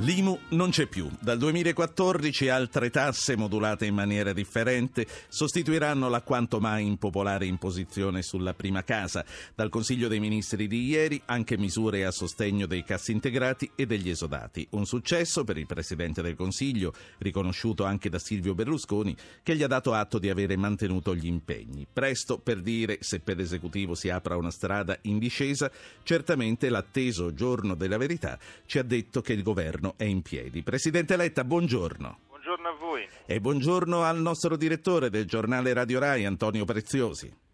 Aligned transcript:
L'IMU 0.00 0.38
non 0.50 0.70
c'è 0.70 0.86
più. 0.86 1.10
Dal 1.18 1.38
2014 1.38 2.48
altre 2.48 2.88
tasse 2.88 3.36
modulate 3.36 3.84
in 3.84 3.96
maniera 3.96 4.32
differente 4.32 5.04
sostituiranno 5.26 6.08
la 6.08 6.22
quanto 6.22 6.60
mai 6.60 6.86
impopolare 6.86 7.46
imposizione 7.46 8.22
sulla 8.22 8.54
prima 8.54 8.84
casa. 8.84 9.24
Dal 9.56 9.68
Consiglio 9.70 10.06
dei 10.06 10.20
Ministri 10.20 10.68
di 10.68 10.84
ieri 10.84 11.20
anche 11.24 11.58
misure 11.58 12.04
a 12.04 12.12
sostegno 12.12 12.66
dei 12.66 12.84
cassi 12.84 13.10
integrati 13.10 13.72
e 13.74 13.86
degli 13.86 14.08
esodati. 14.08 14.64
Un 14.70 14.86
successo 14.86 15.42
per 15.42 15.58
il 15.58 15.66
Presidente 15.66 16.22
del 16.22 16.36
Consiglio, 16.36 16.94
riconosciuto 17.18 17.82
anche 17.82 18.08
da 18.08 18.20
Silvio 18.20 18.54
Berlusconi, 18.54 19.16
che 19.42 19.56
gli 19.56 19.64
ha 19.64 19.68
dato 19.68 19.94
atto 19.94 20.20
di 20.20 20.30
avere 20.30 20.56
mantenuto 20.56 21.12
gli 21.12 21.26
impegni. 21.26 21.88
Presto 21.92 22.38
per 22.38 22.60
dire 22.60 22.98
se 23.00 23.18
per 23.18 23.36
l'esecutivo 23.36 23.96
si 23.96 24.10
apra 24.10 24.36
una 24.36 24.52
strada 24.52 24.96
in 25.02 25.18
discesa, 25.18 25.68
certamente 26.04 26.68
l'atteso 26.68 27.34
giorno 27.34 27.74
della 27.74 27.98
verità 27.98 28.38
ci 28.64 28.78
ha 28.78 28.84
detto 28.84 29.20
che 29.22 29.32
il 29.32 29.42
governo 29.42 29.86
governo 29.88 29.94
è 29.96 30.04
in 30.04 30.22
piedi. 30.22 30.62
Presidente 30.62 31.16
Letta, 31.16 31.44
buongiorno. 31.44 32.18
Buongiorno 32.28 32.68
a 32.68 32.72
voi. 32.72 33.08
E 33.26 33.40
buongiorno 33.40 34.02
al 34.02 34.18
nostro 34.18 34.56
direttore 34.56 35.10
del 35.10 35.26
giornale 35.26 35.72
Radio 35.72 35.98
Rai, 35.98 36.24
Antonio 36.24 36.64
Preziosi. 36.64 37.46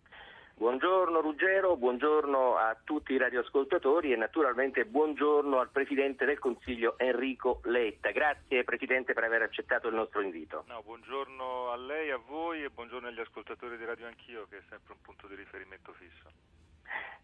Buongiorno 0.57 1.21
Ruggero, 1.21 1.77
buongiorno 1.77 2.57
a 2.57 2.77
tutti 2.85 3.13
i 3.13 3.19
radioascoltatori 3.19 4.13
e 4.13 4.17
naturalmente 4.17 4.85
buongiorno 4.85 5.59
al 5.59 5.71
Presidente 5.71 6.25
del 6.25 6.39
Consiglio 6.39 6.97
Enrico 6.97 7.61
Letta. 7.65 8.11
Grazie 8.13 8.63
Presidente 8.63 9.15
per 9.15 9.25
aver 9.25 9.43
accettato 9.43 9.89
il 9.89 9.95
nostro 9.95 10.21
invito. 10.21 10.65
No, 10.69 10.81
buongiorno 10.85 11.71
a 11.71 11.77
lei, 11.77 12.11
a 12.11 12.19
voi 12.19 12.63
e 12.63 12.71
buongiorno 12.71 13.09
agli 13.09 13.21
ascoltatori 13.21 13.77
di 13.77 13.85
Radio 13.85 14.07
Anch'io 14.07 14.47
che 14.49 14.59
è 14.59 14.63
sempre 14.71 14.93
un 14.95 15.01
punto 15.03 15.27
di 15.27 15.35
riferimento 15.35 15.93
fisso. 15.93 16.31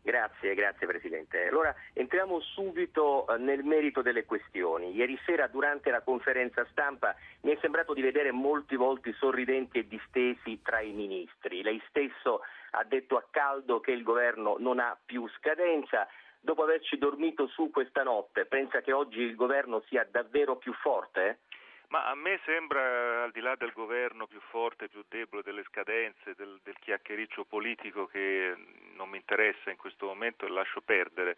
Grazie, 0.03 0.55
grazie 0.55 0.87
Presidente. 0.87 1.47
Allora 1.47 1.75
entriamo 1.93 2.41
subito 2.41 3.27
eh, 3.29 3.37
nel 3.37 3.63
merito 3.65 4.01
delle 4.01 4.25
questioni. 4.25 4.95
Ieri 4.95 5.19
sera 5.27 5.47
durante 5.47 5.91
la 5.91 6.01
conferenza 6.01 6.67
stampa 6.71 7.15
mi 7.43 7.53
è 7.53 7.59
sembrato 7.61 7.93
di 7.93 8.01
vedere 8.01 8.33
molti 8.33 8.77
volti 8.77 9.13
sorridenti 9.13 9.79
e 9.79 9.87
distesi 9.87 10.63
tra 10.63 10.81
i 10.81 10.93
ministri. 10.93 11.63
Lei 11.63 11.83
stesso 11.89 12.41
ha 12.71 12.85
detto 12.85 13.19
a 13.19 13.27
caldo 13.31 13.81
che 13.81 13.91
il 13.91 14.03
governo 14.03 14.57
non 14.59 14.79
ha 14.79 14.97
più 15.05 15.29
scadenza. 15.37 16.09
Dopo 16.41 16.63
averci 16.63 16.97
dormito 16.97 17.47
su 17.49 17.71
questa 17.71 18.03
notte, 18.03 18.47
pensa 18.47 18.81
che 18.81 18.95
oggi 18.95 19.21
il 19.21 19.35
governo 19.35 19.83
sia 19.89 20.09
davvero 20.11 20.57
più 20.57 20.73
forte? 20.73 21.41
Ma 21.89 22.07
a 22.07 22.15
me 22.15 22.41
sembra, 22.45 23.25
al 23.25 23.33
di 23.33 23.41
là 23.41 23.57
del 23.57 23.73
governo 23.73 24.27
più 24.27 24.41
forte, 24.49 24.89
più 24.89 25.05
debole, 25.09 25.43
delle 25.43 25.65
scadenze, 25.65 26.35
del, 26.37 26.61
del 26.63 26.79
chiacchiericcio 26.79 27.45
politico 27.45 28.07
che 28.07 28.55
non 29.01 29.09
mi 29.09 29.17
interessa 29.17 29.71
in 29.71 29.77
questo 29.77 30.07
momento 30.07 30.45
e 30.45 30.51
lascio 30.51 30.83
perdere, 30.83 31.37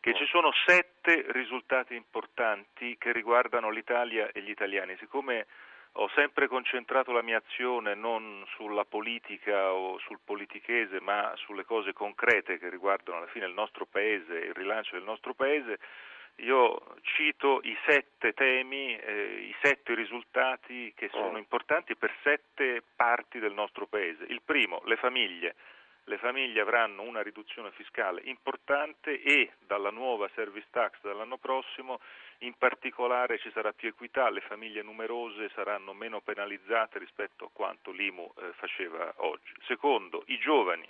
che 0.00 0.14
ci 0.14 0.26
sono 0.26 0.52
sette 0.66 1.24
risultati 1.30 1.94
importanti 1.94 2.96
che 2.98 3.12
riguardano 3.12 3.70
l'Italia 3.70 4.30
e 4.30 4.42
gli 4.42 4.50
italiani. 4.50 4.94
Siccome 4.98 5.46
ho 5.92 6.08
sempre 6.14 6.46
concentrato 6.46 7.10
la 7.10 7.22
mia 7.22 7.38
azione 7.38 7.94
non 7.94 8.44
sulla 8.54 8.84
politica 8.84 9.72
o 9.72 9.98
sul 9.98 10.20
politichese, 10.22 11.00
ma 11.00 11.32
sulle 11.36 11.64
cose 11.64 11.92
concrete 11.92 12.58
che 12.58 12.68
riguardano 12.68 13.18
alla 13.18 13.26
fine 13.26 13.46
il 13.46 13.54
nostro 13.54 13.86
paese, 13.86 14.34
il 14.34 14.54
rilancio 14.54 14.94
del 14.94 15.04
nostro 15.04 15.34
paese, 15.34 15.78
io 16.40 16.94
cito 17.02 17.60
i 17.64 17.76
sette 17.84 18.32
temi, 18.32 18.96
eh, 18.96 19.48
i 19.48 19.54
sette 19.60 19.94
risultati 19.94 20.92
che 20.94 21.08
sono 21.08 21.34
oh. 21.34 21.38
importanti 21.38 21.96
per 21.96 22.14
sette 22.22 22.82
parti 22.94 23.40
del 23.40 23.52
nostro 23.52 23.86
Paese. 23.86 24.24
Il 24.28 24.42
primo, 24.44 24.80
le 24.84 24.96
famiglie. 24.96 25.56
Le 26.08 26.16
famiglie 26.16 26.62
avranno 26.62 27.02
una 27.02 27.20
riduzione 27.20 27.70
fiscale 27.72 28.22
importante 28.24 29.20
e 29.20 29.52
dalla 29.66 29.90
nuova 29.90 30.26
service 30.34 30.66
tax 30.70 30.98
dall'anno 31.02 31.36
prossimo 31.36 32.00
in 32.38 32.54
particolare 32.54 33.38
ci 33.38 33.50
sarà 33.52 33.72
più 33.72 33.88
equità, 33.88 34.30
le 34.30 34.40
famiglie 34.40 34.80
numerose 34.80 35.50
saranno 35.50 35.92
meno 35.92 36.22
penalizzate 36.22 36.98
rispetto 36.98 37.44
a 37.44 37.50
quanto 37.52 37.90
l'IMU 37.90 38.32
eh, 38.38 38.52
faceva 38.54 39.12
oggi. 39.16 39.52
Secondo, 39.66 40.22
i 40.28 40.38
giovani 40.38 40.88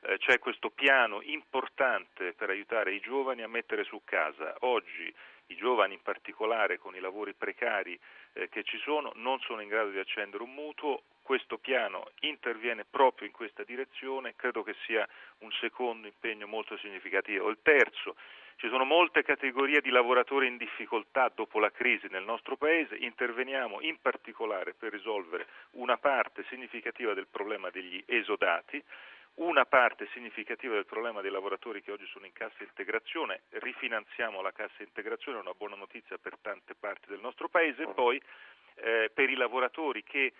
eh, 0.00 0.18
c'è 0.18 0.40
questo 0.40 0.70
piano 0.70 1.22
importante 1.22 2.32
per 2.32 2.50
aiutare 2.50 2.92
i 2.92 2.98
giovani 3.00 3.42
a 3.42 3.48
mettere 3.48 3.84
su 3.84 4.00
casa. 4.04 4.56
Oggi 4.60 5.14
i 5.46 5.54
giovani 5.54 5.94
in 5.94 6.02
particolare 6.02 6.78
con 6.78 6.96
i 6.96 7.00
lavori 7.00 7.34
precari 7.34 7.96
eh, 8.32 8.48
che 8.48 8.64
ci 8.64 8.78
sono 8.78 9.12
non 9.14 9.38
sono 9.40 9.60
in 9.60 9.68
grado 9.68 9.90
di 9.90 9.98
accendere 9.98 10.42
un 10.42 10.54
mutuo, 10.54 11.02
questo 11.30 11.58
piano 11.58 12.08
interviene 12.22 12.84
proprio 12.84 13.28
in 13.28 13.32
questa 13.32 13.62
direzione, 13.62 14.34
credo 14.34 14.64
che 14.64 14.74
sia 14.84 15.08
un 15.38 15.52
secondo 15.60 16.08
impegno 16.08 16.48
molto 16.48 16.76
significativo. 16.78 17.48
Il 17.48 17.58
terzo, 17.62 18.16
ci 18.56 18.68
sono 18.68 18.82
molte 18.84 19.22
categorie 19.22 19.80
di 19.80 19.90
lavoratori 19.90 20.48
in 20.48 20.56
difficoltà 20.56 21.30
dopo 21.32 21.60
la 21.60 21.70
crisi 21.70 22.08
nel 22.10 22.24
nostro 22.24 22.56
Paese, 22.56 22.96
interveniamo 22.96 23.80
in 23.80 24.00
particolare 24.02 24.74
per 24.74 24.90
risolvere 24.90 25.46
una 25.74 25.98
parte 25.98 26.44
significativa 26.48 27.14
del 27.14 27.28
problema 27.30 27.70
degli 27.70 28.02
esodati 28.06 28.82
una 29.34 29.64
parte 29.64 30.08
significativa 30.12 30.74
del 30.74 30.84
problema 30.84 31.20
dei 31.20 31.30
lavoratori 31.30 31.80
che 31.80 31.92
oggi 31.92 32.06
sono 32.06 32.26
in 32.26 32.32
cassa 32.32 32.64
integrazione, 32.64 33.42
rifinanziamo 33.50 34.42
la 34.42 34.52
cassa 34.52 34.82
integrazione, 34.82 35.38
è 35.38 35.40
una 35.40 35.54
buona 35.56 35.76
notizia 35.76 36.18
per 36.18 36.36
tante 36.42 36.74
parti 36.74 37.06
del 37.08 37.20
nostro 37.20 37.48
Paese, 37.48 37.84
e 37.84 37.88
poi 37.94 38.20
eh, 38.74 39.10
per 39.14 39.30
i 39.30 39.36
lavoratori 39.36 40.02
che 40.02 40.32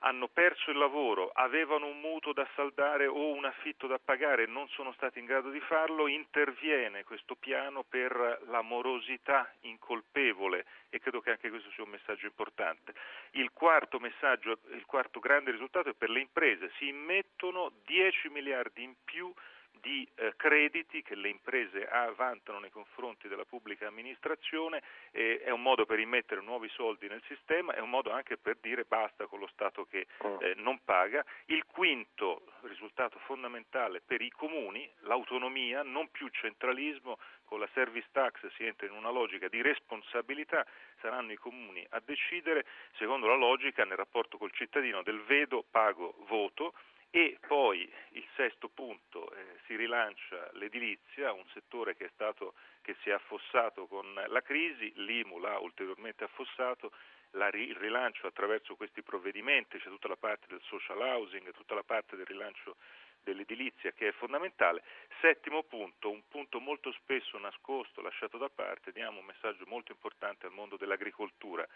hanno 0.00 0.28
perso 0.28 0.70
il 0.70 0.78
lavoro, 0.78 1.30
avevano 1.32 1.86
un 1.86 2.00
mutuo 2.00 2.32
da 2.32 2.46
saldare 2.54 3.06
o 3.06 3.32
un 3.32 3.44
affitto 3.44 3.86
da 3.86 3.98
pagare 3.98 4.44
e 4.44 4.46
non 4.46 4.68
sono 4.68 4.92
stati 4.92 5.18
in 5.18 5.24
grado 5.24 5.50
di 5.50 5.60
farlo, 5.60 6.06
interviene 6.06 7.04
questo 7.04 7.34
piano 7.34 7.82
per 7.82 8.42
la 8.48 8.62
morosità 8.62 9.50
incolpevole 9.62 10.66
e 10.90 10.98
credo 11.00 11.20
che 11.20 11.30
anche 11.30 11.48
questo 11.48 11.70
sia 11.70 11.84
un 11.84 11.90
messaggio 11.90 12.26
importante. 12.26 12.94
Il 13.32 13.52
quarto 13.52 13.98
messaggio, 13.98 14.58
il 14.70 14.84
quarto 14.86 15.18
grande 15.18 15.50
risultato 15.50 15.88
è 15.88 15.94
per 15.94 16.10
le 16.10 16.20
imprese, 16.20 16.70
si 16.76 16.88
immettono 16.88 17.72
10 17.84 18.28
miliardi 18.28 18.82
in 18.82 18.94
più 19.04 19.32
di 19.80 20.06
eh, 20.14 20.34
crediti 20.36 21.02
che 21.02 21.14
le 21.14 21.28
imprese 21.28 21.88
vantano 22.16 22.58
nei 22.58 22.70
confronti 22.70 23.28
della 23.28 23.44
pubblica 23.44 23.86
amministrazione, 23.86 24.82
eh, 25.10 25.40
è 25.42 25.50
un 25.50 25.62
modo 25.62 25.86
per 25.86 25.98
immettere 25.98 26.40
nuovi 26.40 26.68
soldi 26.70 27.08
nel 27.08 27.22
sistema, 27.26 27.74
è 27.74 27.80
un 27.80 27.90
modo 27.90 28.10
anche 28.10 28.36
per 28.36 28.58
dire 28.60 28.84
basta 28.84 29.26
con 29.26 29.38
lo 29.38 29.46
Stato 29.48 29.86
che 29.86 30.06
mm. 30.26 30.36
eh, 30.40 30.54
non 30.56 30.80
paga. 30.84 31.24
Il 31.46 31.64
quinto 31.66 32.42
risultato 32.62 33.18
fondamentale 33.20 34.00
per 34.00 34.20
i 34.20 34.30
comuni, 34.30 34.88
l'autonomia, 35.00 35.82
non 35.82 36.10
più 36.10 36.28
centralismo, 36.28 37.18
con 37.44 37.60
la 37.60 37.68
service 37.72 38.08
tax 38.12 38.46
si 38.56 38.64
entra 38.64 38.86
in 38.86 38.92
una 38.92 39.10
logica 39.10 39.48
di 39.48 39.62
responsabilità, 39.62 40.66
saranno 41.00 41.32
i 41.32 41.36
comuni 41.36 41.86
a 41.90 42.02
decidere 42.04 42.66
secondo 42.96 43.26
la 43.26 43.36
logica 43.36 43.84
nel 43.84 43.96
rapporto 43.96 44.36
col 44.36 44.52
cittadino 44.52 45.02
del 45.02 45.22
vedo, 45.22 45.64
pago, 45.70 46.14
voto 46.26 46.74
e 47.10 47.38
poi 47.46 47.90
il 48.10 48.26
sesto 48.34 48.68
punto, 48.68 49.32
eh, 49.32 49.58
si 49.66 49.76
rilancia 49.76 50.50
l'edilizia, 50.52 51.32
un 51.32 51.46
settore 51.52 51.96
che, 51.96 52.10
stato, 52.12 52.54
che, 52.82 52.94
si 53.02 53.10
è 53.10 53.12
affossato 53.12 53.86
con 53.86 54.12
la 54.14 54.42
crisi, 54.42 54.92
l'IMU 54.96 55.38
l'ha 55.38 55.58
ulteriormente 55.58 56.24
affossato, 56.24 56.92
la, 57.32 57.48
il 57.48 57.76
rilancio 57.76 58.26
attraverso 58.26 58.76
questi 58.76 59.02
provvedimenti, 59.02 59.78
c'è 59.78 59.88
tutta 59.88 60.08
la 60.08 60.16
parte 60.16 60.46
del 60.48 60.60
social 60.64 61.00
housing, 61.00 61.50
tutta 61.52 61.74
la 61.74 61.84
parte 61.84 62.16
del 62.16 62.26
rilancio 62.26 62.76
dell'edilizia 63.22 63.90
che 63.92 64.08
è 64.08 64.12
fondamentale. 64.12 64.82
Settimo 65.20 65.64
punto, 65.64 66.10
un 66.10 66.22
punto 66.28 66.60
molto 66.60 66.92
spesso 66.92 67.36
nascosto, 67.38 68.00
lasciato 68.00 68.38
da 68.38 68.48
parte, 68.48 68.92
diamo 68.92 69.18
un 69.18 69.24
messaggio 69.24 69.64
molto 69.66 69.90
importante 69.90 70.46
al 70.46 70.52
mondo 70.52 70.76
dell'agricoltura 70.76 71.66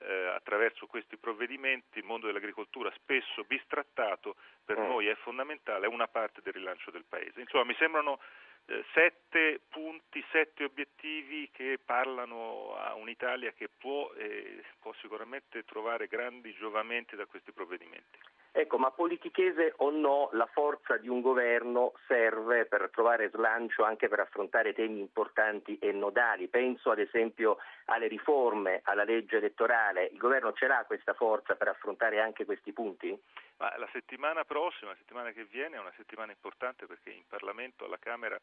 eh, 0.00 0.26
attraverso 0.34 0.86
questi 0.86 1.16
provvedimenti 1.16 1.98
il 1.98 2.04
mondo 2.04 2.26
dell'agricoltura 2.26 2.90
spesso 2.94 3.44
bistrattato 3.44 4.36
per 4.64 4.78
mm. 4.78 4.86
noi 4.86 5.06
è 5.06 5.14
fondamentale, 5.16 5.86
è 5.86 5.88
una 5.88 6.08
parte 6.08 6.40
del 6.42 6.52
rilancio 6.52 6.90
del 6.90 7.04
Paese. 7.08 7.40
Insomma, 7.40 7.64
mi 7.64 7.76
sembrano 7.78 8.18
eh, 8.66 8.84
sette 8.92 9.60
punti, 9.68 10.24
sette 10.30 10.64
obiettivi 10.64 11.50
che 11.52 11.78
parlano 11.84 12.76
a 12.76 12.94
un'Italia 12.94 13.52
che 13.52 13.68
può, 13.68 14.12
eh, 14.14 14.62
può 14.78 14.92
sicuramente 15.00 15.64
trovare 15.64 16.06
grandi 16.06 16.52
giovamenti 16.54 17.16
da 17.16 17.26
questi 17.26 17.52
provvedimenti. 17.52 18.18
Ecco, 18.52 18.78
ma 18.78 18.90
politichese 18.90 19.74
o 19.76 19.90
no, 19.90 20.28
la 20.32 20.46
forza 20.46 20.96
di 20.96 21.08
un 21.08 21.20
governo 21.20 21.92
serve 22.08 22.66
per 22.66 22.90
trovare 22.92 23.30
slancio 23.30 23.84
anche 23.84 24.08
per 24.08 24.18
affrontare 24.18 24.72
temi 24.72 24.98
importanti 24.98 25.78
e 25.78 25.92
nodali. 25.92 26.48
Penso 26.48 26.90
ad 26.90 26.98
esempio 26.98 27.58
alle 27.84 28.08
riforme, 28.08 28.80
alla 28.84 29.04
legge 29.04 29.36
elettorale. 29.36 30.06
Il 30.06 30.18
governo 30.18 30.52
ce 30.52 30.66
l'ha 30.66 30.84
questa 30.84 31.14
forza 31.14 31.54
per 31.54 31.68
affrontare 31.68 32.20
anche 32.20 32.44
questi 32.44 32.72
punti? 32.72 33.16
Ma 33.58 33.76
la 33.78 33.88
settimana 33.92 34.44
prossima, 34.44 34.90
la 34.90 34.96
settimana 34.96 35.30
che 35.30 35.44
viene, 35.44 35.76
è 35.76 35.80
una 35.80 35.92
settimana 35.96 36.32
importante 36.32 36.86
perché 36.86 37.10
in 37.10 37.26
Parlamento, 37.28 37.84
alla 37.84 37.98
Camera, 37.98 38.38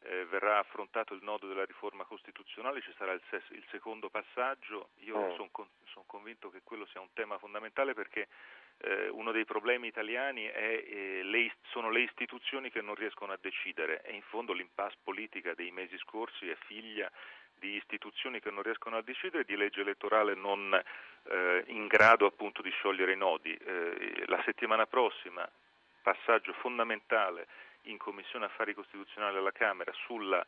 eh, 0.00 0.26
verrà 0.26 0.58
affrontato 0.58 1.14
il 1.14 1.22
nodo 1.22 1.46
della 1.46 1.64
riforma 1.64 2.04
costituzionale, 2.04 2.80
ci 2.82 2.92
sarà 2.98 3.12
il, 3.12 3.22
ses- 3.30 3.50
il 3.50 3.64
secondo 3.70 4.10
passaggio. 4.10 4.88
Io 5.04 5.16
mm. 5.16 5.30
sono 5.36 5.48
con- 5.52 5.68
son 5.84 6.04
convinto 6.06 6.50
che 6.50 6.62
quello 6.64 6.86
sia 6.86 7.00
un 7.00 7.12
tema 7.12 7.38
fondamentale 7.38 7.94
perché 7.94 8.28
uno 9.12 9.32
dei 9.32 9.44
problemi 9.44 9.86
italiani 9.86 10.44
è, 10.44 10.84
eh, 10.86 11.20
le, 11.22 11.52
sono 11.68 11.90
le 11.90 12.00
istituzioni 12.00 12.70
che 12.70 12.82
non 12.82 12.94
riescono 12.94 13.32
a 13.32 13.38
decidere 13.40 14.02
e 14.02 14.12
in 14.14 14.22
fondo 14.22 14.52
l'impasse 14.52 14.96
politica 15.02 15.54
dei 15.54 15.70
mesi 15.70 15.96
scorsi 15.98 16.48
è 16.48 16.56
figlia 16.66 17.10
di 17.58 17.76
istituzioni 17.76 18.40
che 18.40 18.50
non 18.50 18.62
riescono 18.62 18.96
a 18.96 19.02
decidere 19.02 19.44
di 19.44 19.56
legge 19.56 19.80
elettorale 19.80 20.34
non 20.34 20.78
eh, 21.24 21.64
in 21.68 21.86
grado 21.86 22.26
appunto 22.26 22.60
di 22.60 22.70
sciogliere 22.70 23.12
i 23.12 23.16
nodi. 23.16 23.54
Eh, 23.54 24.24
la 24.26 24.42
settimana 24.44 24.86
prossima, 24.86 25.48
passaggio 26.02 26.52
fondamentale 26.54 27.46
in 27.84 27.96
Commissione 27.96 28.46
Affari 28.46 28.74
Costituzionali 28.74 29.38
alla 29.38 29.52
Camera 29.52 29.92
sulla, 30.04 30.44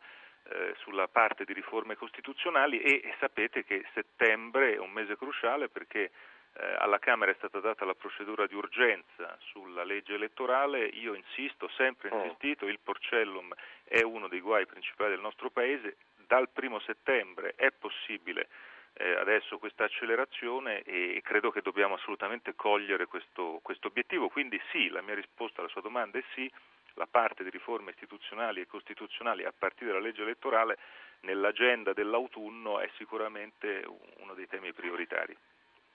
eh, 0.49 0.75
sulla 0.79 1.07
parte 1.07 1.45
di 1.45 1.53
riforme 1.53 1.95
costituzionali 1.95 2.79
e 2.79 3.15
sapete 3.19 3.63
che 3.63 3.85
settembre 3.93 4.75
è 4.75 4.79
un 4.79 4.91
mese 4.91 5.17
cruciale 5.17 5.69
perché 5.69 6.11
eh, 6.59 6.75
alla 6.79 6.99
Camera 6.99 7.31
è 7.31 7.35
stata 7.35 7.59
data 7.59 7.85
la 7.85 7.93
procedura 7.93 8.47
di 8.47 8.55
urgenza 8.55 9.37
sulla 9.39 9.83
legge 9.83 10.15
elettorale, 10.15 10.85
io 10.85 11.13
insisto, 11.13 11.67
sempre 11.69 12.09
mm. 12.13 12.19
insistito, 12.19 12.65
il 12.65 12.79
Porcellum 12.79 13.53
è 13.83 14.01
uno 14.01 14.27
dei 14.27 14.41
guai 14.41 14.65
principali 14.65 15.11
del 15.11 15.21
nostro 15.21 15.49
Paese, 15.49 15.97
dal 16.27 16.49
primo 16.49 16.79
settembre 16.79 17.53
è 17.55 17.71
possibile 17.71 18.47
eh, 18.93 19.15
adesso 19.15 19.59
questa 19.59 19.83
accelerazione 19.83 20.81
e 20.81 21.21
credo 21.23 21.51
che 21.51 21.61
dobbiamo 21.61 21.93
assolutamente 21.93 22.55
cogliere 22.55 23.05
questo, 23.05 23.59
questo 23.61 23.87
obiettivo, 23.87 24.27
quindi 24.27 24.59
sì, 24.71 24.89
la 24.89 25.01
mia 25.01 25.15
risposta 25.15 25.61
alla 25.61 25.69
sua 25.69 25.81
domanda 25.81 26.17
è 26.17 26.23
sì, 26.33 26.51
la 26.95 27.07
parte 27.09 27.43
di 27.43 27.51
riforme 27.51 27.91
istituzionali 27.91 28.61
e 28.61 28.67
costituzionali 28.67 29.45
a 29.45 29.53
partire 29.55 29.91
dalla 29.91 30.03
legge 30.03 30.23
elettorale 30.23 30.77
nell'agenda 31.21 31.93
dell'autunno 31.93 32.79
è 32.79 32.89
sicuramente 32.97 33.83
uno 34.17 34.33
dei 34.33 34.47
temi 34.47 34.73
prioritari. 34.73 35.37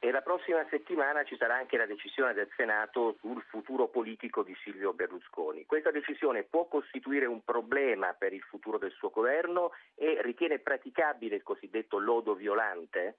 E 0.04 0.10
la 0.10 0.20
prossima 0.20 0.66
settimana 0.68 1.22
ci 1.22 1.36
sarà 1.36 1.54
anche 1.54 1.76
la 1.76 1.86
decisione 1.86 2.34
del 2.34 2.50
Senato 2.56 3.14
sul 3.20 3.40
futuro 3.42 3.86
politico 3.86 4.42
di 4.42 4.52
Silvio 4.64 4.92
Berlusconi. 4.92 5.64
Questa 5.64 5.92
decisione 5.92 6.42
può 6.42 6.64
costituire 6.64 7.26
un 7.26 7.44
problema 7.44 8.12
per 8.12 8.32
il 8.32 8.42
futuro 8.42 8.78
del 8.78 8.90
suo 8.90 9.10
governo 9.10 9.70
e 9.94 10.20
ritiene 10.22 10.58
praticabile 10.58 11.36
il 11.36 11.44
cosiddetto 11.44 12.00
lodo 12.00 12.34
violante? 12.34 13.18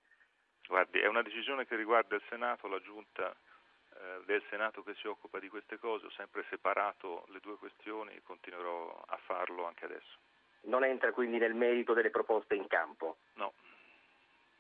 Guardi, 0.68 1.00
è 1.00 1.08
una 1.08 1.22
decisione 1.22 1.66
che 1.66 1.78
riguarda 1.78 2.16
il 2.16 2.24
Senato, 2.28 2.68
la 2.68 2.82
Giunta 2.82 3.32
eh, 3.32 4.26
del 4.26 4.44
Senato 4.50 4.84
che 4.84 4.94
si 4.96 5.08
occupa 5.08 5.40
di 5.40 5.48
queste 5.48 5.80
cose, 5.80 6.08
ho 6.08 6.12
sempre 6.12 6.44
separato 6.50 7.24
le 7.30 7.40
due 7.40 7.56
questioni 7.56 8.12
e 8.14 8.24
continuerò 8.24 9.06
a 9.08 9.18
farlo 9.26 9.66
anche 9.68 9.86
adesso. 9.86 10.18
Non 10.64 10.84
entra 10.84 11.14
quindi 11.14 11.38
nel 11.38 11.54
merito 11.54 11.94
delle 11.94 12.10
proposte 12.10 12.56
in 12.56 12.68
campo? 12.68 13.20
No 13.36 13.54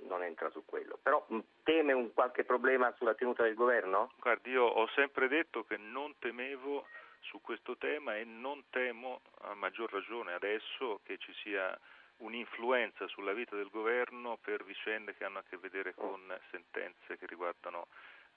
non 0.07 0.23
entra 0.23 0.49
su 0.49 0.63
quello. 0.65 0.97
Però 1.01 1.25
mm, 1.31 1.39
teme 1.63 1.93
un 1.93 2.13
qualche 2.13 2.43
problema 2.43 2.93
sulla 2.97 3.15
tenuta 3.15 3.43
del 3.43 3.55
governo? 3.55 4.11
Guardi, 4.19 4.51
io 4.51 4.63
ho 4.63 4.87
sempre 4.95 5.27
detto 5.27 5.63
che 5.63 5.77
non 5.77 6.15
temevo 6.19 6.85
su 7.21 7.41
questo 7.41 7.77
tema 7.77 8.17
e 8.17 8.23
non 8.25 8.63
temo 8.69 9.21
a 9.41 9.53
maggior 9.53 9.91
ragione 9.91 10.33
adesso 10.33 10.99
che 11.03 11.17
ci 11.17 11.33
sia 11.41 11.77
un'influenza 12.17 13.07
sulla 13.07 13.33
vita 13.33 13.55
del 13.55 13.69
governo 13.69 14.37
per 14.41 14.63
vicende 14.63 15.15
che 15.15 15.23
hanno 15.23 15.39
a 15.39 15.43
che 15.47 15.57
vedere 15.57 15.93
con 15.93 16.19
sentenze 16.51 17.17
che 17.17 17.25
riguardano 17.25 17.87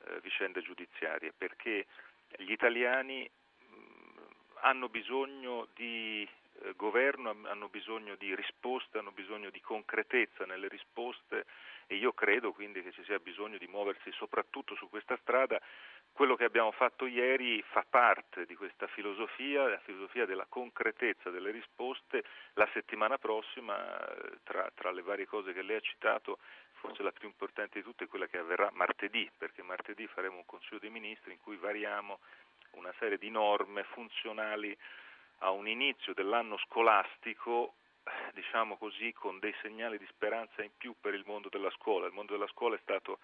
eh, 0.04 0.20
vicende 0.20 0.62
giudiziarie, 0.62 1.32
perché 1.36 1.86
gli 2.36 2.50
italiani 2.50 3.28
mh, 3.28 3.74
mm, 3.74 4.16
hanno 4.60 4.88
bisogno 4.88 5.68
di 5.74 6.28
governo 6.76 7.34
hanno 7.44 7.68
bisogno 7.68 8.14
di 8.16 8.34
risposte, 8.34 8.98
hanno 8.98 9.12
bisogno 9.12 9.50
di 9.50 9.60
concretezza 9.60 10.44
nelle 10.44 10.68
risposte 10.68 11.46
e 11.86 11.94
io 11.96 12.12
credo 12.12 12.52
quindi 12.52 12.82
che 12.82 12.92
ci 12.92 13.04
sia 13.04 13.18
bisogno 13.18 13.58
di 13.58 13.66
muoversi 13.68 14.10
soprattutto 14.12 14.74
su 14.74 14.88
questa 14.88 15.16
strada. 15.22 15.60
Quello 16.12 16.34
che 16.34 16.44
abbiamo 16.44 16.72
fatto 16.72 17.06
ieri 17.06 17.62
fa 17.62 17.84
parte 17.88 18.46
di 18.46 18.56
questa 18.56 18.86
filosofia, 18.86 19.68
la 19.68 19.78
filosofia 19.80 20.24
della 20.24 20.46
concretezza 20.48 21.30
delle 21.30 21.50
risposte. 21.50 22.24
La 22.54 22.68
settimana 22.72 23.18
prossima, 23.18 23.76
eh, 24.08 24.38
tra, 24.42 24.70
tra 24.74 24.90
le 24.90 25.02
varie 25.02 25.26
cose 25.26 25.52
che 25.52 25.62
lei 25.62 25.76
ha 25.76 25.80
citato, 25.80 26.38
forse 26.72 27.02
la 27.02 27.12
più 27.12 27.28
importante 27.28 27.78
di 27.78 27.84
tutte 27.84 28.04
è 28.04 28.08
quella 28.08 28.26
che 28.26 28.38
avverrà 28.38 28.70
martedì, 28.72 29.30
perché 29.36 29.62
martedì 29.62 30.06
faremo 30.06 30.38
un 30.38 30.46
Consiglio 30.46 30.80
dei 30.80 30.90
Ministri 30.90 31.32
in 31.32 31.40
cui 31.40 31.56
variamo 31.56 32.18
una 32.72 32.92
serie 32.98 33.18
di 33.18 33.30
norme 33.30 33.84
funzionali 33.84 34.76
a 35.38 35.50
un 35.50 35.68
inizio 35.68 36.14
dell'anno 36.14 36.56
scolastico 36.58 37.74
diciamo 38.32 38.76
così, 38.76 39.12
con 39.12 39.38
dei 39.38 39.54
segnali 39.62 39.98
di 39.98 40.06
speranza 40.06 40.62
in 40.62 40.70
più 40.76 40.94
per 41.00 41.14
il 41.14 41.24
mondo 41.26 41.48
della 41.48 41.70
scuola. 41.70 42.06
Il 42.06 42.12
mondo 42.12 42.32
della 42.32 42.46
scuola 42.48 42.76
è 42.76 42.80
stato 42.82 43.18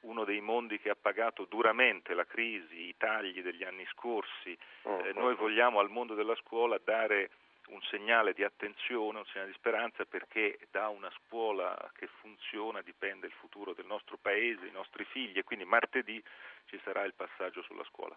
uno 0.00 0.24
dei 0.24 0.40
mondi 0.40 0.78
che 0.78 0.90
ha 0.90 0.96
pagato 0.96 1.44
duramente 1.44 2.14
la 2.14 2.26
crisi, 2.26 2.88
i 2.88 2.94
tagli 2.96 3.42
degli 3.42 3.64
anni 3.64 3.86
scorsi. 3.86 4.56
Oh, 4.82 5.06
eh, 5.06 5.12
noi 5.12 5.34
vogliamo 5.34 5.78
al 5.78 5.90
mondo 5.90 6.14
della 6.14 6.34
scuola 6.36 6.78
dare 6.82 7.30
un 7.68 7.80
segnale 7.82 8.34
di 8.34 8.44
attenzione, 8.44 9.18
un 9.18 9.24
segnale 9.26 9.50
di 9.50 9.56
speranza 9.56 10.04
perché 10.04 10.58
da 10.70 10.88
una 10.88 11.10
scuola 11.16 11.90
che 11.94 12.06
funziona 12.20 12.82
dipende 12.82 13.26
il 13.26 13.32
futuro 13.32 13.72
del 13.72 13.86
nostro 13.86 14.18
paese, 14.20 14.66
i 14.66 14.72
nostri 14.72 15.04
figli 15.04 15.38
e 15.38 15.44
quindi 15.44 15.64
martedì 15.64 16.22
ci 16.66 16.78
sarà 16.84 17.04
il 17.04 17.14
passaggio 17.14 17.62
sulla 17.62 17.84
scuola. 17.84 18.16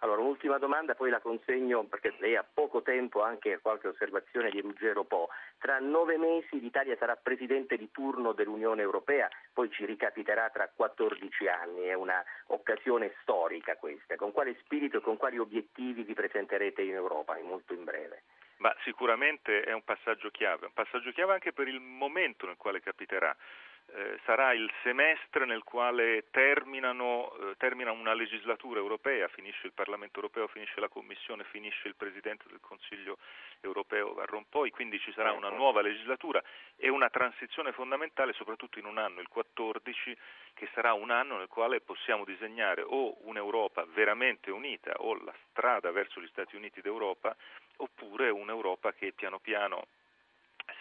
Allora, 0.00 0.20
un'ultima 0.20 0.58
domanda, 0.58 0.94
poi 0.94 1.10
la 1.10 1.20
consegno 1.20 1.82
perché 1.84 2.14
lei 2.18 2.36
ha 2.36 2.44
poco 2.44 2.82
tempo 2.82 3.22
anche 3.22 3.54
a 3.54 3.58
qualche 3.58 3.88
osservazione 3.88 4.50
di 4.50 4.60
Ruggero 4.60 5.04
Po. 5.04 5.28
Tra 5.58 5.78
nove 5.80 6.16
mesi 6.16 6.60
l'Italia 6.60 6.96
sarà 6.96 7.16
presidente 7.16 7.76
di 7.76 7.90
turno 7.90 8.32
dell'Unione 8.32 8.82
Europea, 8.82 9.28
poi 9.52 9.70
ci 9.70 9.84
ricapiterà 9.84 10.50
tra 10.50 10.70
14 10.72 11.48
anni, 11.48 11.86
è 11.86 11.94
un'occasione 11.94 13.14
storica 13.22 13.76
questa. 13.76 14.14
Con 14.14 14.30
quale 14.30 14.56
spirito 14.60 14.98
e 14.98 15.00
con 15.00 15.16
quali 15.16 15.38
obiettivi 15.38 16.04
vi 16.04 16.14
presenterete 16.14 16.82
in 16.82 16.94
Europa, 16.94 17.36
molto 17.42 17.72
in 17.72 17.82
breve? 17.82 18.22
Ma 18.58 18.74
sicuramente 18.82 19.62
è 19.62 19.72
un 19.72 19.82
passaggio 19.82 20.30
chiave, 20.30 20.66
un 20.66 20.72
passaggio 20.72 21.10
chiave 21.12 21.32
anche 21.32 21.52
per 21.52 21.68
il 21.68 21.80
momento 21.80 22.46
nel 22.46 22.56
quale 22.56 22.80
capiterà 22.80 23.34
eh, 23.94 24.18
sarà 24.24 24.52
il 24.52 24.70
semestre 24.82 25.46
nel 25.46 25.62
quale 25.62 26.26
terminano, 26.30 27.32
eh, 27.36 27.56
termina 27.56 27.90
una 27.90 28.12
legislatura 28.12 28.78
europea, 28.78 29.28
finisce 29.28 29.66
il 29.66 29.72
Parlamento 29.72 30.16
europeo, 30.16 30.46
finisce 30.48 30.78
la 30.78 30.88
Commissione, 30.88 31.44
finisce 31.44 31.88
il 31.88 31.96
Presidente 31.96 32.44
del 32.48 32.60
Consiglio 32.60 33.18
europeo 33.60 34.12
Van 34.12 34.26
Rompuy, 34.26 34.70
quindi 34.70 34.98
ci 34.98 35.10
sarà 35.12 35.32
una 35.32 35.48
nuova 35.48 35.80
legislatura 35.80 36.42
e 36.76 36.88
una 36.90 37.08
transizione 37.08 37.72
fondamentale 37.72 38.34
soprattutto 38.34 38.78
in 38.78 38.84
un 38.84 38.98
anno, 38.98 39.20
il 39.20 39.28
14, 39.28 40.16
che 40.52 40.68
sarà 40.74 40.92
un 40.92 41.10
anno 41.10 41.38
nel 41.38 41.48
quale 41.48 41.80
possiamo 41.80 42.24
disegnare 42.24 42.82
o 42.82 43.16
un'Europa 43.26 43.86
veramente 43.94 44.50
unita 44.50 44.92
o 44.98 45.14
la 45.14 45.34
strada 45.48 45.90
verso 45.90 46.20
gli 46.20 46.28
Stati 46.28 46.56
Uniti 46.56 46.80
d'Europa 46.80 47.34
oppure 47.76 48.28
un'Europa 48.28 48.92
che 48.92 49.12
piano 49.12 49.38
piano 49.38 49.86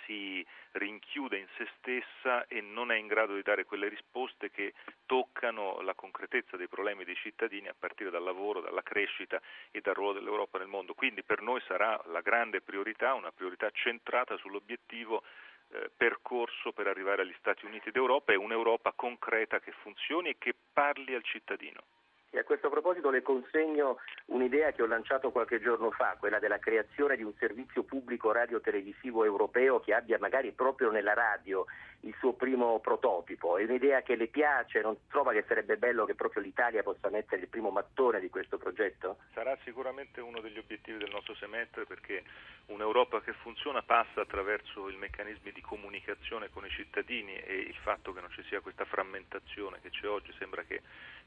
si 0.08 0.44
rinchiude 0.72 1.38
in 1.38 1.48
se 1.58 1.68
stessa 1.78 2.48
e 2.48 2.62
non 2.62 2.92
è 2.92 2.96
in 2.96 3.06
grado 3.08 3.36
di 3.36 3.44
dare 3.44 3.66
quelle 3.66 3.90
risposte 3.90 4.50
che 4.50 4.74
toccano 5.06 5.82
la 5.82 5.94
concretezza 5.94 6.58
dei 6.58 6.68
problemi 6.68 7.04
dei 7.04 7.16
cittadini 7.16 7.68
a 7.68 7.76
partire 7.78 8.10
dal 8.10 8.24
lavoro, 8.24 8.62
dalla 8.62 8.82
crescita 8.82 9.40
e 9.70 9.82
dal 9.82 9.94
ruolo 9.94 10.14
dell'Europa 10.14 10.58
nel 10.58 10.68
mondo. 10.68 10.94
Quindi 10.94 11.22
per 11.24 11.42
noi 11.42 11.62
sarà 11.68 12.02
la 12.08 12.22
grande 12.22 12.62
priorità, 12.62 13.14
una 13.14 13.32
priorità 13.32 13.70
centrata 13.72 14.38
sull'obiettivo 14.38 15.24
eh, 15.70 15.92
percorso 15.96 16.72
per 16.72 16.88
arrivare 16.88 17.24
agli 17.24 17.36
Stati 17.40 17.66
Uniti 17.66 17.92
d'Europa 17.92 18.32
e 18.32 18.38
un'Europa 18.38 18.94
concreta 18.94 19.60
che 19.60 19.72
funzioni 19.72 20.30
e 20.30 20.36
che 20.40 20.56
parli 20.74 21.14
al 21.14 21.24
cittadino. 21.24 21.97
E 22.30 22.40
a 22.40 22.44
questo 22.44 22.70
proposito 22.70 23.10
le 23.10 23.22
consegno 23.22 24.00
un'idea 24.26 24.72
che 24.72 24.82
ho 24.82 24.86
lanciato 24.86 25.32
qualche 25.32 25.62
giorno 25.62 25.92
fa, 25.92 26.18
quella 26.20 26.40
della 26.40 26.60
creazione 26.60 27.16
di 27.16 27.24
un 27.24 27.34
servizio 27.40 27.84
pubblico 27.84 28.32
radiotelevisivo 28.32 29.24
europeo 29.24 29.80
che 29.80 29.94
abbia 29.94 30.18
magari 30.20 30.52
proprio 30.52 30.92
nella 30.92 31.14
radio 31.14 31.66
il 32.02 32.16
suo 32.20 32.34
primo 32.34 32.80
prototipo. 32.80 33.58
È 33.58 33.64
un'idea 33.64 34.02
che 34.02 34.16
le 34.16 34.28
piace, 34.28 34.82
non 34.82 34.98
trova 35.08 35.32
che 35.32 35.44
sarebbe 35.48 35.78
bello 35.78 36.06
che 36.06 36.16
proprio 36.16 36.42
l'Italia 36.42 36.84
possa 36.84 37.10
mettere 37.10 37.42
il 37.42 37.48
primo 37.48 37.70
mattone 37.70 38.20
di 38.20 38.30
questo 38.30 38.58
progetto? 38.58 39.18
Sarà 39.34 39.58
sicuramente 39.64 40.22
uno 40.22 40.40
degli 40.40 40.58
obiettivi 40.58 40.98
del 40.98 41.12
nostro 41.12 41.36
semestre 41.36 41.86
perché 41.86 42.24
un'Europa 42.68 43.22
che 43.22 43.34
funziona 43.34 43.82
passa 43.82 44.22
attraverso 44.22 44.90
i 44.90 44.96
meccanismi 44.98 45.52
di 45.52 45.62
comunicazione 45.62 46.50
con 46.50 46.66
i 46.66 46.70
cittadini 46.70 47.36
e 47.36 47.56
il 47.56 47.78
fatto 47.82 48.14
che 48.14 48.22
non 48.22 48.32
ci 48.32 48.44
sia 48.44 48.62
questa 48.62 48.86
frammentazione 48.86 49.80
che 49.82 49.90
c'è 49.90 50.08
oggi 50.08 50.34
sembra 50.38 50.64
che 50.64 50.82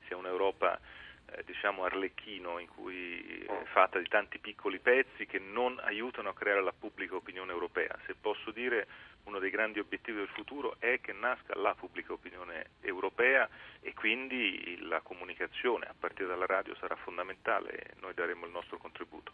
sia 0.07 0.17
un'Europa 0.17 0.79
eh, 1.33 1.45
diciamo 1.45 1.85
arlecchino 1.85 2.59
in 2.59 2.69
cui 2.69 3.45
è 3.47 3.65
fatta 3.73 3.99
di 3.99 4.09
tanti 4.09 4.39
piccoli 4.39 4.79
pezzi 4.79 5.27
che 5.27 5.39
non 5.39 5.79
aiutano 5.83 6.31
a 6.31 6.35
creare 6.35 6.63
la 6.63 6.73
pubblica 6.73 7.15
opinione 7.15 7.53
europea. 7.53 7.97
Se 8.07 8.15
posso 8.21 8.51
dire 8.51 8.87
uno 9.31 9.39
dei 9.39 9.51
grandi 9.51 9.79
obiettivi 9.79 10.19
del 10.19 10.29
futuro 10.29 10.75
è 10.81 11.01
che 11.01 11.13
nasca 11.13 11.55
la 11.55 11.75
pubblica 11.75 12.13
opinione 12.13 12.71
europea 12.81 13.49
e 13.81 13.95
quindi 13.95 14.77
la 14.81 15.01
comunicazione 15.03 15.87
a 15.87 15.95
partire 15.97 16.27
dalla 16.27 16.47
radio 16.47 16.75
sarà 16.75 16.97
fondamentale 16.97 17.71
e 17.71 17.95
noi 18.01 18.13
daremo 18.13 18.45
il 18.45 18.51
nostro 18.51 18.77
contributo. 18.79 19.33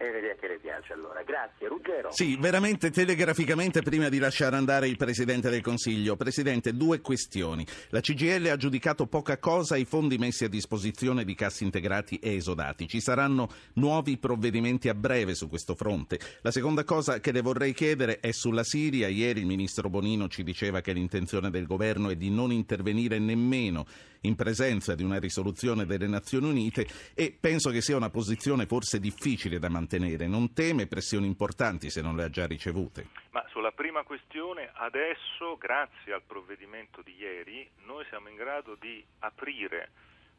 Un'idea 0.00 0.36
che 0.36 0.46
le 0.46 0.58
piace 0.60 0.92
allora. 0.92 1.24
Grazie. 1.24 1.66
Ruggero. 1.66 2.12
Sì, 2.12 2.36
veramente 2.36 2.90
telegraficamente 2.90 3.82
prima 3.82 4.08
di 4.08 4.18
lasciare 4.18 4.54
andare 4.54 4.86
il 4.86 4.96
Presidente 4.96 5.50
del 5.50 5.60
Consiglio. 5.60 6.14
Presidente, 6.14 6.76
due 6.76 7.00
questioni. 7.00 7.66
La 7.88 8.00
CGL 8.00 8.46
ha 8.46 8.56
giudicato 8.56 9.06
poca 9.06 9.38
cosa 9.38 9.76
i 9.76 9.84
fondi 9.84 10.16
messi 10.16 10.44
a 10.44 10.48
disposizione 10.48 11.24
di 11.24 11.34
cassi 11.34 11.64
integrati 11.64 12.20
e 12.20 12.36
esodati. 12.36 12.86
Ci 12.86 13.00
saranno 13.00 13.50
nuovi 13.74 14.18
provvedimenti 14.18 14.88
a 14.88 14.94
breve 14.94 15.34
su 15.34 15.48
questo 15.48 15.74
fronte. 15.74 16.20
La 16.42 16.52
seconda 16.52 16.84
cosa 16.84 17.18
che 17.18 17.32
le 17.32 17.40
vorrei 17.40 17.74
chiedere 17.74 18.20
è 18.20 18.30
sulla 18.30 18.62
Siria. 18.62 19.08
Ieri 19.08 19.40
il 19.40 19.46
Ministro 19.46 19.90
Bonino 19.90 20.28
ci 20.28 20.44
diceva 20.44 20.80
che 20.80 20.92
l'intenzione 20.92 21.50
del 21.50 21.66
Governo 21.66 22.10
è 22.10 22.14
di 22.14 22.30
non 22.30 22.52
intervenire 22.52 23.18
nemmeno 23.18 23.84
in 24.22 24.34
presenza 24.34 24.94
di 24.94 25.02
una 25.02 25.18
risoluzione 25.18 25.86
delle 25.86 26.08
Nazioni 26.08 26.48
Unite 26.48 26.86
e 27.14 27.36
penso 27.38 27.70
che 27.70 27.80
sia 27.80 27.96
una 27.96 28.10
posizione 28.10 28.66
forse 28.66 29.00
difficile 29.00 29.58
da 29.58 29.68
mantenere. 29.68 29.87
Non 30.26 30.52
teme 30.52 30.86
pressioni 30.86 31.26
importanti 31.26 31.88
se 31.88 32.02
non 32.02 32.14
le 32.14 32.24
ha 32.24 32.30
già 32.30 32.46
ricevute? 32.46 33.08
Ma 33.30 33.42
sulla 33.48 33.72
prima 33.72 34.02
questione, 34.02 34.70
adesso, 34.74 35.56
grazie 35.56 36.12
al 36.12 36.22
provvedimento 36.26 37.00
di 37.00 37.14
ieri, 37.16 37.68
noi 37.84 38.04
siamo 38.10 38.28
in 38.28 38.36
grado 38.36 38.74
di 38.74 39.02
aprire 39.20 39.90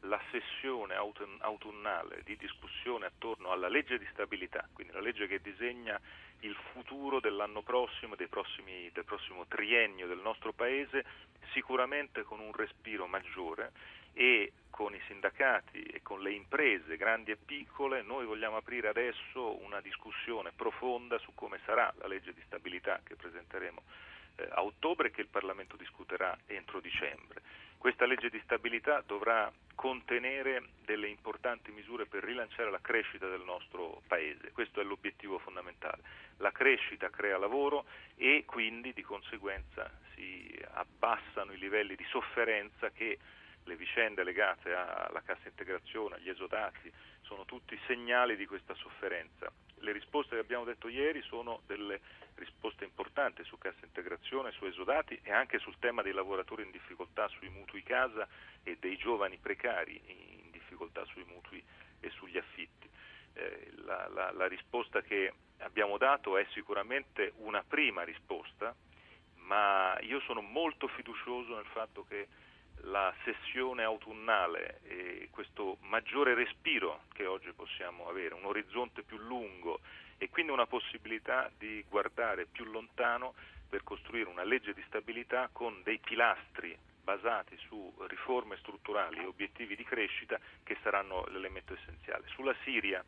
la 0.04 0.20
sessione 0.30 0.94
autunnale 0.94 2.22
di 2.24 2.36
discussione 2.36 3.06
attorno 3.06 3.50
alla 3.50 3.68
legge 3.68 3.98
di 3.98 4.06
stabilità, 4.12 4.66
quindi 4.72 4.92
la 4.92 5.00
legge 5.00 5.26
che 5.26 5.40
disegna 5.42 6.00
il 6.40 6.56
futuro 6.72 7.20
dell'anno 7.20 7.62
prossimo, 7.62 8.14
prossimi, 8.28 8.88
del 8.92 9.04
prossimo 9.04 9.46
triennio 9.46 10.06
del 10.06 10.20
nostro 10.20 10.52
Paese, 10.52 11.04
sicuramente 11.52 12.22
con 12.22 12.40
un 12.40 12.52
respiro 12.52 13.06
maggiore 13.06 13.72
e 14.12 14.52
con 14.70 14.94
i 14.94 15.00
sindacati 15.06 15.82
e 15.82 16.00
con 16.02 16.22
le 16.22 16.32
imprese 16.32 16.96
grandi 16.96 17.32
e 17.32 17.36
piccole 17.36 18.02
noi 18.02 18.24
vogliamo 18.24 18.56
aprire 18.56 18.88
adesso 18.88 19.62
una 19.62 19.80
discussione 19.80 20.52
profonda 20.56 21.18
su 21.18 21.34
come 21.34 21.60
sarà 21.66 21.92
la 21.98 22.06
legge 22.06 22.32
di 22.32 22.40
stabilità 22.46 23.00
che 23.04 23.16
presenteremo 23.16 23.82
eh, 24.36 24.48
a 24.50 24.62
ottobre 24.62 25.08
e 25.08 25.10
che 25.10 25.20
il 25.20 25.28
Parlamento 25.28 25.76
discuterà 25.76 26.36
entro 26.46 26.80
dicembre. 26.80 27.42
Questa 27.76 28.04
legge 28.04 28.28
di 28.28 28.40
stabilità 28.44 29.02
dovrà 29.06 29.50
contenere 29.74 30.68
delle 30.84 31.08
importanti 31.08 31.70
misure 31.72 32.04
per 32.04 32.22
rilanciare 32.22 32.70
la 32.70 32.80
crescita 32.80 33.26
del 33.26 33.40
nostro 33.40 34.02
Paese. 34.06 34.52
Questo 34.52 34.80
è 34.80 34.84
l'obiettivo 34.84 35.38
fondamentale. 35.38 36.02
La 36.38 36.52
crescita 36.52 37.08
crea 37.08 37.38
lavoro 37.38 37.86
e 38.16 38.44
quindi 38.46 38.92
di 38.92 39.00
conseguenza 39.00 39.90
si 40.14 40.58
abbassano 40.72 41.52
i 41.52 41.58
livelli 41.58 41.96
di 41.96 42.04
sofferenza 42.10 42.90
che 42.90 43.18
le 43.64 43.76
vicende 43.76 44.24
legate 44.24 44.72
alla 44.72 45.22
cassa 45.22 45.48
integrazione, 45.48 46.16
agli 46.16 46.28
esodati, 46.28 46.92
sono 47.22 47.44
tutti 47.44 47.78
segnali 47.86 48.36
di 48.36 48.46
questa 48.46 48.74
sofferenza. 48.74 49.50
Le 49.78 49.92
risposte 49.92 50.34
che 50.34 50.40
abbiamo 50.40 50.64
detto 50.64 50.88
ieri 50.88 51.22
sono 51.22 51.62
delle 51.66 52.00
risposte 52.34 52.84
importanti 52.84 53.44
su 53.44 53.56
cassa 53.58 53.84
integrazione, 53.84 54.50
su 54.52 54.64
esodati 54.64 55.18
e 55.22 55.32
anche 55.32 55.58
sul 55.58 55.78
tema 55.78 56.02
dei 56.02 56.12
lavoratori 56.12 56.64
in 56.64 56.70
difficoltà 56.70 57.28
sui 57.28 57.48
mutui 57.48 57.82
casa 57.82 58.26
e 58.62 58.76
dei 58.78 58.96
giovani 58.96 59.38
precari 59.38 60.00
in 60.06 60.50
difficoltà 60.50 61.04
sui 61.04 61.24
mutui 61.24 61.62
e 62.00 62.10
sugli 62.10 62.38
affitti. 62.38 62.88
Eh, 63.34 63.70
la, 63.84 64.08
la, 64.08 64.32
la 64.32 64.46
risposta 64.46 65.02
che 65.02 65.32
abbiamo 65.58 65.98
dato 65.98 66.36
è 66.36 66.46
sicuramente 66.52 67.32
una 67.36 67.62
prima 67.62 68.02
risposta, 68.02 68.74
ma 69.34 69.98
io 70.00 70.20
sono 70.20 70.40
molto 70.40 70.88
fiducioso 70.88 71.54
nel 71.54 71.66
fatto 71.66 72.04
che 72.04 72.28
la 72.84 73.12
sessione 73.24 73.82
autunnale 73.82 74.80
e 74.84 75.28
questo 75.30 75.78
maggiore 75.82 76.34
respiro 76.34 77.02
che 77.12 77.26
oggi 77.26 77.52
possiamo 77.52 78.08
avere, 78.08 78.34
un 78.34 78.44
orizzonte 78.44 79.02
più 79.02 79.18
lungo 79.18 79.80
e 80.18 80.28
quindi 80.28 80.52
una 80.52 80.66
possibilità 80.66 81.50
di 81.56 81.84
guardare 81.88 82.46
più 82.46 82.64
lontano 82.64 83.34
per 83.68 83.82
costruire 83.82 84.28
una 84.28 84.44
legge 84.44 84.74
di 84.74 84.82
stabilità 84.86 85.48
con 85.52 85.82
dei 85.82 85.98
pilastri 85.98 86.76
basati 87.02 87.56
su 87.66 87.92
riforme 88.08 88.56
strutturali 88.58 89.18
e 89.18 89.26
obiettivi 89.26 89.76
di 89.76 89.84
crescita 89.84 90.38
che 90.62 90.76
saranno 90.82 91.26
l'elemento 91.28 91.74
essenziale. 91.74 92.26
Sulla 92.28 92.54
Siria 92.62 93.02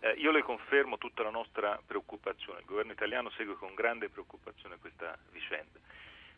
eh, 0.00 0.12
io 0.12 0.30
le 0.30 0.42
confermo 0.42 0.98
tutta 0.98 1.22
la 1.22 1.30
nostra 1.30 1.80
preoccupazione, 1.84 2.60
il 2.60 2.66
governo 2.66 2.92
italiano 2.92 3.30
segue 3.30 3.54
con 3.54 3.74
grande 3.74 4.08
preoccupazione 4.08 4.78
questa 4.78 5.16
vicenda 5.30 5.78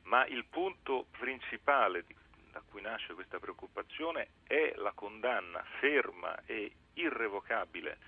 ma 0.07 0.27
il 0.27 0.45
punto 0.45 1.07
principale 1.19 2.05
da 2.51 2.63
cui 2.69 2.81
nasce 2.81 3.15
questa 3.15 3.39
preoccupazione 3.39 4.29
è 4.47 4.73
la 4.77 4.93
condanna 4.93 5.63
ferma 5.79 6.35
e 6.47 6.73
irrevocabile 6.95 7.99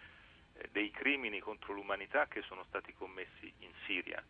eh, 0.54 0.68
dei 0.72 0.90
crimini 0.90 1.38
contro 1.40 1.72
l'umanità 1.74 2.26
che 2.26 2.42
sono 2.42 2.64
stati 2.64 2.94
commessi 2.94 3.52
in 3.58 3.70
Siria. 3.84 4.22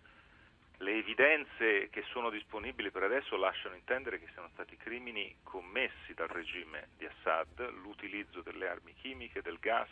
Le 0.81 0.93
evidenze 0.93 1.89
che 1.91 2.03
sono 2.11 2.31
disponibili 2.31 2.91
per 2.91 3.03
adesso 3.03 3.37
lasciano 3.37 3.75
intendere 3.75 4.19
che 4.21 4.29
siano 4.33 4.49
stati 4.53 4.77
crimini 4.77 5.39
commessi 5.43 6.15
dal 6.15 6.29
regime 6.29 6.89
di 6.97 7.05
Assad, 7.05 7.71
l'utilizzo 7.83 8.43
delle 8.43 8.69
armi 8.69 8.95
chimiche, 8.95 9.43
del 9.43 9.59
gas, 9.59 9.91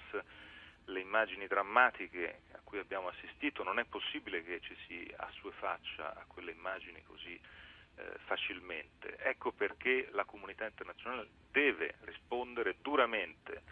le 0.84 1.00
immagini 1.00 1.48
drammatiche 1.48 2.42
a 2.52 2.60
cui 2.62 2.78
abbiamo 2.78 3.08
assistito, 3.08 3.64
non 3.64 3.80
è 3.80 3.84
possibile 3.84 4.44
che 4.44 4.60
ci 4.60 4.76
si 4.86 5.12
assuefaccia 5.16 6.14
a 6.14 6.24
quelle 6.26 6.52
immagini 6.52 7.02
così 7.04 7.38
eh, 7.96 8.18
facilmente. 8.24 9.16
Ecco 9.18 9.52
perché 9.52 10.08
la 10.12 10.24
comunità 10.24 10.64
internazionale 10.64 11.28
deve 11.50 11.94
rispondere 12.00 12.76
duramente 12.80 13.62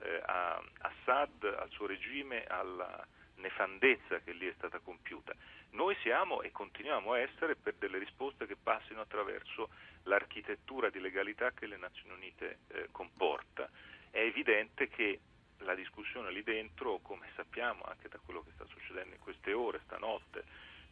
eh, 0.00 0.20
a 0.24 0.62
Assad, 0.78 1.44
al 1.44 1.70
suo 1.70 1.86
regime, 1.86 2.44
alla 2.44 3.06
nefandezza 3.36 4.20
che 4.20 4.32
lì 4.32 4.46
è 4.46 4.54
stata 4.56 4.78
compiuta. 4.78 5.34
Noi 5.70 5.96
siamo 6.02 6.42
e 6.42 6.52
continuiamo 6.52 7.12
a 7.12 7.18
essere 7.18 7.56
per 7.56 7.74
delle 7.74 7.98
risposte 7.98 8.46
che 8.46 8.56
passino 8.56 9.00
attraverso 9.00 9.70
l'architettura 10.04 10.90
di 10.90 11.00
legalità 11.00 11.50
che 11.52 11.66
le 11.66 11.76
Nazioni 11.76 12.14
Unite 12.14 12.58
eh, 12.68 12.88
comporta. 12.92 13.68
È 14.10 14.20
evidente 14.20 14.88
che 14.88 15.20
la 15.58 15.74
discussione 15.74 16.30
lì 16.30 16.42
dentro, 16.42 16.98
come 17.00 17.28
sappiamo 17.34 17.82
anche 17.84 18.08
da 18.08 18.18
quello 18.24 18.42
che 18.42 18.50
sta 18.54 18.66
succedendo 18.66 19.14
in 19.14 19.20
queste 19.20 19.52
ore, 19.52 19.80
stanotte, 19.84 20.44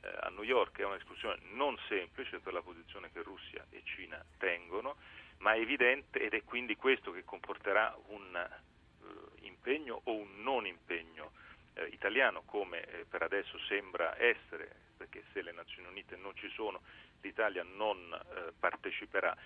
a 0.03 0.29
New 0.31 0.43
York 0.43 0.79
è 0.79 0.85
una 0.85 0.97
discussione 0.97 1.39
non 1.53 1.77
semplice 1.89 2.39
per 2.39 2.53
la 2.53 2.63
posizione 2.63 3.11
che 3.13 3.23
Russia 3.23 3.65
e 3.71 3.83
Cina 3.85 4.23
tengono, 4.39 4.97
ma 5.39 5.55
è 5.55 5.59
evidente 5.61 6.21
ed 6.21 6.35
è 6.35 6.43
quindi 6.45 6.77
questo 6.77 7.13
che 7.13 7.25
comporterà 7.25 7.97
un 8.09 8.49
uh, 9.01 9.45
impegno 9.45 10.01
o 10.05 10.15
un 10.15 10.43
non 10.43 10.67
impegno 10.67 11.33
eh, 11.75 11.87
italiano, 11.87 12.43
come 12.45 12.83
eh, 12.85 13.05
per 13.09 13.23
adesso 13.23 13.59
sembra 13.69 14.19
essere, 14.21 14.75
perché 14.97 15.25
se 15.33 15.43
le 15.43 15.53
Nazioni 15.53 15.89
Unite 15.89 16.17
non 16.17 16.35
ci 16.35 16.51
sono 16.51 16.81
l'Italia 17.23 17.63
non 17.63 17.99
eh, 18.13 18.53
parteciperà 18.59 19.37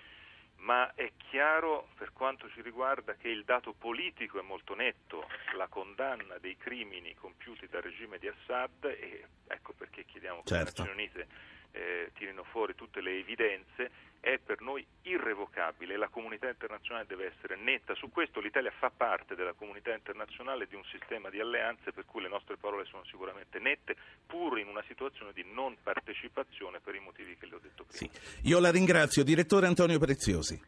ma 0.57 0.93
è 0.95 1.11
chiaro 1.17 1.89
per 1.97 2.11
quanto 2.13 2.49
ci 2.49 2.61
riguarda 2.61 3.15
che 3.15 3.27
il 3.29 3.43
dato 3.43 3.73
politico 3.73 4.39
è 4.39 4.41
molto 4.41 4.73
netto, 4.73 5.27
la 5.55 5.67
condanna 5.67 6.37
dei 6.37 6.57
crimini 6.57 7.13
compiuti 7.13 7.67
dal 7.67 7.81
regime 7.81 8.17
di 8.17 8.27
Assad 8.27 8.85
e 8.85 9.27
ecco 9.47 9.73
perché 9.73 10.05
chiediamo 10.05 10.41
che 10.43 10.47
certo. 10.47 10.83
le 10.83 10.87
Nazioni 10.87 10.91
Unite 10.91 11.27
eh, 11.75 12.11
tirino 12.13 12.43
fuori 12.43 12.73
tutte 12.73 13.01
le 13.01 13.17
evidenze, 13.19 13.91
è 14.19 14.39
per 14.39 14.61
noi 14.61 14.83
irrevocabile. 15.03 15.97
La 15.97 16.07
comunità 16.07 16.47
internazionale 16.47 17.05
deve 17.05 17.31
essere 17.35 17.55
netta 17.57 17.93
su 17.93 18.09
questo. 18.09 18.39
L'Italia 18.39 18.71
fa 18.71 18.89
parte 18.89 19.35
della 19.35 19.53
comunità 19.53 19.93
internazionale 19.93 20.67
di 20.67 20.75
un 20.75 20.83
sistema 20.85 21.29
di 21.29 21.39
alleanze 21.39 21.91
per 21.91 22.05
cui 22.05 22.21
le 22.21 22.29
nostre 22.29 22.57
parole 22.57 22.85
sono 22.85 23.03
sicuramente 23.05 23.59
nette, 23.59 23.95
pur 24.25 24.57
in 24.57 24.67
una 24.67 24.83
situazione 24.87 25.31
di 25.33 25.45
non 25.53 25.75
partecipazione 25.83 26.79
per 26.79 26.95
i 26.95 26.99
motivi 26.99 27.37
che 27.37 27.45
le 27.45 27.55
ho 27.55 27.59
detto 27.59 27.83
prima. 27.83 28.11
Sì. 28.11 28.47
Io 28.47 28.59
la 28.59 28.71
ringrazio, 28.71 29.23
direttore 29.23 29.67
Antonio 29.67 29.99
Preziosi. 29.99 30.59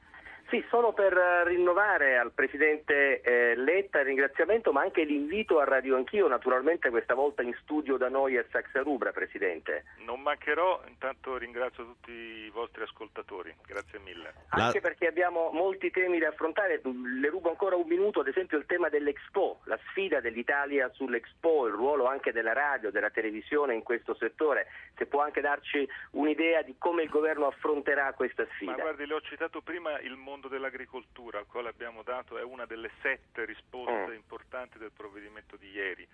Sì, 0.50 0.64
solo 0.70 0.94
per 0.94 1.12
eh, 1.12 1.44
rinnovare 1.44 2.18
al 2.18 2.32
Presidente 2.32 3.20
eh, 3.20 3.54
Letta 3.58 4.00
il 4.00 4.06
ringraziamento, 4.06 4.72
ma 4.72 4.82
anche 4.82 5.04
l'invito 5.04 5.60
a 5.60 5.66
Radio 5.66 5.98
Anch'io, 5.98 6.30
naturalmente 6.30 6.90
questa 6.90 7.16
volta 7.16 7.42
in 7.42 7.54
studio 7.62 7.98
da 7.98 8.08
noi 8.08 8.38
a 8.38 8.46
Saxa 8.50 8.82
Rubra, 8.82 9.12
Presidente. 9.12 9.84
Non 10.06 10.22
mancherò, 10.22 10.82
intanto 10.88 11.36
ringrazio 11.36 11.84
tutti 11.84 12.12
i 12.12 12.50
vostri 12.50 12.84
ascoltatori, 12.84 13.54
grazie 13.66 14.00
mille. 14.00 14.34
Anche 14.50 14.80
La... 14.80 14.88
perché 14.88 15.08
abbiamo 15.08 15.50
molti 15.52 15.92
temi 15.92 16.18
da 16.18 16.30
affrontare, 16.30 16.80
le 16.82 17.30
rubo 17.30 17.50
ancora 17.50 17.76
un 17.76 17.88
minuto, 17.88 18.22
ad 18.22 18.28
esempio 18.28 18.58
il 18.58 18.66
tema 18.66 18.88
dell'Expo, 18.88 19.60
la 19.66 19.78
sfida 19.90 20.22
dell'Italia 20.22 20.90
sull'Expo, 20.94 21.68
il 21.68 21.74
ruolo 21.74 22.06
anche 22.06 22.32
della 22.32 22.54
radio, 22.54 22.90
della 22.90 23.10
televisione 23.10 23.74
in 23.74 23.84
questo 23.84 24.16
settore, 24.16 24.68
se 24.96 25.08
può 25.08 25.22
anche 25.22 25.42
darci 25.42 25.86
un'idea 26.12 26.62
di 26.62 26.76
come 26.78 27.04
il 27.04 27.10
governo 27.10 27.48
affronterà 27.48 28.14
questa 28.14 28.46
sfida. 28.54 28.72
Ma 28.72 28.78
guardi, 28.78 29.06
le 29.06 29.14
ho 29.14 29.22
citato 29.22 29.60
prima 29.60 30.00
il 30.00 30.16
mondo 30.16 30.36
mondo 30.38 30.50
dell'agricoltura 30.50 31.40
al 31.40 31.48
quale 31.48 31.70
abbiamo 31.70 32.04
dato 32.04 32.38
è 32.38 32.44
una 32.44 32.68
delle 32.68 32.92
sette 33.02 33.44
risposte 33.44 34.12
mm. 34.12 34.14
importanti 34.14 34.78
del 34.78 34.92
provvedimento 34.92 35.58
di 35.58 35.70
ieri 35.72 36.08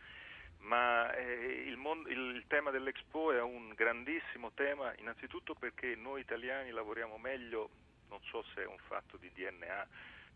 ma 0.60 1.14
eh, 1.14 1.66
il, 1.68 1.76
mondo, 1.76 2.08
il, 2.08 2.36
il, 2.36 2.46
tema 2.48 2.72
dell'Expo 2.72 3.34
è 3.34 3.42
un 3.42 3.74
grandissimo 3.76 4.54
tema 4.54 4.94
innanzitutto 5.00 5.56
perché 5.56 5.96
noi 5.96 6.22
italiani 6.22 6.72
lavoriamo 6.72 7.18
meglio, 7.18 7.70
non 8.08 8.22
so 8.24 8.46
se 8.56 8.62
è 8.64 8.66
un 8.66 8.78
fatto 8.88 9.18
di 9.18 9.30
DNA, 9.34 9.86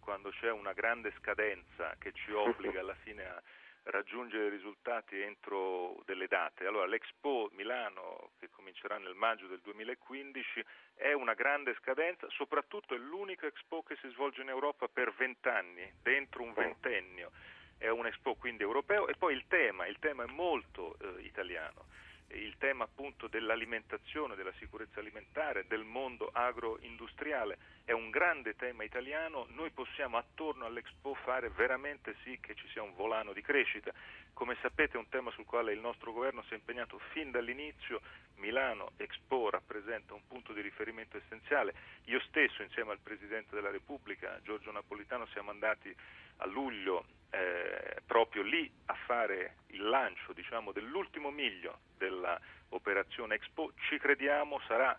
quando 0.01 0.31
c'è 0.31 0.51
una 0.51 0.73
grande 0.73 1.13
scadenza 1.19 1.95
che 1.97 2.11
ci 2.11 2.33
obbliga 2.35 2.81
alla 2.81 2.95
fine 2.95 3.23
a 3.23 3.41
raggiungere 3.89 4.49
risultati 4.49 5.19
entro 5.19 6.01
delle 6.05 6.27
date. 6.27 6.65
Allora 6.65 6.85
l'Expo 6.85 7.49
Milano, 7.53 8.31
che 8.39 8.49
comincerà 8.49 8.97
nel 8.97 9.15
maggio 9.15 9.47
del 9.47 9.59
2015, 9.61 10.63
è 10.95 11.13
una 11.13 11.33
grande 11.33 11.75
scadenza, 11.79 12.27
soprattutto 12.29 12.95
è 12.95 12.97
l'unica 12.97 13.47
Expo 13.47 13.83
che 13.83 13.95
si 14.01 14.09
svolge 14.09 14.41
in 14.41 14.49
Europa 14.49 14.87
per 14.87 15.13
vent'anni, 15.13 15.91
dentro 16.01 16.43
un 16.43 16.53
ventennio. 16.53 17.31
È 17.77 17.89
un 17.89 18.07
Expo 18.07 18.35
quindi 18.35 18.63
europeo 18.63 19.07
e 19.07 19.15
poi 19.17 19.33
il 19.33 19.45
tema, 19.47 19.85
il 19.85 19.99
tema 19.99 20.23
è 20.23 20.27
molto 20.31 20.97
eh, 20.99 21.21
italiano, 21.21 21.85
il 22.33 22.55
tema 22.57 22.83
appunto 22.83 23.27
dell'alimentazione, 23.27 24.35
della 24.35 24.53
sicurezza 24.57 24.99
alimentare, 24.99 25.65
del 25.67 25.83
mondo 25.83 26.29
agroindustriale 26.31 27.57
è 27.85 27.93
un 27.93 28.09
grande 28.09 28.55
tema 28.55 28.83
italiano, 28.83 29.47
noi 29.51 29.69
possiamo 29.71 30.17
attorno 30.17 30.65
all'Expo 30.65 31.13
fare 31.13 31.49
veramente 31.49 32.15
sì 32.23 32.37
che 32.41 32.53
ci 32.55 32.67
sia 32.69 32.81
un 32.81 32.93
volano 32.95 33.31
di 33.31 33.41
crescita. 33.41 33.93
Come 34.33 34.57
sapete 34.61 34.93
è 34.93 34.97
un 34.97 35.07
tema 35.07 35.31
sul 35.31 35.45
quale 35.45 35.71
il 35.71 35.79
nostro 35.79 36.11
governo 36.11 36.43
si 36.43 36.53
è 36.53 36.57
impegnato 36.57 36.99
fin 37.11 37.31
dall'inizio, 37.31 38.01
Milano 38.35 38.91
Expo 38.97 39.49
rappresenta 39.49 40.13
un 40.13 40.27
punto 40.27 40.51
di 40.53 40.61
riferimento 40.61 41.17
essenziale. 41.17 41.73
Io 42.05 42.19
stesso 42.27 42.61
insieme 42.61 42.91
al 42.91 42.99
Presidente 42.99 43.55
della 43.55 43.71
Repubblica, 43.71 44.39
Giorgio 44.43 44.71
Napolitano, 44.71 45.25
siamo 45.27 45.49
andati 45.49 45.95
a 46.37 46.45
luglio 46.45 47.05
eh, 47.29 48.01
proprio 48.05 48.43
lì 48.43 48.69
a 48.85 48.93
fare 49.05 49.57
il 49.67 49.83
lancio 49.83 50.33
diciamo, 50.33 50.71
dell'ultimo 50.71 51.31
miglio 51.31 51.79
dell'operazione 51.97 53.35
Expo, 53.35 53.73
ci 53.89 53.97
crediamo 53.97 54.59
sarà 54.67 54.97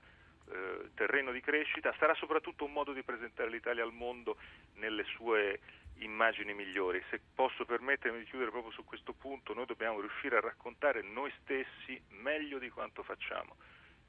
eh, 0.51 0.91
terreno 0.95 1.33
di 1.33 1.41
crescita, 1.41 1.95
sarà 1.99 2.15
soprattutto 2.15 2.65
un 2.65 2.73
modo 2.73 2.93
di 2.93 3.03
presentare 3.03 3.51
l'Italia 3.51 3.83
al 3.83 3.93
mondo 3.93 4.37
nelle 4.75 5.05
sue 5.05 5.61
immagini 5.99 6.55
migliori. 6.55 7.03
Se 7.11 7.21
posso 7.35 7.65
permettermi 7.65 8.19
di 8.19 8.25
chiudere 8.25 8.51
proprio 8.51 8.73
su 8.73 8.85
questo 8.85 9.13
punto, 9.13 9.55
noi 9.55 9.67
dobbiamo 9.67 10.01
riuscire 10.01 10.37
a 10.37 10.41
raccontare 10.41 11.03
noi 11.03 11.33
stessi 11.43 12.01
meglio 12.09 12.59
di 12.59 12.71
quanto 12.71 13.03
facciamo. 13.03 13.57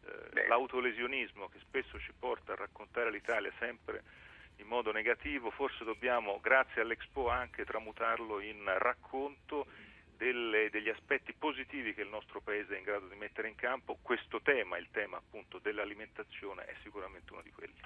Eh, 0.05 0.47
l'autolesionismo 0.47 1.49
che 1.49 1.59
spesso 1.59 1.99
ci 1.99 2.13
porta 2.17 2.53
a 2.53 2.55
raccontare 2.55 3.11
l'Italia 3.11 3.51
sempre 3.59 4.03
in 4.59 4.67
modo 4.67 4.91
negativo, 4.91 5.51
forse 5.51 5.83
dobbiamo, 5.83 6.39
grazie 6.41 6.81
all'Expo, 6.81 7.29
anche 7.29 7.65
tramutarlo 7.65 8.39
in 8.39 8.63
racconto 8.77 9.67
delle, 10.15 10.69
degli 10.69 10.89
aspetti 10.89 11.33
positivi 11.33 11.93
che 11.93 12.01
il 12.01 12.09
nostro 12.09 12.41
Paese 12.41 12.75
è 12.75 12.77
in 12.77 12.83
grado 12.83 13.07
di 13.07 13.15
mettere 13.15 13.47
in 13.47 13.55
campo. 13.55 13.97
Questo 14.01 14.41
tema, 14.41 14.77
il 14.77 14.89
tema 14.91 15.17
appunto 15.17 15.59
dell'alimentazione, 15.59 16.65
è 16.65 16.75
sicuramente 16.83 17.31
uno 17.31 17.41
di 17.41 17.51
quelli. 17.51 17.79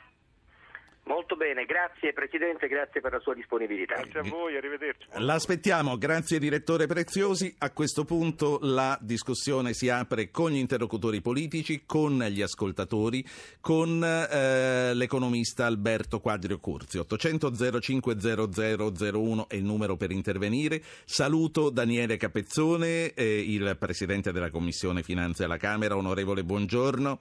Molto 1.06 1.36
bene, 1.36 1.66
grazie 1.66 2.14
Presidente, 2.14 2.68
grazie 2.70 3.02
per 3.02 3.12
la 3.12 3.20
sua 3.20 3.34
disponibilità. 3.34 3.96
Grazie 3.96 4.20
a 4.20 4.24
voi, 4.24 4.56
arrivederci. 4.56 5.08
L'aspettiamo, 5.16 5.98
grazie 5.98 6.40
direttore 6.40 6.88
Preziosi. 6.88 7.54
A 7.58 7.72
questo 7.72 8.06
punto 8.06 8.60
la 8.62 8.98
discussione 9.02 9.74
si 9.74 9.90
apre 9.90 10.32
con 10.32 10.52
gli 10.52 10.58
interlocutori 10.58 11.20
politici, 11.20 11.84
con 11.86 12.20
gli 12.24 12.42
ascoltatori, 12.42 13.24
con 13.60 14.02
eh, 14.02 14.94
l'economista 14.94 15.66
Alberto 15.66 16.22
Quadrio 16.22 16.60
Curzi. 16.60 17.00
800 17.00 17.82
05 17.82 18.16
0001 18.18 19.50
è 19.50 19.56
il 19.56 19.66
numero 19.66 19.98
per 19.98 20.12
intervenire. 20.12 20.82
Saluto 21.04 21.70
Daniele 21.70 22.16
Capezzone, 22.16 23.14
eh, 23.14 23.40
il 23.40 23.76
Presidente 23.78 24.32
della 24.32 24.50
Commissione 24.50 25.04
Finanze 25.04 25.44
alla 25.44 25.58
Camera. 25.58 25.98
Onorevole, 25.98 26.46
buongiorno. 26.46 27.20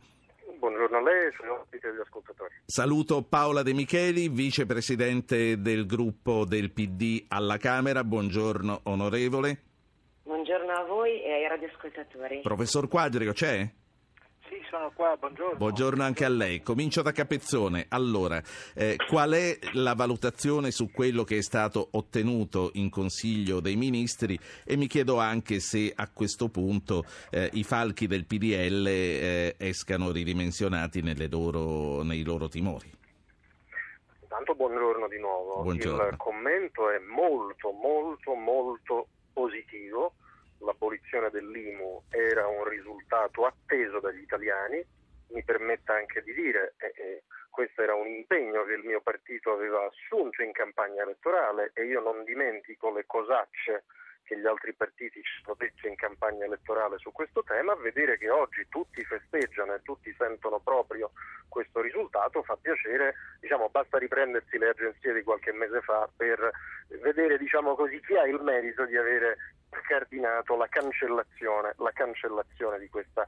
Lei 1.03 1.27
e 1.27 1.49
ospiti 1.49 1.87
e 1.87 2.01
ascoltatori. 2.01 2.55
Saluto 2.65 3.23
Paola 3.23 3.63
De 3.63 3.73
Micheli, 3.73 4.29
vicepresidente 4.29 5.61
del 5.61 5.85
gruppo 5.87 6.45
del 6.45 6.71
PD 6.71 7.25
alla 7.29 7.57
Camera. 7.57 8.05
Buongiorno 8.05 8.81
onorevole. 8.85 9.63
Buongiorno 10.23 10.73
a 10.73 10.85
voi 10.85 11.23
e 11.23 11.33
ai 11.33 11.49
radioascoltatori. 11.49 12.41
Professor 12.43 12.87
Quadrico 12.87 13.33
c'è? 13.33 13.69
Sono 14.73 14.91
qua, 14.95 15.15
buongiorno. 15.19 15.59
Buongiorno 15.59 16.03
anche 16.03 16.25
a 16.25 16.31
lei. 16.31 16.63
Comincio 16.63 17.03
da 17.03 17.13
Capezzone. 17.13 17.85
Allora, 17.91 18.41
eh, 18.75 18.97
qual 19.07 19.33
è 19.33 19.59
la 19.75 19.93
valutazione 19.95 20.71
su 20.71 20.91
quello 20.91 21.25
che 21.25 21.37
è 21.37 21.43
stato 21.43 21.89
ottenuto 21.91 22.71
in 22.75 22.89
Consiglio 22.89 23.61
dei 23.61 23.77
Ministri 23.77 24.39
e 24.65 24.77
mi 24.77 24.87
chiedo 24.87 25.19
anche 25.19 25.61
se 25.61 25.93
a 25.95 26.09
questo 26.11 26.49
punto 26.49 27.05
eh, 27.31 27.51
i 27.53 27.65
falchi 27.65 28.07
del 28.07 28.25
PDL 28.25 28.87
eh, 28.87 29.55
escano 29.59 30.11
ridimensionati 30.11 31.03
loro, 31.29 32.03
nei 32.03 32.23
loro 32.23 32.49
timori. 32.49 32.91
Intanto 34.23 34.55
buongiorno 34.55 35.07
di 35.07 35.19
nuovo. 35.19 35.61
Buongiorno. 35.65 36.09
Il 36.09 36.17
commento 36.17 36.89
è 36.89 36.99
molto, 36.99 37.73
molto, 37.73 38.33
molto 38.33 39.07
positivo 39.35 40.15
l'abolizione 40.65 41.31
dell'IMU 41.31 42.05
era 42.11 42.47
un 42.47 42.65
risultato 42.65 43.45
atteso 43.47 44.01
dagli 44.01 44.21
italiani, 44.21 44.85
mi 45.29 45.43
permetta 45.45 45.95
anche 45.95 46.23
di 46.23 46.33
dire, 46.33 46.75
eh, 46.79 46.93
eh, 46.97 47.23
questo 47.51 47.83
era 47.83 47.95
un 47.95 48.07
impegno 48.07 48.65
che 48.65 48.73
il 48.73 48.85
mio 48.85 49.01
partito 49.01 49.53
aveva 49.53 49.85
assunto 49.85 50.43
in 50.43 50.53
campagna 50.53 51.03
elettorale 51.03 51.73
e 51.75 51.85
io 51.85 52.01
non 52.01 52.25
dimentico 52.25 52.93
le 52.93 53.05
cosacce 53.07 53.85
che 54.25 54.39
gli 54.39 54.47
altri 54.47 54.73
partiti 54.73 55.21
ci 55.23 55.43
hanno 55.45 55.57
detto 55.59 55.87
in 55.87 55.97
campagna 55.97 56.45
elettorale 56.45 56.97
su 56.99 57.13
questo 57.13 57.43
tema, 57.43 57.75
vedere 57.75 58.17
che 58.17 58.31
oggi 58.31 58.67
tutti 58.69 59.05
festeggiano 59.05 59.75
e 59.75 59.83
tutti 59.83 60.15
sentono 60.17 60.61
proprio 60.61 61.11
questo 61.49 61.81
risultato 61.81 62.43
fa 62.43 62.57
piacere, 62.57 63.15
diciamo, 63.41 63.69
basta 63.69 63.99
riprendersi 63.99 64.57
le 64.57 64.71
agenzie 64.71 65.13
di 65.13 65.23
qualche 65.23 65.53
mese 65.53 65.83
fa 65.83 66.09
per 66.17 66.51
vedere 67.03 67.37
diciamo 67.37 67.75
così, 67.75 68.01
chi 68.01 68.17
ha 68.17 68.27
il 68.27 68.41
merito 68.41 68.87
di 68.87 68.97
avere 68.97 69.37
scardinato 69.81 70.57
la 70.57 70.69
cancellazione, 70.69 71.75
la 71.77 71.93
cancellazione 71.93 72.79
di 72.79 72.89
questa 72.89 73.27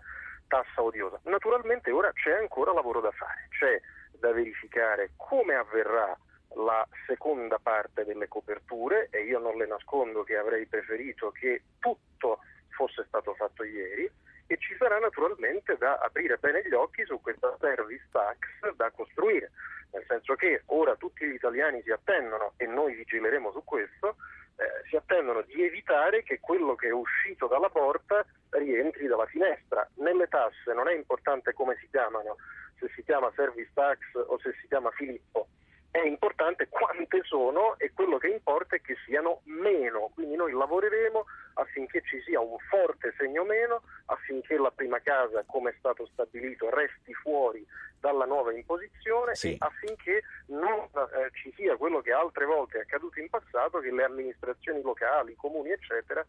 tassa 0.48 0.82
odiosa. 0.82 1.18
Naturalmente 1.24 1.90
ora 1.90 2.12
c'è 2.12 2.38
ancora 2.38 2.72
lavoro 2.72 3.00
da 3.00 3.10
fare, 3.10 3.48
c'è 3.50 3.80
da 4.18 4.32
verificare 4.32 5.10
come 5.16 5.54
avverrà 5.54 6.16
la 6.56 6.86
seconda 7.06 7.58
parte 7.58 8.04
delle 8.04 8.28
coperture 8.28 9.08
e 9.10 9.24
io 9.24 9.38
non 9.38 9.56
le 9.56 9.66
nascondo 9.66 10.22
che 10.22 10.36
avrei 10.36 10.66
preferito 10.66 11.30
che 11.30 11.62
tutto 11.78 12.38
fosse 12.68 13.04
stato 13.08 13.34
fatto 13.34 13.64
ieri 13.64 14.10
e 14.46 14.58
ci 14.58 14.76
sarà 14.78 14.98
naturalmente 14.98 15.76
da 15.78 15.96
aprire 15.96 16.36
bene 16.36 16.62
gli 16.66 16.74
occhi 16.74 17.04
su 17.04 17.20
questa 17.20 17.56
service 17.60 18.06
tax 18.12 18.74
da 18.76 18.90
costruire, 18.90 19.50
nel 19.94 20.04
senso 20.08 20.34
che 20.34 20.62
ora 20.66 20.96
tutti 20.96 21.24
gli 21.24 21.34
italiani 21.34 21.80
si 21.82 21.90
attendono 21.90 22.54
e 22.56 22.66
noi 22.66 22.94
vigileremo 22.94 23.52
su 23.52 23.62
questo 23.64 24.16
eh, 24.56 24.86
si 24.88 24.96
attendono 24.96 25.42
di 25.42 25.64
evitare 25.64 26.22
che 26.22 26.40
quello 26.40 26.74
che 26.74 26.88
è 26.88 26.92
uscito 26.92 27.46
dalla 27.46 27.70
porta 27.70 28.24
rientri 28.50 29.06
dalla 29.06 29.26
finestra. 29.26 29.88
Nelle 29.96 30.28
tasse 30.28 30.72
non 30.74 30.88
è 30.88 30.94
importante 30.94 31.52
come 31.52 31.76
si 31.80 31.88
chiamano, 31.90 32.36
se 32.78 32.88
si 32.94 33.02
chiama 33.04 33.32
service 33.34 33.70
tax 33.72 33.98
o 34.14 34.38
se 34.38 34.52
si 34.60 34.66
chiama 34.66 34.90
Filippo, 34.90 35.48
è 35.90 36.04
importante 36.04 36.68
quante 36.68 37.22
sono 37.22 37.78
e 37.78 37.92
quello 37.92 38.18
che 38.18 38.26
importa 38.26 38.74
è 38.74 38.80
che 38.80 38.96
siano 39.06 39.42
meno, 39.44 40.10
quindi 40.14 40.34
noi 40.34 40.52
lavoreremo 40.52 41.24
affinché 41.54 42.02
ci 42.02 42.20
sia 42.22 42.40
un 42.40 42.56
forte 42.68 43.14
segno 43.16 43.44
meno, 43.44 43.82
affinché 44.06 44.56
la 44.56 44.72
prima 44.72 44.98
casa, 44.98 45.44
come 45.46 45.70
è 45.70 45.74
stato 45.78 46.04
stabilito, 46.06 46.68
resti 46.68 47.14
fuori 47.14 47.64
dalla 48.04 48.26
nuova 48.26 48.52
imposizione 48.52 49.34
sì. 49.34 49.56
affinché 49.58 50.20
non 50.48 50.84
eh, 50.92 51.30
ci 51.32 51.50
sia 51.56 51.74
quello 51.76 52.02
che 52.02 52.12
altre 52.12 52.44
volte 52.44 52.76
è 52.76 52.80
accaduto 52.82 53.18
in 53.18 53.30
passato, 53.30 53.80
che 53.80 53.90
le 53.90 54.04
amministrazioni 54.04 54.82
locali, 54.82 55.32
i 55.32 55.36
comuni 55.36 55.70
eccetera 55.70 56.22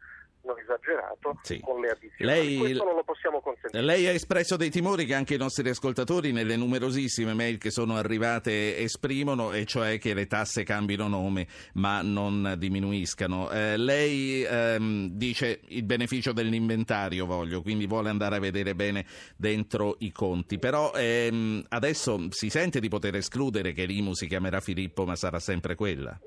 hanno 0.46 0.58
esagerato 0.58 1.40
sì. 1.42 1.60
con 1.60 1.82
le 1.82 1.90
addizioni. 1.90 2.32
Lei, 2.32 2.58
Questo 2.58 2.84
non 2.84 2.96
lo 2.96 3.04
possiamo 3.04 3.42
consentire. 3.42 3.84
Lei 3.84 4.08
ha 4.08 4.12
espresso 4.12 4.56
dei 4.56 4.70
timori 4.70 5.06
che 5.06 5.16
anche 5.16 5.34
i 5.34 5.38
nostri 5.38 5.68
ascoltatori 5.68 6.32
nelle 6.32 6.56
numerosissime 6.56 7.34
mail 7.34 7.58
che 7.58 7.72
sono 7.72 7.96
arrivate 7.98 8.78
esprimono, 8.78 9.52
e 9.52 9.66
cioè 9.66 9.98
che 9.98 10.14
le 10.14 10.28
tasse 10.28 10.64
cambino 10.64 11.08
nome 11.08 11.48
ma 11.74 12.02
non 12.02 12.56
diminuiscano. 12.58 13.50
Eh, 13.50 13.76
lei 13.78 14.44
ehm, 14.44 15.10
dice 15.10 15.60
il 15.70 15.84
beneficio 15.84 16.32
dell'inventario 16.32 17.26
voglio, 17.26 17.62
quindi 17.62 17.88
vuole 17.88 18.10
andare 18.10 18.36
a 18.36 18.40
vedere 18.40 18.76
bene 18.76 19.06
dentro 19.36 19.96
i 20.00 20.12
conti, 20.12 20.60
però 20.60 20.92
ehm, 20.94 21.65
adesso 21.70 22.32
si 22.32 22.50
sente 22.50 22.80
di 22.80 22.90
poter 22.90 23.16
escludere 23.16 23.72
che 23.72 23.86
l'IMU 23.86 24.14
si 24.14 24.28
chiamerà 24.28 24.60
Filippo 24.60 25.06
ma 25.06 25.16
sarà 25.16 25.40
sempre 25.40 25.76
quella? 25.76 26.18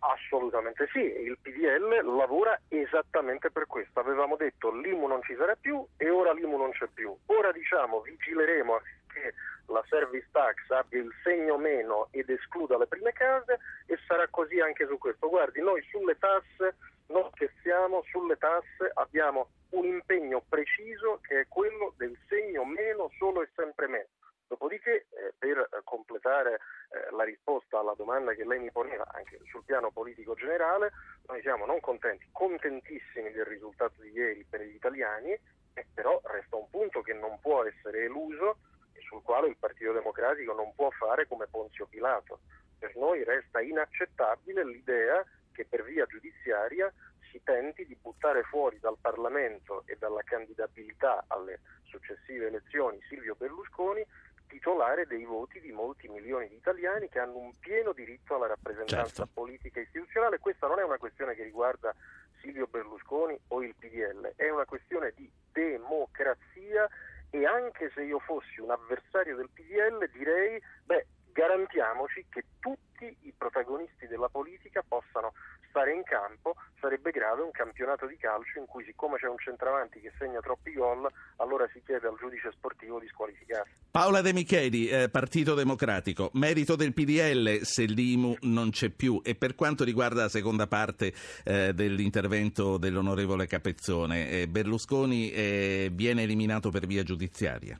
Assolutamente 0.00 0.88
sì, 0.92 1.00
il 1.00 1.36
PDL 1.40 2.16
lavora 2.16 2.58
esattamente 2.68 3.50
per 3.50 3.66
questo. 3.66 4.00
Avevamo 4.00 4.36
detto 4.36 4.72
l'IMU 4.72 5.06
non 5.06 5.22
ci 5.22 5.34
sarà 5.36 5.56
più 5.60 5.84
e 5.96 6.08
ora 6.08 6.32
l'IMU 6.32 6.56
non 6.56 6.70
c'è 6.70 6.86
più. 6.92 7.14
Ora 7.26 7.50
diciamo 7.52 8.00
vigileremo 8.00 8.74
affinché 8.74 9.34
la 9.66 9.84
service 9.88 10.28
tax 10.30 10.70
abbia 10.70 11.00
il 11.00 11.12
segno 11.22 11.58
meno 11.58 12.08
ed 12.10 12.30
escluda 12.30 12.78
le 12.78 12.86
prime 12.86 13.12
case 13.12 13.58
e 13.86 13.98
sarà 14.06 14.26
così 14.28 14.60
anche 14.60 14.86
su 14.86 14.98
questo. 14.98 15.28
Guardi, 15.28 15.60
noi 15.60 15.82
sulle 15.90 16.16
tasse 16.18 16.76
non 17.08 17.28
scherziamo, 17.34 18.04
sulle 18.10 18.36
tasse 18.36 18.90
abbiamo 18.94 19.48
un 19.70 19.84
impegno 19.84 20.42
preciso 20.48 21.20
che 21.22 21.40
è 21.40 21.46
quello 21.48 21.92
del 21.96 22.16
segno 22.28 22.64
meno 22.64 23.10
solo 23.18 23.42
e 23.42 23.48
sempre 23.54 23.88
meno. 23.88 24.08
Dopodiché, 24.48 25.06
eh, 25.10 25.34
per 25.38 25.68
completare 25.84 26.54
eh, 26.54 27.14
la 27.14 27.22
risposta 27.24 27.78
alla 27.78 27.94
domanda 27.94 28.32
che 28.32 28.46
lei 28.46 28.58
mi 28.58 28.70
poneva 28.72 29.06
anche 29.12 29.38
sul 29.50 29.62
piano 29.62 29.90
politico 29.90 30.34
generale, 30.34 30.90
noi 31.26 31.42
siamo 31.42 31.66
non 31.66 31.80
contenti, 31.80 32.26
contentissimi 32.32 33.30
del 33.30 33.44
risultato 33.44 34.00
di 34.00 34.10
ieri 34.10 34.46
per 34.48 34.62
gli 34.62 34.74
italiani, 34.74 35.32
eh, 35.32 35.86
però 35.92 36.18
resta 36.24 36.56
un 36.56 36.68
punto 36.70 37.02
che 37.02 37.12
non 37.12 37.38
può 37.40 37.62
essere 37.64 38.04
eluso 38.04 38.56
e 38.94 39.00
sul 39.02 39.22
quale 39.22 39.48
il 39.48 39.56
Partito 39.58 39.92
Democratico 39.92 40.54
non 40.54 40.74
può 40.74 40.88
fare 40.90 41.26
come 41.26 41.46
Ponzio 41.46 41.86
Pilato. 41.86 42.40
Per 42.78 42.96
noi 42.96 43.24
resta 43.24 43.60
inaccettabile 43.60 44.64
l'idea 44.64 45.22
che 45.52 45.66
per 45.66 45.84
via 45.84 46.06
giudiziaria 46.06 46.90
si 47.30 47.42
tenti 47.42 47.84
di 47.84 47.96
buttare 48.00 48.44
fuori 48.44 48.78
dal 48.80 48.96
Parlamento 48.98 49.82
e 49.84 49.96
dalla 49.98 50.22
candidabilità 50.22 51.24
alle 51.26 51.60
successive 51.84 52.46
elezioni 52.46 52.98
Silvio 53.08 53.34
Berlusconi 53.34 54.04
titolare 54.48 55.06
dei 55.06 55.24
voti 55.24 55.60
di 55.60 55.70
molti 55.70 56.08
milioni 56.08 56.48
di 56.48 56.56
italiani 56.56 57.08
che 57.08 57.20
hanno 57.20 57.36
un 57.36 57.52
pieno 57.58 57.92
diritto 57.92 58.34
alla 58.34 58.48
rappresentanza 58.48 59.24
certo. 59.24 59.30
politica 59.32 59.78
e 59.78 59.84
istituzionale. 59.84 60.38
Questa 60.38 60.66
non 60.66 60.80
è 60.80 60.82
una 60.82 60.98
questione 60.98 61.34
che 61.34 61.44
riguarda 61.44 61.94
Silvio 62.40 62.66
Berlusconi 62.66 63.38
o 63.48 63.62
il 63.62 63.74
PDL, 63.78 64.32
è 64.36 64.48
una 64.50 64.64
questione 64.64 65.12
di 65.14 65.30
democrazia 65.52 66.88
e 67.30 67.44
anche 67.44 67.90
se 67.94 68.02
io 68.02 68.18
fossi 68.20 68.60
un 68.60 68.70
avversario 68.70 69.36
del 69.36 69.50
PDL 69.52 70.08
direi, 70.10 70.60
beh, 70.84 71.06
garantiamoci 71.38 72.26
che 72.28 72.42
tutti 72.58 73.06
i 73.22 73.32
protagonisti 73.38 74.08
della 74.08 74.28
politica 74.28 74.82
possano 74.86 75.34
stare 75.68 75.94
in 75.94 76.02
campo, 76.02 76.56
sarebbe 76.80 77.12
grave 77.12 77.42
un 77.42 77.52
campionato 77.52 78.08
di 78.08 78.16
calcio 78.16 78.58
in 78.58 78.66
cui 78.66 78.82
siccome 78.82 79.18
c'è 79.18 79.28
un 79.28 79.38
centravanti 79.38 80.00
che 80.00 80.10
segna 80.18 80.40
troppi 80.40 80.72
gol, 80.72 81.06
allora 81.36 81.68
si 81.72 81.80
chiede 81.86 82.08
al 82.08 82.16
giudice 82.18 82.50
sportivo 82.50 82.98
di 82.98 83.06
squalificarsi. 83.06 83.70
Paola 83.88 84.20
De 84.20 84.32
Micheli, 84.32 84.88
eh, 84.88 85.08
Partito 85.10 85.54
Democratico, 85.54 86.30
merito 86.32 86.74
del 86.74 86.92
PDL 86.92 87.60
se 87.62 87.84
l'IMU 87.84 88.38
non 88.40 88.70
c'è 88.70 88.90
più 88.90 89.20
e 89.22 89.36
per 89.36 89.54
quanto 89.54 89.84
riguarda 89.84 90.22
la 90.22 90.28
seconda 90.28 90.66
parte 90.66 91.12
eh, 91.44 91.72
dell'intervento 91.72 92.78
dell'onorevole 92.78 93.46
Capezzone, 93.46 94.28
eh, 94.28 94.48
Berlusconi 94.48 95.30
eh, 95.30 95.90
viene 95.92 96.22
eliminato 96.24 96.70
per 96.70 96.86
via 96.86 97.04
giudiziaria? 97.04 97.78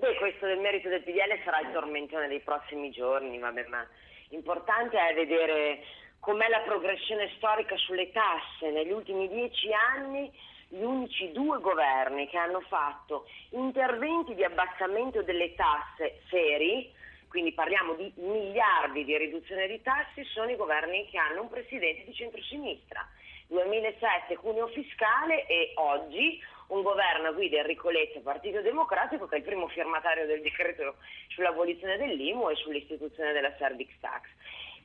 Beh, 0.00 0.14
questo 0.14 0.46
del 0.46 0.60
merito 0.60 0.88
del 0.88 1.02
PDL 1.02 1.42
sarà 1.44 1.60
il 1.60 1.72
tormentone 1.72 2.26
dei 2.26 2.40
prossimi 2.40 2.90
giorni, 2.90 3.38
vabbè, 3.38 3.66
ma 3.66 3.86
l'importante 4.30 4.96
è 4.98 5.12
vedere 5.12 5.84
com'è 6.20 6.48
la 6.48 6.60
progressione 6.60 7.30
storica 7.36 7.76
sulle 7.76 8.10
tasse. 8.10 8.70
Negli 8.70 8.92
ultimi 8.92 9.28
dieci 9.28 9.70
anni 9.74 10.32
gli 10.68 10.80
unici 10.80 11.32
due 11.32 11.60
governi 11.60 12.26
che 12.28 12.38
hanno 12.38 12.60
fatto 12.60 13.26
interventi 13.50 14.34
di 14.34 14.42
abbassamento 14.42 15.20
delle 15.20 15.54
tasse 15.54 16.22
seri, 16.30 16.90
quindi 17.28 17.52
parliamo 17.52 17.92
di 17.92 18.10
miliardi 18.16 19.04
di 19.04 19.18
riduzione 19.18 19.66
di 19.66 19.82
tasse, 19.82 20.24
sono 20.32 20.50
i 20.50 20.56
governi 20.56 21.10
che 21.10 21.18
hanno 21.18 21.42
un 21.42 21.50
presidente 21.50 22.04
di 22.06 22.14
centrosinistra. 22.14 23.06
2007 23.48 24.36
cuneo 24.36 24.68
fiscale 24.68 25.44
e 25.46 25.72
oggi 25.74 26.40
un 26.70 26.82
governo 26.82 27.28
a 27.28 27.32
guida 27.32 27.58
Enrico 27.58 27.90
Letta, 27.90 28.20
Partito 28.20 28.60
Democratico, 28.60 29.26
che 29.26 29.36
è 29.36 29.38
il 29.38 29.44
primo 29.44 29.68
firmatario 29.68 30.26
del 30.26 30.42
decreto 30.42 30.96
sull'abolizione 31.28 31.96
dell'IMU 31.96 32.50
e 32.50 32.56
sull'istituzione 32.56 33.32
della 33.32 33.54
Servix 33.58 33.90
Tax. 34.00 34.22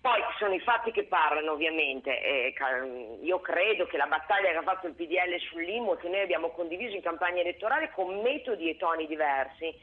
Poi 0.01 0.21
sono 0.37 0.53
i 0.53 0.59
fatti 0.59 0.91
che 0.91 1.05
parlano 1.05 1.53
ovviamente, 1.53 2.21
eh, 2.21 2.53
io 3.21 3.39
credo 3.39 3.87
che 3.87 3.97
la 3.97 4.05
battaglia 4.05 4.51
che 4.51 4.57
ha 4.57 4.61
fatto 4.61 4.85
il 4.85 4.93
PDL 4.93 5.39
sull'IMU 5.49 5.93
e 5.93 5.97
che 5.97 6.09
noi 6.09 6.21
abbiamo 6.21 6.49
condiviso 6.51 6.95
in 6.95 7.01
campagna 7.01 7.41
elettorale 7.41 7.91
con 7.91 8.21
metodi 8.21 8.69
e 8.69 8.77
toni 8.77 9.07
diversi 9.07 9.73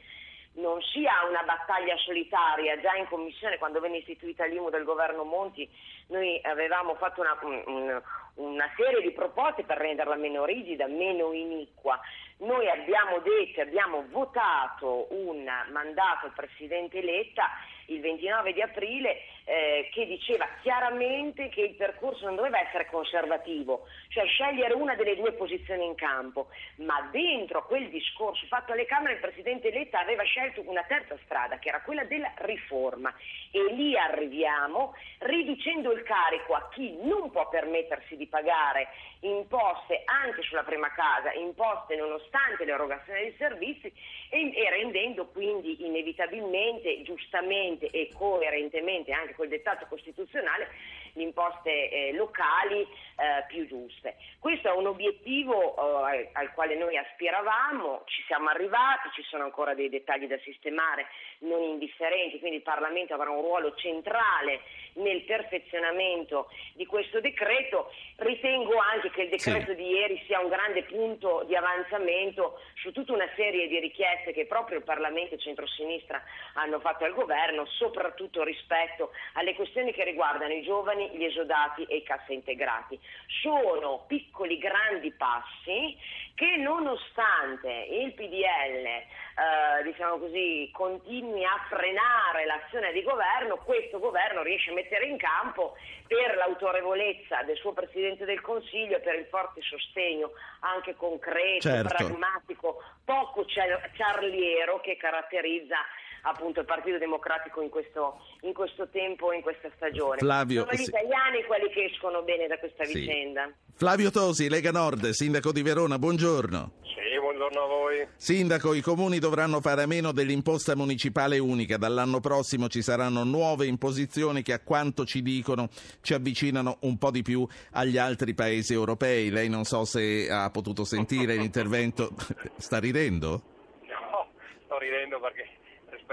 non 0.55 0.79
sia 0.81 1.25
una 1.27 1.43
battaglia 1.43 1.97
solitaria, 1.97 2.79
già 2.79 2.95
in 2.95 3.07
commissione 3.07 3.57
quando 3.57 3.79
venne 3.79 3.97
istituita 3.97 4.45
l'IMU 4.45 4.69
del 4.69 4.83
governo 4.83 5.23
Monti 5.23 5.67
noi 6.07 6.39
avevamo 6.43 6.95
fatto 6.95 7.21
una, 7.21 8.01
una, 8.35 8.71
serie 8.75 9.01
di 9.01 9.11
proposte 9.11 9.63
per 9.63 9.77
renderla 9.77 10.15
meno 10.15 10.45
rigida, 10.45 10.87
meno 10.87 11.33
iniqua, 11.33 11.99
noi 12.37 12.69
abbiamo 12.69 13.19
detto, 13.19 13.61
abbiamo 13.61 14.05
votato 14.09 15.07
un 15.11 15.49
mandato 15.71 16.25
al 16.25 16.33
Presidente 16.33 17.01
Letta 17.01 17.49
il 17.87 17.99
29 17.99 18.53
di 18.53 18.61
aprile 18.61 19.21
eh, 19.45 19.89
che 19.91 20.05
diceva 20.05 20.47
chiaramente 20.61 21.49
che 21.49 21.61
il 21.61 21.75
percorso 21.75 22.25
non 22.25 22.35
doveva 22.35 22.59
essere 22.59 22.85
conservativo, 22.85 23.85
cioè 24.09 24.25
scegliere 24.25 24.73
una 24.73 24.95
delle 24.95 25.15
due 25.15 25.33
posizioni 25.33 25.85
in 25.85 25.95
campo, 25.95 26.47
ma 26.77 27.07
dentro 27.11 27.65
quel 27.65 27.89
discorso 27.89 28.45
fatto 28.47 28.71
alle 28.71 28.85
Camere 28.85 29.15
il 29.15 29.19
Presidente 29.19 29.69
Letta 29.71 29.99
aveva 29.99 30.23
scelto 30.23 30.63
una 30.65 30.83
terza 30.83 31.17
strada 31.25 31.59
che 31.59 31.69
era 31.69 31.81
quella 31.81 32.05
della 32.05 32.31
riforma. 32.37 33.13
E 33.51 33.73
lì 33.73 33.97
arriviamo 33.97 34.95
riducendo 35.19 35.92
il 35.93 36.03
carico 36.03 36.53
a 36.53 36.69
chi 36.69 36.97
non 37.03 37.31
può 37.31 37.47
permettersi 37.49 38.15
di 38.15 38.27
pagare 38.27 38.89
imposte 39.21 40.01
anche 40.05 40.41
sulla 40.41 40.63
prima 40.63 40.91
casa, 40.91 41.31
imposte 41.33 41.95
nonostante 41.95 42.65
l'erogazione 42.65 43.21
dei 43.21 43.35
servizi 43.37 43.91
e, 44.29 44.53
e 44.53 44.69
rendendo 44.69 45.27
quindi 45.27 45.85
inevitabilmente, 45.85 47.01
giustamente 47.03 47.89
e 47.89 48.09
coerentemente 48.17 49.11
anche 49.11 49.35
col 49.35 49.47
dettato 49.47 49.85
costituzionale 49.87 50.69
le 51.13 51.23
imposte 51.23 51.89
eh, 51.89 52.13
locali 52.13 52.81
eh, 52.81 53.45
più 53.47 53.67
giuste. 53.67 54.15
Questo 54.39 54.67
è 54.67 54.71
un 54.71 54.87
obiettivo 54.87 56.07
eh, 56.09 56.29
al 56.33 56.51
quale 56.53 56.75
noi 56.75 56.97
aspiravamo, 56.97 58.03
ci 58.05 58.23
siamo 58.25 58.49
arrivati, 58.49 59.09
ci 59.13 59.23
sono 59.23 59.43
ancora 59.43 59.73
dei 59.73 59.89
dettagli 59.89 60.27
da 60.27 60.37
sistemare 60.39 61.07
non 61.39 61.61
indifferenti, 61.61 62.39
quindi 62.39 62.57
il 62.57 62.63
Parlamento 62.63 63.13
avrà 63.13 63.29
un 63.29 63.41
ruolo 63.41 63.75
centrale 63.75 64.61
nel 64.95 65.23
perfezionamento 65.23 66.49
di 66.73 66.85
questo 66.85 67.19
decreto. 67.19 67.91
Ritengo 68.17 68.77
anche 68.77 69.09
che 69.11 69.23
il 69.23 69.29
decreto 69.29 69.71
sì. 69.71 69.75
di 69.75 69.87
ieri 69.87 70.21
sia 70.25 70.39
un 70.39 70.49
grande 70.49 70.83
punto 70.83 71.43
di 71.47 71.55
avanzamento 71.55 72.59
su 72.75 72.91
tutta 72.91 73.13
una 73.13 73.29
serie 73.35 73.67
di 73.67 73.79
richieste 73.79 74.33
che 74.33 74.45
proprio 74.45 74.77
il 74.77 74.83
Parlamento 74.83 75.35
e 75.35 75.39
centrosinistra 75.39 76.21
hanno 76.55 76.79
fatto 76.79 77.05
al 77.05 77.13
governo, 77.13 77.65
soprattutto 77.65 78.43
rispetto 78.43 79.11
alle 79.33 79.55
questioni 79.55 79.91
che 79.93 80.03
riguardano 80.03 80.53
i 80.53 80.63
giovani, 80.63 81.09
gli 81.13 81.23
esodati 81.23 81.83
e 81.85 81.97
i 81.97 82.03
cassaintegrati. 82.03 82.99
Sono 83.41 84.05
piccoli 84.07 84.57
grandi 84.57 85.11
passi 85.11 85.97
che 86.35 86.57
nonostante 86.57 87.69
il 87.89 88.13
PDL 88.13 89.32
eh, 89.35 89.83
diciamo 89.83 90.19
così, 90.19 90.69
continui 90.71 91.43
a 91.43 91.65
frenare 91.67 92.45
l'azione 92.45 92.91
di 92.91 93.01
governo, 93.01 93.57
questo 93.57 93.99
governo 93.99 94.43
riesce 94.43 94.69
a 94.69 94.73
mettere 94.73 95.05
in 95.05 95.17
campo 95.17 95.75
per 96.07 96.35
l'autorevolezza 96.35 97.41
del 97.43 97.57
suo 97.57 97.73
Presidente 97.73 98.25
del 98.25 98.41
Consiglio 98.41 98.97
e 98.97 98.99
per 98.99 99.15
il 99.15 99.25
forte 99.25 99.61
sostegno 99.61 100.31
anche 100.59 100.95
concreto, 100.95 101.67
certo. 101.67 101.95
pragmatico, 101.95 102.83
poco 103.03 103.45
ciarliero 103.45 104.79
che 104.81 104.97
caratterizza 104.97 105.77
appunto 106.23 106.59
il 106.59 106.65
Partito 106.65 106.97
Democratico 106.97 107.61
in 107.61 107.69
questo, 107.69 108.19
in 108.41 108.53
questo 108.53 108.87
tempo, 108.89 109.31
in 109.31 109.41
questa 109.41 109.69
stagione. 109.75 110.17
Flavio, 110.17 110.61
Sono 110.61 110.73
gli 110.73 110.83
sì. 110.83 110.89
italiani 110.89 111.43
quelli 111.45 111.69
che 111.69 111.85
escono 111.85 112.21
bene 112.23 112.47
da 112.47 112.57
questa 112.57 112.85
sì. 112.85 112.99
vicenda. 112.99 113.51
Flavio 113.75 114.11
Tosi, 114.11 114.49
Lega 114.49 114.71
Nord, 114.71 115.09
sindaco 115.09 115.51
di 115.51 115.61
Verona, 115.61 115.97
buongiorno. 115.97 116.71
Sì, 116.83 117.19
buongiorno 117.19 117.61
a 117.61 117.67
voi. 117.67 118.07
Sindaco, 118.15 118.73
i 118.73 118.81
comuni 118.81 119.19
dovranno 119.19 119.59
fare 119.59 119.83
a 119.83 119.87
meno 119.87 120.11
dell'imposta 120.11 120.75
municipale 120.75 121.39
unica. 121.39 121.77
Dall'anno 121.77 122.19
prossimo 122.19 122.67
ci 122.69 122.81
saranno 122.81 123.23
nuove 123.23 123.65
imposizioni 123.65 124.41
che 124.41 124.53
a 124.53 124.59
quanto 124.59 125.05
ci 125.05 125.21
dicono 125.21 125.67
ci 126.01 126.13
avvicinano 126.13 126.77
un 126.81 126.97
po' 126.97 127.11
di 127.11 127.21
più 127.21 127.45
agli 127.71 127.97
altri 127.97 128.33
paesi 128.33 128.73
europei. 128.73 129.29
Lei 129.29 129.49
non 129.49 129.63
so 129.65 129.83
se 129.83 130.29
ha 130.29 130.49
potuto 130.51 130.85
sentire 130.85 131.35
l'intervento. 131.35 132.11
Sta 132.57 132.79
ridendo? 132.79 133.41
No, 133.81 134.27
sto 134.65 134.77
ridendo 134.77 135.19
perché 135.19 135.49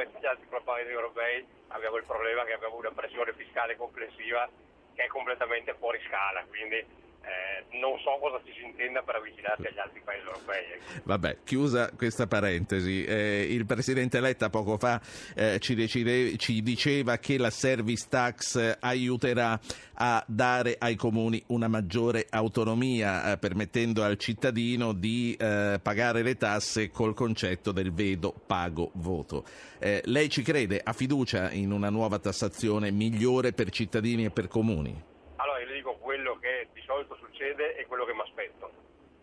rispetto 0.01 0.17
agli 0.17 0.27
altri 0.27 0.47
paesi 0.65 0.91
europei 0.91 1.47
abbiamo 1.69 1.97
il 1.97 2.05
problema 2.05 2.45
che 2.45 2.53
abbiamo 2.53 2.77
una 2.77 2.91
pressione 2.91 3.33
fiscale 3.35 3.77
complessiva 3.77 4.49
che 4.95 5.05
è 5.05 5.07
completamente 5.07 5.75
fuori 5.75 6.01
scala, 6.07 6.45
quindi 6.49 6.85
eh, 7.23 7.79
non 7.79 7.99
so 7.99 8.17
cosa 8.21 8.41
ci 8.45 8.53
si 8.57 8.65
intenda 8.65 9.03
per 9.03 9.17
avvicinarsi 9.17 9.67
agli 9.67 9.79
altri 9.79 10.01
paesi 10.03 10.27
europei. 10.27 10.65
ecco. 10.73 11.01
Vabbè, 11.05 11.39
chiusa 11.45 11.91
questa 11.93 12.27
parentesi, 12.27 13.05
eh, 13.05 13.47
il 13.49 13.67
Presidente 13.67 14.21
Letta 14.21 14.49
poco 14.49 14.79
fa 14.79 15.01
eh, 15.35 15.59
ci, 15.61 15.75
decide- 15.75 16.37
ci 16.37 16.63
diceva 16.63 17.19
che 17.19 17.39
la 17.39 17.51
service 17.51 18.07
tax 18.09 18.79
aiuterà 18.81 19.59
a 19.95 20.25
dare 20.27 20.77
ai 20.79 20.97
comuni 20.97 21.43
una 21.49 21.69
maggiore 21.69 22.27
autonomia, 22.31 23.33
eh, 23.33 23.39
permettendo 23.39 24.03
al 24.03 24.17
cittadino 24.17 24.93
di 24.93 25.37
eh, 25.39 25.79
pagare 25.83 26.23
le 26.23 26.37
tasse 26.37 26.91
col 26.91 27.15
concetto 27.15 27.71
del 27.71 27.93
vedo, 27.93 28.33
pago, 28.47 28.91
voto. 28.95 29.45
Lei 29.81 30.29
ci 30.29 30.43
crede? 30.43 30.81
Ha 30.83 30.93
fiducia 30.93 31.51
in 31.53 31.73
una 31.73 31.89
nuova 31.89 32.19
tassazione 32.19 32.91
migliore 32.91 33.53
per 33.53 33.71
cittadini 33.71 34.27
e 34.27 34.31
per 34.31 34.47
comuni? 34.47 35.09
Allora 35.37 35.59
io 35.61 35.69
le 35.69 35.75
dico 35.75 35.97
quello 35.97 36.39
che 36.39 36.60
solito 36.91 37.15
succede 37.15 37.77
e 37.77 37.87
quello 37.87 38.05
che 38.05 38.15
mi 38.15 38.23
aspetto. 38.23 38.69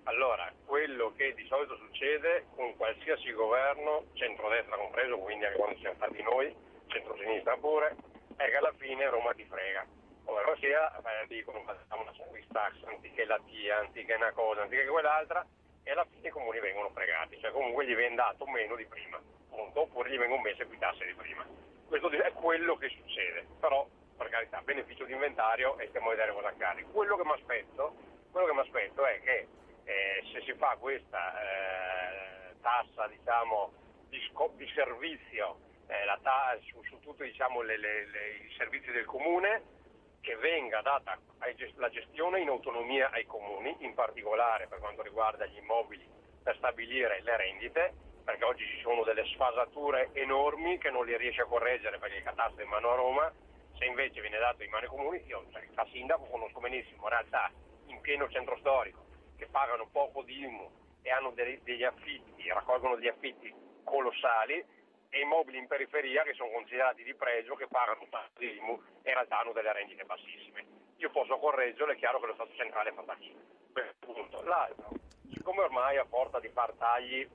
Allora, 0.04 0.50
quello 0.66 1.12
che 1.18 1.34
di 1.34 1.46
solito 1.48 1.76
succede 1.76 2.46
con 2.56 2.74
qualsiasi 2.78 3.34
governo, 3.34 4.06
centrodestra 4.14 4.78
compreso, 4.78 5.18
quindi 5.18 5.44
anche 5.44 5.58
quando 5.58 5.78
siamo 5.80 5.96
stati 5.96 6.24
noi, 6.24 6.56
centrosinistra 6.88 7.58
pure, 7.58 7.98
è 8.38 8.46
che 8.46 8.56
alla 8.56 8.74
fine 8.78 9.10
Roma 9.10 9.34
ti 9.34 9.44
frega. 9.44 9.86
Ovvero 10.24 10.56
sia, 10.58 10.90
dicono 11.28 11.62
facciamo 11.64 12.04
una 12.04 12.14
service 12.14 12.48
tax 12.54 12.82
anziché 12.86 13.26
la 13.26 13.40
TIA, 13.46 13.80
anziché 13.80 14.14
una 14.14 14.32
cosa, 14.32 14.62
anziché 14.62 14.86
quell'altra, 14.86 15.46
e 15.84 15.92
alla 15.92 16.06
fine 16.10 16.30
i 16.30 16.32
comuni 16.32 16.60
vengono 16.60 16.90
fregati, 16.92 17.38
cioè 17.42 17.52
comunque 17.52 17.86
gli 17.86 17.96
viene 17.96 18.16
dato 18.16 18.48
meno 18.48 18.78
di 18.78 18.86
prima, 18.86 19.22
punto, 19.50 19.82
oppure 19.82 20.10
gli 20.10 20.18
vengono 20.18 20.42
messe 20.42 20.66
più 20.66 20.78
tasse 20.78 21.06
di 21.06 21.14
prima. 21.16 21.46
Questo 21.86 22.10
è 22.10 22.32
quello 22.32 22.78
che 22.78 22.88
succede, 22.90 23.46
però 23.60 23.86
per 24.18 24.30
carità, 24.30 24.62
beneficio 24.62 25.06
di 25.06 25.14
inventario 25.14 25.78
e 25.78 25.88
stiamo 25.88 26.08
a 26.08 26.12
vedere 26.12 26.34
cosa 26.34 26.48
accade. 26.50 26.84
Quello 26.92 27.16
che 27.16 27.24
mi 27.24 27.32
aspetto, 27.32 29.06
è 29.06 29.22
che 29.22 29.48
eh, 29.86 30.24
se 30.34 30.42
si 30.42 30.54
fa 30.54 30.76
questa 30.80 31.42
eh, 31.42 32.56
tassa 32.62 33.08
diciamo, 33.08 33.72
di, 34.10 34.20
sco- 34.30 34.52
di 34.56 34.68
servizio 34.74 35.60
eh, 35.88 36.06
ta- 36.22 36.58
su, 36.64 36.84
su 36.84 37.00
tutti 37.00 37.24
diciamo, 37.24 37.62
le- 37.62 37.78
le- 37.78 38.06
le- 38.08 38.34
i 38.46 38.54
servizi 38.58 38.92
del 38.92 39.06
comune, 39.06 39.76
che 40.22 40.36
venga 40.36 40.82
data 40.82 41.18
ai 41.40 41.56
ges- 41.56 41.76
la 41.78 41.90
gestione 41.90 42.42
in 42.42 42.50
autonomia 42.50 43.12
ai 43.12 43.26
comuni, 43.26 43.76
in 43.80 43.94
particolare 43.94 44.68
per 44.68 44.80
quanto 44.80 45.02
riguarda 45.04 45.46
gli 45.46 45.58
immobili 45.58 46.06
per 46.44 46.56
stabilire 46.58 47.22
le 47.22 47.38
rendite, 47.38 47.94
perché 48.26 48.44
oggi 48.44 48.66
ci 48.66 48.82
sono 48.82 49.04
delle 49.04 49.24
sfasature 49.26 50.10
enormi 50.14 50.78
che 50.80 50.90
non 50.90 51.06
li 51.06 51.16
riesce 51.16 51.42
a 51.42 51.46
correggere 51.46 51.98
perché 51.98 52.18
il 52.18 52.24
catasto 52.24 52.60
è 52.60 52.64
in 52.64 52.70
mano 52.70 52.92
a 52.92 52.96
Roma, 52.96 53.32
se 53.78 53.86
invece 53.86 54.22
viene 54.22 54.38
dato 54.38 54.64
in 54.64 54.70
mano 54.70 54.84
ai 54.84 54.90
comuni, 54.90 55.24
io 55.26 55.46
cioè, 55.52 55.66
da 55.74 55.86
sindaco 55.92 56.26
conosco 56.26 56.60
benissimo 56.60 57.08
realtà 57.08 57.52
in 57.86 58.00
pieno 58.02 58.30
centro 58.30 58.58
storico 58.58 59.06
che 59.38 59.48
pagano 59.48 59.88
poco 59.92 60.24
di 60.24 60.44
IMU 60.44 60.70
e 61.02 61.12
hanno 61.12 61.32
dei- 61.32 61.62
degli 61.64 61.84
affitti, 61.84 62.48
raccolgono 62.50 62.96
degli 62.96 63.08
affitti 63.08 63.54
colossali 63.84 64.64
e 65.10 65.20
immobili 65.22 65.58
in 65.58 65.68
periferia 65.68 66.24
che 66.24 66.34
sono 66.34 66.50
considerati 66.50 67.04
di 67.04 67.14
pregio, 67.14 67.56
che 67.56 67.68
pagano 67.68 68.06
tanto 68.10 68.40
di 68.40 68.58
IMU 68.58 68.82
e 69.04 69.10
in 69.10 69.14
realtà 69.14 69.40
hanno 69.40 69.54
delle 69.54 69.72
rendite 69.72 70.04
bassissime. 70.04 70.66
Io 70.98 71.10
posso 71.12 71.38
correggerlo, 71.38 71.94
è 71.94 71.96
chiaro 71.96 72.20
che 72.20 72.26
lo 72.26 72.34
Stato 72.34 72.54
centrale 72.56 72.92
fa 72.92 73.04
fatica. 73.04 73.40
È 73.74 73.80
il 73.80 73.96
punto. 74.00 74.42
L'altro, 74.44 74.90
siccome 75.32 75.62
ormai 75.62 75.98
a 75.98 76.06
forza 76.06 76.40
di 76.40 76.50
far 76.50 76.74
tagli 76.74 77.28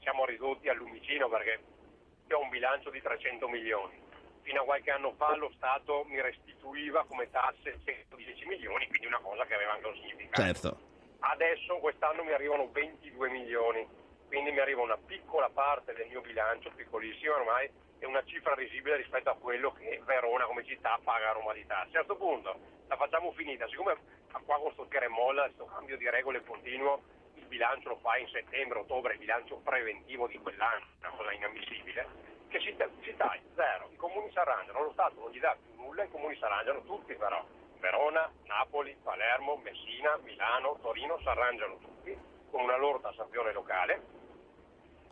siamo 0.00 0.24
ridotti 0.26 0.68
al 0.68 0.76
lumicino 0.76 1.28
perché 1.28 1.58
ho 2.30 2.40
un 2.40 2.48
bilancio 2.50 2.90
di 2.90 3.00
300 3.00 3.48
milioni, 3.48 3.98
fino 4.46 4.62
a 4.62 4.64
qualche 4.64 4.92
anno 4.92 5.12
fa 5.16 5.34
lo 5.34 5.50
Stato 5.56 6.04
mi 6.06 6.20
restituiva 6.20 7.04
come 7.06 7.28
tasse 7.30 7.80
110 7.84 8.46
milioni, 8.46 8.86
quindi 8.86 9.08
una 9.08 9.18
cosa 9.18 9.44
che 9.44 9.54
aveva 9.54 9.72
anche 9.72 9.86
un 9.88 9.94
significato. 9.96 10.40
Certo. 10.40 10.78
Adesso 11.18 11.78
quest'anno 11.78 12.22
mi 12.22 12.30
arrivano 12.30 12.70
22 12.70 13.28
milioni, 13.28 13.84
quindi 14.28 14.52
mi 14.52 14.60
arriva 14.60 14.82
una 14.82 14.96
piccola 14.96 15.50
parte 15.50 15.94
del 15.94 16.06
mio 16.06 16.20
bilancio, 16.20 16.70
piccolissima 16.76 17.34
ormai, 17.34 17.68
è 17.98 18.04
una 18.04 18.22
cifra 18.24 18.54
risibile 18.54 18.96
rispetto 18.96 19.30
a 19.30 19.34
quello 19.34 19.72
che 19.72 20.00
Verona 20.04 20.44
come 20.44 20.64
città 20.64 20.96
paga 21.02 21.30
a 21.30 21.32
Roma 21.32 21.52
di 21.52 21.66
tasse. 21.66 21.98
A 21.98 22.04
questo 22.04 22.16
punto 22.16 22.60
la 22.86 22.96
facciamo 22.96 23.32
finita, 23.32 23.66
siccome 23.66 23.96
qua 24.30 24.54
con 24.54 24.66
questo 24.66 24.86
tira 24.86 25.06
e 25.06 25.08
molla, 25.08 25.42
questo 25.46 25.64
cambio 25.64 25.96
di 25.96 26.08
regole 26.08 26.44
continuo, 26.44 27.02
il 27.34 27.46
bilancio 27.46 27.88
lo 27.88 27.96
fa 27.96 28.16
in 28.16 28.28
settembre, 28.28 28.78
ottobre, 28.78 29.14
il 29.14 29.18
bilancio 29.18 29.56
preventivo 29.56 30.28
di 30.28 30.38
quell'anno, 30.38 30.84
una 31.00 31.10
cosa 31.10 31.32
inammissibile, 31.32 32.34
che 32.48 32.58
si, 32.60 32.74
si 33.02 33.14
taglia, 33.16 33.40
zero, 33.54 33.88
i 33.92 33.96
comuni 33.96 34.30
si 34.30 34.38
arrangiano, 34.38 34.82
lo 34.82 34.92
Stato 34.92 35.20
non 35.20 35.30
gli 35.30 35.40
dà 35.40 35.56
più 35.60 35.82
nulla, 35.82 36.04
i 36.04 36.10
comuni 36.10 36.36
si 36.36 36.44
arrangiano 36.44 36.82
tutti 36.82 37.14
però. 37.14 37.44
Verona, 37.78 38.30
Napoli, 38.44 38.96
Palermo, 39.02 39.56
Messina, 39.56 40.16
Milano, 40.22 40.78
Torino 40.80 41.18
si 41.18 41.28
arrangiano 41.28 41.76
tutti 41.78 42.16
con 42.50 42.62
una 42.62 42.76
loro 42.76 43.00
tassazione 43.00 43.52
locale 43.52 44.02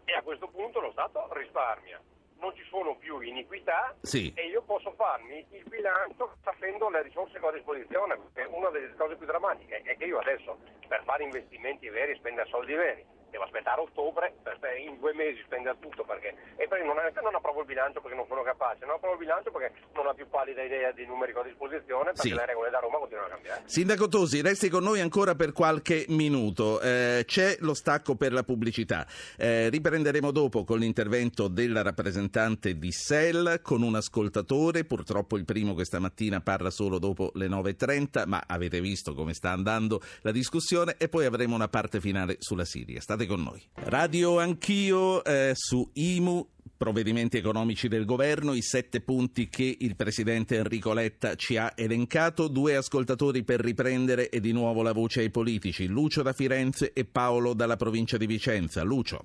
e 0.05 0.13
a 0.15 0.23
questo 0.23 0.49
punto 0.49 0.81
lo 0.81 0.91
Stato 0.93 1.29
risparmia. 1.35 2.01
Non 2.39 2.55
ci 2.57 2.65
sono 2.65 2.97
più 2.97 3.21
iniquità 3.21 3.95
Sì. 4.03 4.33
e 4.35 4.47
io 4.49 4.63
posso 4.63 4.93
farmi 4.93 5.47
il 5.51 5.65
bilancio 5.69 6.37
sapendo 6.43 6.89
le 6.91 7.03
risorse 7.03 7.39
che 7.39 7.45
ho 7.45 7.49
a 7.49 7.53
disposizione. 7.53 8.19
Perché 8.33 8.51
una 8.51 8.69
delle 8.71 8.95
cose 8.97 9.17
più 9.17 9.27
drammatiche 9.27 9.83
è 9.83 9.97
che 9.97 10.05
io 10.05 10.19
adesso 10.19 10.59
per 10.89 11.03
fare 11.05 11.23
investimenti 11.25 11.89
veri 11.89 12.13
e 12.13 12.17
spendere 12.17 12.49
soldi 12.49 12.75
veri 12.75 13.05
devo 13.35 13.45
aspettare 13.45 13.81
ottobre, 13.81 14.33
per 14.43 14.59
in 14.79 14.99
due 14.99 15.13
mesi 15.13 15.43
spendere 15.45 15.77
tutto 15.81 16.05
perché 16.05 16.35
e 16.57 16.69
poi 16.69 16.85
non, 16.87 16.95
non 16.97 17.35
approvo 17.35 17.61
il 17.61 17.67
bilancio 17.67 18.01
perché 18.01 18.17
non 18.17 18.27
sono 18.29 18.43
capace, 18.43 18.85
non 18.87 18.95
approvo 18.95 19.15
il 19.15 19.21
bilancio 19.21 19.51
perché 19.51 19.75
non 19.95 20.07
ho 20.07 20.15
più 20.15 20.29
pallida 20.29 20.63
idea 20.63 20.93
dei 20.93 21.07
numeri 21.07 21.33
che 21.33 21.39
ho 21.39 21.43
a 21.43 21.45
disposizione 21.45 22.13
perché 22.13 22.29
Sì. 22.29 22.35
le 22.35 22.47
regole 22.47 22.71
da 22.71 22.79
Roma 22.79 22.99
continuano 22.99 23.29
a 23.29 23.31
cambiare. 23.35 23.63
Sindaco 23.67 24.09
Tosi, 24.09 24.41
resti 24.41 24.69
con 24.69 24.83
noi 24.85 25.01
ancora 25.01 25.35
per 25.35 25.53
qualche 25.53 26.05
minuto. 26.09 26.81
Eh, 26.81 27.25
c'è 27.27 27.57
lo 27.61 27.75
stacco 27.75 28.15
per 28.15 28.33
la 28.33 28.43
pubblicità. 28.45 29.07
Eh, 29.37 29.69
riprenderemo 29.69 30.31
dopo 30.31 30.65
con 30.65 30.79
l'intervento 30.79 31.49
della 31.49 31.83
rappresentante 31.83 32.79
di 32.79 32.93
SEL 32.93 33.61
con 33.63 33.83
un 33.83 33.97
ascoltatore. 33.97 34.85
Purtroppo 34.85 35.37
il 35.37 35.45
primo 35.45 35.75
questa 35.75 35.99
mattina 35.99 36.41
parla 36.41 36.71
solo 36.71 36.99
dopo 36.99 37.31
le 37.35 37.49
9.30, 37.49 38.27
ma 38.27 38.43
avete 38.47 38.81
visto 38.81 39.15
come 39.15 39.35
sta 39.35 39.51
andando 39.51 40.01
la 40.23 40.31
discussione 40.31 40.95
e 40.99 41.09
poi 41.09 41.25
avremo 41.27 41.55
una 41.55 41.69
parte 41.69 42.01
finale 42.01 42.37
sulla 42.39 42.65
Siria. 42.65 43.01
State 43.01 43.24
con 43.27 43.43
noi. 43.43 43.63
Radio 43.75 44.39
Anch'io 44.39 45.25
eh, 45.25 45.53
su 45.55 45.91
IMU 45.93 46.49
provvedimenti 46.77 47.39
economici 47.39 47.89
del 47.89 48.05
governo, 48.05 48.53
i 48.53 48.61
sette 48.61 49.01
punti 49.01 49.49
che 49.49 49.77
il 49.79 49.97
presidente 49.97 50.57
Enrico 50.57 50.93
Letta 50.93 51.35
ci 51.35 51.57
ha 51.57 51.73
elencato, 51.75 52.49
due 52.49 52.77
ascoltatori 52.77 53.43
per 53.45 53.61
riprendere 53.61 54.29
e 54.29 54.41
di 54.41 54.53
nuovo 54.53 54.83
la 54.83 54.93
voce 54.93 55.21
ai 55.21 55.31
politici, 55.31 55.87
Lucio 55.87 56.23
da 56.23 56.33
Firenze 56.33 56.93
e 56.93 57.05
Paolo 57.05 57.55
dalla 57.55 57.77
provincia 57.77 58.17
di 58.17 58.27
Vicenza. 58.27 58.83
Lucio, 58.83 59.25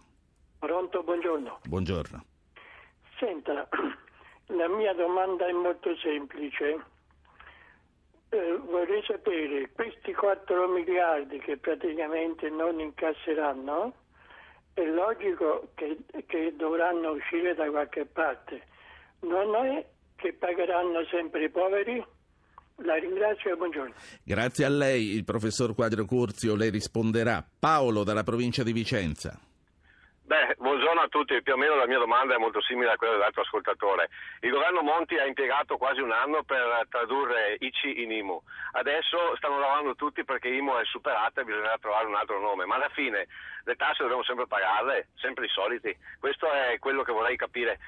Pronto, 0.60 1.04
buongiorno. 1.04 1.60
buongiorno. 1.68 2.24
Senta, 3.18 3.68
la 4.48 4.70
mia 4.70 4.94
domanda 4.94 5.48
è 5.48 5.52
molto 5.52 5.96
semplice. 5.98 6.80
Eh, 8.32 8.60
vorrei 8.70 9.02
sapere, 9.08 9.72
questi 9.74 10.14
4 10.14 10.68
miliardi 10.68 11.40
che 11.40 11.58
praticamente 11.58 12.50
non 12.50 12.80
incasseranno, 12.80 13.94
è 14.74 14.84
logico 14.84 15.70
che, 15.74 15.98
che 16.28 16.54
dovranno 16.56 17.12
uscire 17.12 17.56
da 17.56 17.70
qualche 17.70 18.06
parte. 18.06 18.62
Non 19.22 19.56
è 19.56 19.86
che 20.16 20.34
pagheranno 20.34 21.04
sempre 21.10 21.46
i 21.46 21.50
poveri? 21.50 22.06
La 22.84 22.96
ringrazio 22.96 23.54
e 23.54 23.58
buongiorno. 23.58 23.94
Grazie 24.24 24.66
a 24.66 24.70
lei, 24.70 25.10
il 25.10 25.26
professor 25.26 25.74
Quadro 25.74 26.06
Curzio 26.06 26.56
le 26.56 26.70
risponderà. 26.70 27.44
Paolo 27.60 28.04
dalla 28.04 28.24
provincia 28.24 28.64
di 28.64 28.72
Vicenza. 28.72 29.49
Beh, 30.30 30.58
buongiorno 30.60 31.02
a 31.02 31.08
tutti, 31.08 31.42
più 31.42 31.54
o 31.54 31.58
meno 31.58 31.74
la 31.74 31.88
mia 31.88 31.98
domanda 31.98 32.36
è 32.36 32.38
molto 32.38 32.62
simile 32.62 32.92
a 32.92 32.98
quella 32.98 33.14
dell'altro 33.14 33.42
ascoltatore. 33.42 34.10
Il 34.42 34.52
governo 34.52 34.84
Monti 34.84 35.18
ha 35.18 35.26
impiegato 35.26 35.76
quasi 35.78 36.02
un 36.02 36.12
anno 36.12 36.44
per 36.44 36.86
tradurre 36.88 37.56
ICI 37.58 38.04
in 38.04 38.12
IMU. 38.12 38.40
Adesso 38.74 39.36
stanno 39.38 39.58
lavorando 39.58 39.96
tutti 39.96 40.24
perché 40.24 40.50
IMU 40.50 40.76
è 40.76 40.86
superata 40.86 41.42
e 41.42 41.46
bisognerà 41.46 41.80
trovare 41.80 42.06
un 42.06 42.14
altro 42.14 42.40
nome, 42.40 42.66
ma 42.66 42.76
alla 42.76 42.90
fine 42.90 43.26
le 43.64 43.76
tasse 43.76 44.04
dobbiamo 44.04 44.22
sempre 44.22 44.46
pagarle, 44.46 45.08
sempre 45.16 45.46
i 45.46 45.50
soliti. 45.50 45.98
Questo 46.20 46.46
è 46.52 46.78
quello 46.78 47.02
che 47.02 47.12
vorrei 47.12 47.36
capire. 47.36 47.80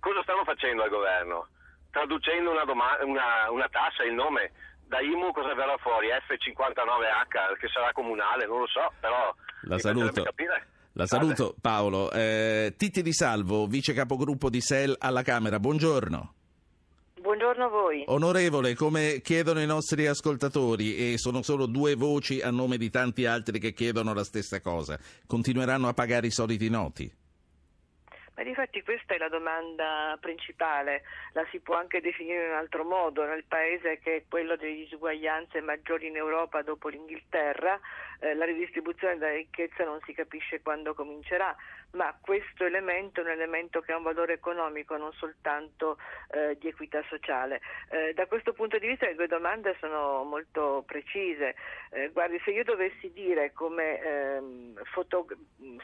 Cosa 0.00 0.22
stanno 0.24 0.42
facendo 0.42 0.82
al 0.82 0.88
governo? 0.90 1.46
Traducendo 1.92 2.50
una, 2.50 2.64
doma- 2.64 2.98
una- 3.02 3.48
una 3.50 3.68
tassa, 3.68 4.02
il 4.02 4.12
nome, 4.12 4.50
da 4.88 4.98
IMU 4.98 5.30
cosa 5.30 5.54
verrà 5.54 5.76
fuori? 5.76 6.08
F59H, 6.08 7.58
che 7.60 7.68
sarà 7.68 7.92
comunale, 7.92 8.44
non 8.46 8.58
lo 8.58 8.66
so, 8.66 8.92
però... 8.98 9.32
La 9.68 9.78
saluto. 9.78 10.24
Capire. 10.24 10.74
La 10.98 11.06
saluto 11.06 11.54
Paolo. 11.60 12.10
Eh, 12.10 12.72
Titti 12.74 13.02
Di 13.02 13.12
Salvo, 13.12 13.66
vice 13.66 13.92
capogruppo 13.92 14.48
di 14.48 14.62
SEL 14.62 14.96
alla 14.98 15.20
Camera, 15.20 15.60
buongiorno. 15.60 16.32
Buongiorno 17.20 17.64
a 17.64 17.68
voi. 17.68 18.04
Onorevole, 18.06 18.74
come 18.74 19.20
chiedono 19.22 19.60
i 19.60 19.66
nostri 19.66 20.06
ascoltatori, 20.06 20.96
e 20.96 21.18
sono 21.18 21.42
solo 21.42 21.66
due 21.66 21.96
voci 21.96 22.40
a 22.40 22.50
nome 22.50 22.78
di 22.78 22.88
tanti 22.88 23.26
altri 23.26 23.58
che 23.58 23.74
chiedono 23.74 24.14
la 24.14 24.24
stessa 24.24 24.62
cosa, 24.62 24.98
continueranno 25.26 25.86
a 25.86 25.92
pagare 25.92 26.28
i 26.28 26.30
soliti 26.30 26.70
noti? 26.70 27.12
Ma 28.36 28.42
difatti 28.42 28.82
questa 28.82 29.14
è 29.14 29.18
la 29.18 29.30
domanda 29.30 30.18
principale, 30.20 31.04
la 31.32 31.46
si 31.50 31.58
può 31.60 31.74
anche 31.74 32.02
definire 32.02 32.44
in 32.44 32.50
un 32.50 32.56
altro 32.56 32.84
modo, 32.84 33.24
nel 33.24 33.44
paese 33.44 33.98
che 33.98 34.16
è 34.16 34.24
quello 34.28 34.56
delle 34.56 34.74
disuguaglianze 34.74 35.62
maggiori 35.62 36.08
in 36.08 36.16
Europa 36.16 36.60
dopo 36.60 36.88
l'Inghilterra, 36.88 37.80
eh, 38.20 38.34
la 38.34 38.44
ridistribuzione 38.44 39.16
della 39.16 39.32
ricchezza 39.32 39.84
non 39.84 40.00
si 40.04 40.12
capisce 40.12 40.60
quando 40.60 40.92
comincerà, 40.92 41.56
ma 41.96 42.16
questo 42.20 42.64
elemento 42.64 43.20
è 43.20 43.24
un 43.24 43.30
elemento 43.30 43.80
che 43.80 43.92
ha 43.92 43.96
un 43.96 44.02
valore 44.02 44.34
economico, 44.34 44.96
non 44.96 45.12
soltanto 45.14 45.98
eh, 46.30 46.56
di 46.58 46.68
equità 46.68 47.02
sociale. 47.08 47.60
Eh, 47.90 48.12
da 48.12 48.26
questo 48.26 48.52
punto 48.52 48.78
di 48.78 48.86
vista 48.86 49.06
le 49.06 49.14
due 49.14 49.26
domande 49.26 49.76
sono 49.80 50.22
molto 50.22 50.84
precise. 50.86 51.56
Eh, 51.90 52.10
guardi, 52.10 52.40
se 52.44 52.50
io 52.50 52.64
dovessi 52.64 53.10
dire 53.12 53.52
come 53.52 54.00
ehm, 54.00 54.84
foto- 54.84 55.26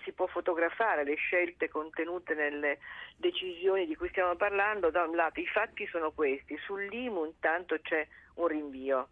si 0.05 0.13
può 0.13 0.27
fotografare 0.27 1.03
le 1.03 1.15
scelte 1.15 1.69
contenute 1.69 2.35
nelle 2.35 2.79
decisioni 3.17 3.87
di 3.87 3.97
cui 3.97 4.09
stiamo 4.11 4.37
parlando, 4.37 4.91
da 4.91 5.05
un 5.05 5.17
lato 5.17 5.41
i 5.41 5.47
fatti 5.47 5.87
sono 5.87 6.13
questi, 6.13 6.57
sull'IMU 6.59 7.25
intanto 7.25 7.79
c'è 7.81 8.07
un 8.35 8.47
rinvio. 8.47 9.09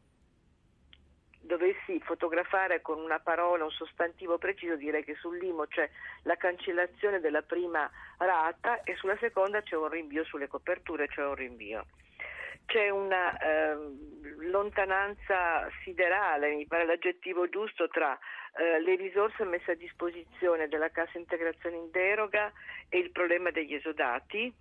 Dovessi 1.42 1.98
fotografare 2.00 2.80
con 2.82 3.00
una 3.00 3.18
parola, 3.18 3.64
un 3.64 3.70
sostantivo 3.70 4.38
preciso, 4.38 4.76
direi 4.76 5.02
che 5.02 5.14
sull'IMU 5.14 5.66
c'è 5.66 5.88
la 6.22 6.36
cancellazione 6.36 7.18
della 7.18 7.42
prima 7.42 7.90
rata 8.18 8.82
e 8.82 8.94
sulla 8.96 9.16
seconda 9.18 9.62
c'è 9.62 9.74
un 9.74 9.88
rinvio 9.88 10.22
sulle 10.24 10.48
coperture, 10.48 11.08
cioè 11.08 11.26
un 11.26 11.34
rinvio. 11.34 11.86
C'è 12.66 12.88
una 12.90 13.36
eh, 13.38 13.76
lontananza 14.50 15.68
siderale, 15.82 16.54
mi 16.54 16.66
pare 16.66 16.84
l'aggettivo 16.84 17.48
giusto, 17.48 17.88
tra 17.88 18.16
eh, 18.56 18.80
le 18.80 18.94
risorse 18.96 19.42
messe 19.44 19.72
a 19.72 19.74
disposizione 19.74 20.68
della 20.68 20.90
cassa 20.90 21.18
integrazione 21.18 21.76
in 21.76 21.90
deroga 21.90 22.52
e 22.88 22.98
il 22.98 23.10
problema 23.10 23.50
degli 23.50 23.74
esodati 23.74 24.54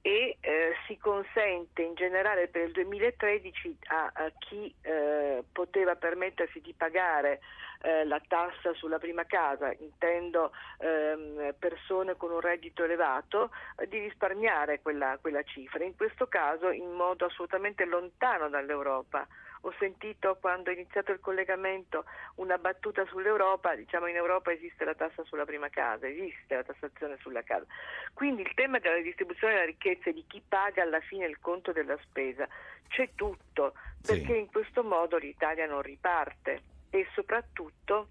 e 0.00 0.36
eh, 0.40 0.74
si 0.86 0.96
consente 0.96 1.82
in 1.82 1.94
generale 1.94 2.48
per 2.48 2.66
il 2.66 2.72
2013 2.72 3.78
a, 3.88 4.10
a 4.14 4.32
chi 4.38 4.72
eh, 4.82 5.42
poteva 5.50 5.96
permettersi 5.96 6.60
di 6.60 6.72
pagare 6.72 7.40
eh, 7.82 8.04
la 8.04 8.20
tassa 8.26 8.72
sulla 8.74 8.98
prima 8.98 9.24
casa, 9.24 9.72
intendo 9.78 10.52
ehm, 10.78 11.54
persone 11.58 12.16
con 12.16 12.30
un 12.30 12.40
reddito 12.40 12.84
elevato, 12.84 13.50
eh, 13.76 13.88
di 13.88 13.98
risparmiare 13.98 14.80
quella, 14.80 15.18
quella 15.20 15.42
cifra, 15.42 15.84
in 15.84 15.96
questo 15.96 16.26
caso 16.26 16.70
in 16.70 16.90
modo 16.92 17.26
assolutamente 17.26 17.84
lontano 17.84 18.48
dall'Europa 18.48 19.26
ho 19.62 19.74
sentito 19.78 20.36
quando 20.40 20.70
ho 20.70 20.72
iniziato 20.72 21.12
il 21.12 21.20
collegamento 21.20 22.04
una 22.36 22.58
battuta 22.58 23.04
sull'Europa, 23.06 23.74
diciamo 23.74 24.06
in 24.06 24.16
Europa 24.16 24.52
esiste 24.52 24.84
la 24.84 24.94
tassa 24.94 25.24
sulla 25.24 25.44
prima 25.44 25.68
casa, 25.68 26.06
esiste 26.06 26.54
la 26.54 26.64
tassazione 26.64 27.16
sulla 27.20 27.42
casa. 27.42 27.66
Quindi 28.14 28.42
il 28.42 28.54
tema 28.54 28.78
della 28.78 28.94
redistribuzione 28.94 29.54
della 29.54 29.66
ricchezza 29.66 30.10
e 30.10 30.12
di 30.12 30.24
chi 30.26 30.42
paga 30.46 30.82
alla 30.82 31.00
fine 31.00 31.26
il 31.26 31.38
conto 31.40 31.72
della 31.72 31.98
spesa 32.02 32.46
c'è 32.88 33.10
tutto, 33.14 33.74
perché 34.04 34.32
sì. 34.32 34.38
in 34.38 34.50
questo 34.50 34.82
modo 34.82 35.16
l'Italia 35.16 35.66
non 35.66 35.82
riparte 35.82 36.62
e 36.90 37.06
soprattutto 37.12 38.08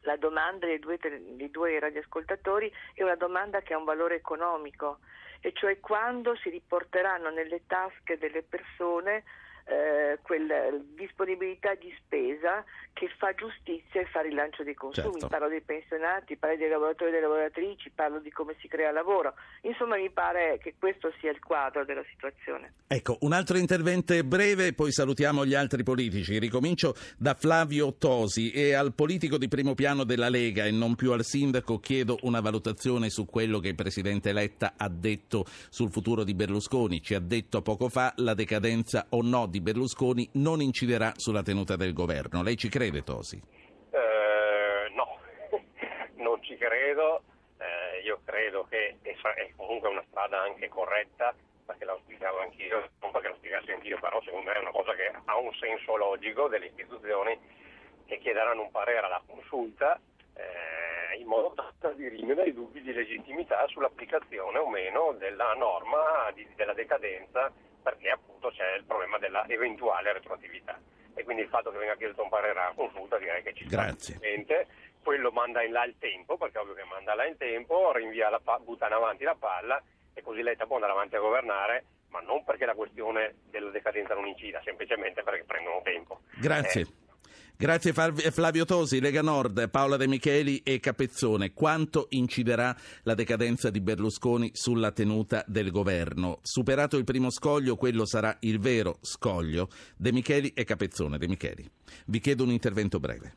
la 0.00 0.16
domanda 0.16 0.66
dei 0.66 0.78
due, 0.78 0.98
dei 0.98 1.50
due 1.50 1.78
radioascoltatori 1.78 2.72
è 2.94 3.02
una 3.02 3.16
domanda 3.16 3.60
che 3.60 3.74
ha 3.74 3.78
un 3.78 3.84
valore 3.84 4.14
economico, 4.16 4.98
e 5.40 5.52
cioè 5.52 5.78
quando 5.80 6.34
si 6.36 6.48
riporteranno 6.48 7.30
nelle 7.30 7.62
tasche 7.66 8.16
delle 8.16 8.42
persone 8.42 9.24
eh, 9.66 10.18
quella 10.22 10.70
disponibilità 10.94 11.74
di 11.74 11.92
spesa 11.98 12.64
che 12.92 13.10
fa 13.18 13.34
giustizia 13.34 14.00
e 14.00 14.06
fa 14.06 14.22
rilancio 14.22 14.62
dei 14.62 14.74
consumi. 14.74 15.20
Certo. 15.20 15.28
Parlo 15.28 15.48
dei 15.48 15.60
pensionati, 15.60 16.36
parlo 16.36 16.56
dei 16.56 16.68
lavoratori 16.68 17.10
e 17.10 17.12
delle 17.12 17.26
lavoratrici, 17.26 17.90
parlo 17.90 18.20
di 18.20 18.30
come 18.30 18.54
si 18.60 18.68
crea 18.68 18.90
lavoro. 18.90 19.34
Insomma, 19.62 19.96
mi 19.96 20.10
pare 20.10 20.58
che 20.62 20.74
questo 20.78 21.12
sia 21.20 21.30
il 21.30 21.40
quadro 21.40 21.84
della 21.84 22.04
situazione. 22.10 22.72
Ecco, 22.86 23.18
un 23.20 23.32
altro 23.32 23.58
intervento 23.58 24.14
breve, 24.24 24.72
poi 24.72 24.92
salutiamo 24.92 25.44
gli 25.44 25.54
altri 25.54 25.82
politici. 25.82 26.38
Ricomincio 26.38 26.94
da 27.18 27.34
Flavio 27.34 27.94
Tosi 27.94 28.50
e 28.52 28.72
al 28.72 28.94
politico 28.94 29.36
di 29.36 29.48
primo 29.48 29.74
piano 29.74 30.04
della 30.04 30.28
Lega 30.28 30.64
e 30.64 30.70
non 30.70 30.94
più 30.94 31.12
al 31.12 31.24
sindaco 31.24 31.80
chiedo 31.80 32.18
una 32.22 32.40
valutazione 32.40 33.10
su 33.10 33.26
quello 33.26 33.58
che 33.58 33.68
il 33.68 33.74
presidente 33.74 34.32
Letta 34.32 34.74
ha 34.76 34.88
detto 34.88 35.44
sul 35.68 35.90
futuro 35.90 36.24
di 36.24 36.34
Berlusconi. 36.34 37.02
Ci 37.02 37.14
ha 37.14 37.20
detto 37.20 37.60
poco 37.60 37.88
fa 37.88 38.14
la 38.16 38.32
decadenza 38.32 39.06
o 39.10 39.22
no 39.22 39.46
di 39.46 39.55
Berlusconi 39.60 40.28
non 40.34 40.60
inciderà 40.60 41.12
sulla 41.16 41.42
tenuta 41.42 41.76
del 41.76 41.92
governo. 41.92 42.42
Lei 42.42 42.56
ci 42.56 42.68
crede, 42.68 43.02
Tosi? 43.02 43.40
Eh, 43.90 44.92
no, 44.94 45.18
non 46.22 46.42
ci 46.42 46.56
credo. 46.56 47.22
Eh, 47.58 48.02
io 48.04 48.20
credo 48.24 48.66
che 48.68 48.96
è, 49.02 49.52
comunque 49.56 49.88
una 49.88 50.04
strada 50.08 50.42
anche 50.42 50.68
corretta, 50.68 51.34
perché 51.64 51.84
l'auspicavo 51.84 52.40
anch'io, 52.40 52.88
non 53.00 53.10
perché 53.10 53.28
l'auspicassi 53.28 53.72
anch'io, 53.72 53.98
però 53.98 54.20
secondo 54.22 54.50
me 54.50 54.56
è 54.56 54.60
una 54.60 54.70
cosa 54.70 54.94
che 54.94 55.10
ha 55.24 55.36
un 55.38 55.52
senso 55.54 55.96
logico 55.96 56.48
delle 56.48 56.66
istituzioni 56.66 57.38
che 58.06 58.18
chiederanno 58.18 58.62
un 58.62 58.70
parere 58.70 59.06
alla 59.06 59.22
consulta 59.26 60.00
eh, 60.36 61.18
in 61.18 61.26
modo 61.26 61.54
da 61.78 61.90
dirimere 61.92 62.48
i 62.48 62.52
dubbi 62.52 62.82
di 62.82 62.92
legittimità 62.92 63.66
sull'applicazione 63.68 64.58
o 64.58 64.68
meno 64.68 65.12
della 65.18 65.54
norma 65.54 66.30
di, 66.34 66.46
della 66.54 66.74
decadenza 66.74 67.50
perché 67.86 68.10
appunto 68.10 68.50
c'è 68.50 68.74
il 68.74 68.82
problema 68.82 69.16
della 69.18 69.46
eventuale 69.46 70.12
retroattività. 70.12 70.76
E 71.14 71.22
quindi 71.22 71.42
il 71.42 71.48
fatto 71.48 71.70
che 71.70 71.78
venga 71.78 71.94
chiesto 71.94 72.20
un 72.20 72.28
parere 72.28 72.58
a 72.58 72.72
consulta 72.74 73.16
direi 73.16 73.44
che 73.44 73.54
ci 73.54 73.64
Grazie. 73.64 74.16
sta 74.16 74.66
quello 75.00 75.30
manda 75.30 75.62
in 75.62 75.70
là 75.70 75.84
il 75.84 75.94
tempo 76.00 76.36
perché 76.36 76.58
è 76.58 76.62
ovvio 76.62 76.74
che 76.74 76.82
manda 76.82 77.14
là 77.14 77.24
il 77.26 77.36
tempo 77.36 77.92
rinvia 77.92 78.28
la 78.28 78.40
pa- 78.40 78.58
butta 78.58 78.88
in 78.88 78.92
avanti 78.92 79.22
la 79.22 79.36
palla 79.38 79.80
e 80.12 80.20
così 80.20 80.42
Letta 80.42 80.66
può 80.66 80.74
andare 80.74 80.94
avanti 80.94 81.14
a 81.14 81.20
governare 81.20 81.84
ma 82.08 82.18
non 82.20 82.42
perché 82.42 82.66
la 82.66 82.74
questione 82.74 83.36
della 83.44 83.70
decadenza 83.70 84.14
non 84.14 84.26
incida 84.26 84.60
semplicemente 84.64 85.22
perché 85.22 85.44
prendono 85.44 85.80
tempo. 85.82 86.22
Grazie. 86.40 86.82
Eh, 86.82 86.86
Grazie 87.58 87.94
Flavio 87.94 88.66
Tosi, 88.66 89.00
Lega 89.00 89.22
Nord, 89.22 89.70
Paola 89.70 89.96
De 89.96 90.06
Micheli 90.06 90.58
e 90.58 90.78
Capezzone. 90.78 91.54
Quanto 91.54 92.04
inciderà 92.10 92.76
la 93.04 93.14
decadenza 93.14 93.70
di 93.70 93.80
Berlusconi 93.80 94.50
sulla 94.52 94.92
tenuta 94.92 95.42
del 95.46 95.70
governo? 95.70 96.40
Superato 96.42 96.98
il 96.98 97.04
primo 97.04 97.30
scoglio, 97.30 97.76
quello 97.76 98.04
sarà 98.04 98.36
il 98.40 98.60
vero 98.60 98.98
scoglio. 99.00 99.68
De 99.96 100.12
Micheli 100.12 100.52
e 100.52 100.64
Capezzone. 100.64 101.16
De 101.16 101.26
Micheli, 101.28 101.66
vi 102.08 102.20
chiedo 102.20 102.42
un 102.42 102.50
intervento 102.50 103.00
breve. 103.00 103.34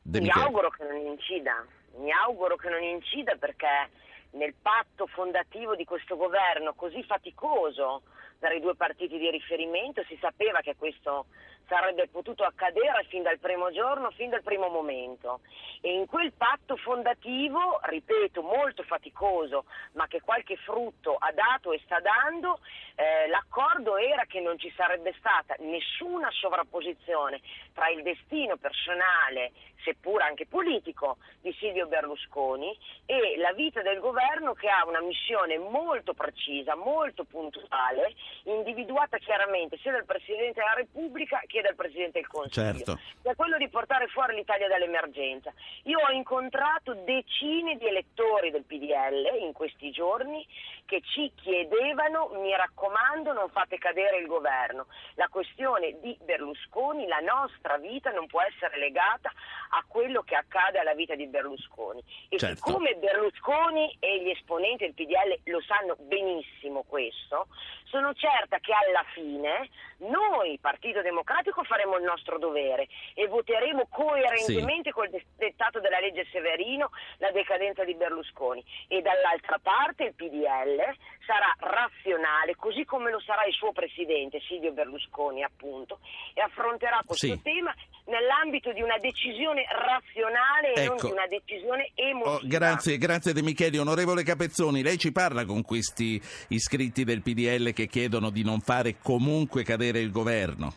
De 0.00 0.22
Mi 0.22 0.30
auguro 0.30 0.70
che 0.70 0.84
non 0.84 0.96
incida, 0.96 1.66
mi 1.98 2.10
auguro 2.10 2.56
che 2.56 2.70
non 2.70 2.82
incida 2.82 3.36
perché 3.36 3.90
nel 4.30 4.54
patto 4.54 5.06
fondativo 5.06 5.76
di 5.76 5.84
questo 5.84 6.16
governo 6.16 6.72
così 6.72 7.02
faticoso 7.02 8.04
tra 8.38 8.54
i 8.54 8.60
due 8.60 8.74
partiti 8.74 9.18
di 9.18 9.30
riferimento 9.30 10.02
si 10.08 10.16
sapeva 10.20 10.60
che 10.60 10.76
questo 10.76 11.26
sarebbe 11.68 12.08
potuto 12.08 12.42
accadere 12.44 13.04
fin 13.08 13.22
dal 13.22 13.38
primo 13.38 13.70
giorno, 13.70 14.10
fin 14.12 14.30
dal 14.30 14.42
primo 14.42 14.68
momento. 14.68 15.40
E 15.80 15.92
in 15.92 16.06
quel 16.06 16.32
patto 16.32 16.76
fondativo, 16.76 17.78
ripeto, 17.82 18.42
molto 18.42 18.82
faticoso, 18.82 19.66
ma 19.92 20.06
che 20.08 20.20
qualche 20.20 20.56
frutto 20.56 21.14
ha 21.14 21.30
dato 21.32 21.72
e 21.72 21.80
sta 21.84 22.00
dando, 22.00 22.58
eh, 22.96 23.28
l'accordo 23.28 23.96
era 23.96 24.24
che 24.24 24.40
non 24.40 24.58
ci 24.58 24.72
sarebbe 24.74 25.14
stata 25.18 25.54
nessuna 25.58 26.30
sovrapposizione 26.32 27.40
tra 27.72 27.88
il 27.90 28.02
destino 28.02 28.56
personale, 28.56 29.52
seppur 29.84 30.22
anche 30.22 30.46
politico, 30.46 31.18
di 31.40 31.54
Silvio 31.60 31.86
Berlusconi 31.86 32.76
e 33.06 33.36
la 33.36 33.52
vita 33.52 33.82
del 33.82 34.00
governo 34.00 34.52
che 34.54 34.68
ha 34.68 34.84
una 34.84 35.00
missione 35.00 35.58
molto 35.58 36.14
precisa, 36.14 36.74
molto 36.74 37.24
puntuale, 37.24 38.14
individuata 38.44 39.18
chiaramente 39.18 39.78
sia 39.78 39.92
dal 39.92 40.04
Presidente 40.04 40.60
della 40.60 40.74
Repubblica 40.74 41.40
che 41.46 41.57
dal 41.62 41.74
Presidente 41.74 42.20
del 42.20 42.28
Consiglio, 42.28 42.72
certo. 42.72 43.00
che 43.22 43.30
è 43.30 43.34
quello 43.34 43.56
di 43.56 43.68
portare 43.68 44.06
fuori 44.08 44.34
l'Italia 44.34 44.68
dall'emergenza. 44.68 45.52
Io 45.84 45.98
ho 45.98 46.10
incontrato 46.10 46.94
decine 46.94 47.76
di 47.76 47.86
elettori 47.86 48.50
del 48.50 48.64
PDL 48.64 49.40
in 49.40 49.52
questi 49.52 49.90
giorni 49.90 50.46
che 50.88 51.02
ci 51.02 51.30
chiedevano, 51.34 52.30
mi 52.40 52.50
raccomando, 52.56 53.34
non 53.34 53.50
fate 53.50 53.76
cadere 53.76 54.18
il 54.18 54.26
governo. 54.26 54.86
La 55.14 55.28
questione 55.28 55.98
di 56.00 56.16
Berlusconi, 56.22 57.06
la 57.06 57.20
nostra 57.20 57.76
vita 57.76 58.10
non 58.10 58.26
può 58.26 58.40
essere 58.40 58.78
legata 58.78 59.30
a 59.70 59.84
quello 59.86 60.22
che 60.22 60.34
accade 60.34 60.78
alla 60.78 60.94
vita 60.94 61.14
di 61.14 61.26
Berlusconi. 61.26 62.02
E 62.30 62.38
certo. 62.38 62.56
siccome 62.56 62.94
Berlusconi 62.94 63.96
e 64.00 64.22
gli 64.22 64.30
esponenti 64.30 64.84
del 64.84 64.94
PDL 64.94 65.50
lo 65.50 65.60
sanno 65.60 65.96
benissimo 66.00 66.84
questo, 66.84 67.48
sono 67.90 68.12
certa 68.14 68.58
che 68.58 68.72
alla 68.72 69.04
fine 69.14 69.68
noi, 69.98 70.58
Partito 70.60 71.02
Democratico, 71.02 71.64
faremo 71.64 71.96
il 71.96 72.04
nostro 72.04 72.38
dovere 72.38 72.86
e 73.14 73.26
voteremo 73.26 73.88
coerentemente 73.90 74.90
sì. 74.90 74.94
col 74.94 75.10
dettato 75.36 75.80
della 75.80 75.98
legge 75.98 76.26
Severino 76.30 76.90
la 77.18 77.32
decadenza 77.32 77.84
di 77.84 77.94
Berlusconi 77.94 78.64
e 78.86 79.02
dall'altra 79.02 79.58
parte 79.60 80.04
il 80.04 80.14
PDL 80.14 80.78
sarà 81.26 81.54
razionale, 81.58 82.56
così 82.56 82.84
come 82.84 83.10
lo 83.10 83.20
sarà 83.20 83.44
il 83.44 83.52
suo 83.52 83.72
presidente 83.72 84.40
Silvio 84.46 84.72
Berlusconi, 84.72 85.42
appunto, 85.42 85.98
e 86.32 86.40
affronterà 86.40 87.02
questo 87.04 87.26
sì. 87.26 87.42
tema 87.42 87.74
nell'ambito 88.08 88.72
di 88.72 88.80
una 88.80 88.96
decisione 88.98 89.64
razionale 89.68 90.72
e 90.74 90.82
ecco. 90.82 90.94
non 90.94 90.96
di 90.96 91.12
una 91.12 91.26
decisione 91.26 91.90
emotiva. 91.94 92.34
Oh, 92.36 92.40
grazie, 92.42 92.96
grazie 92.96 93.32
De 93.32 93.42
Micheli. 93.42 93.78
Onorevole 93.78 94.22
Capezzoni, 94.22 94.82
lei 94.82 94.96
ci 94.96 95.12
parla 95.12 95.44
con 95.44 95.62
questi 95.62 96.20
iscritti 96.48 97.04
del 97.04 97.22
PDL 97.22 97.72
che 97.78 97.86
chiedono 97.86 98.30
di 98.30 98.42
non 98.42 98.58
fare 98.58 98.96
comunque 99.00 99.62
cadere 99.62 100.00
il 100.00 100.10
governo? 100.10 100.74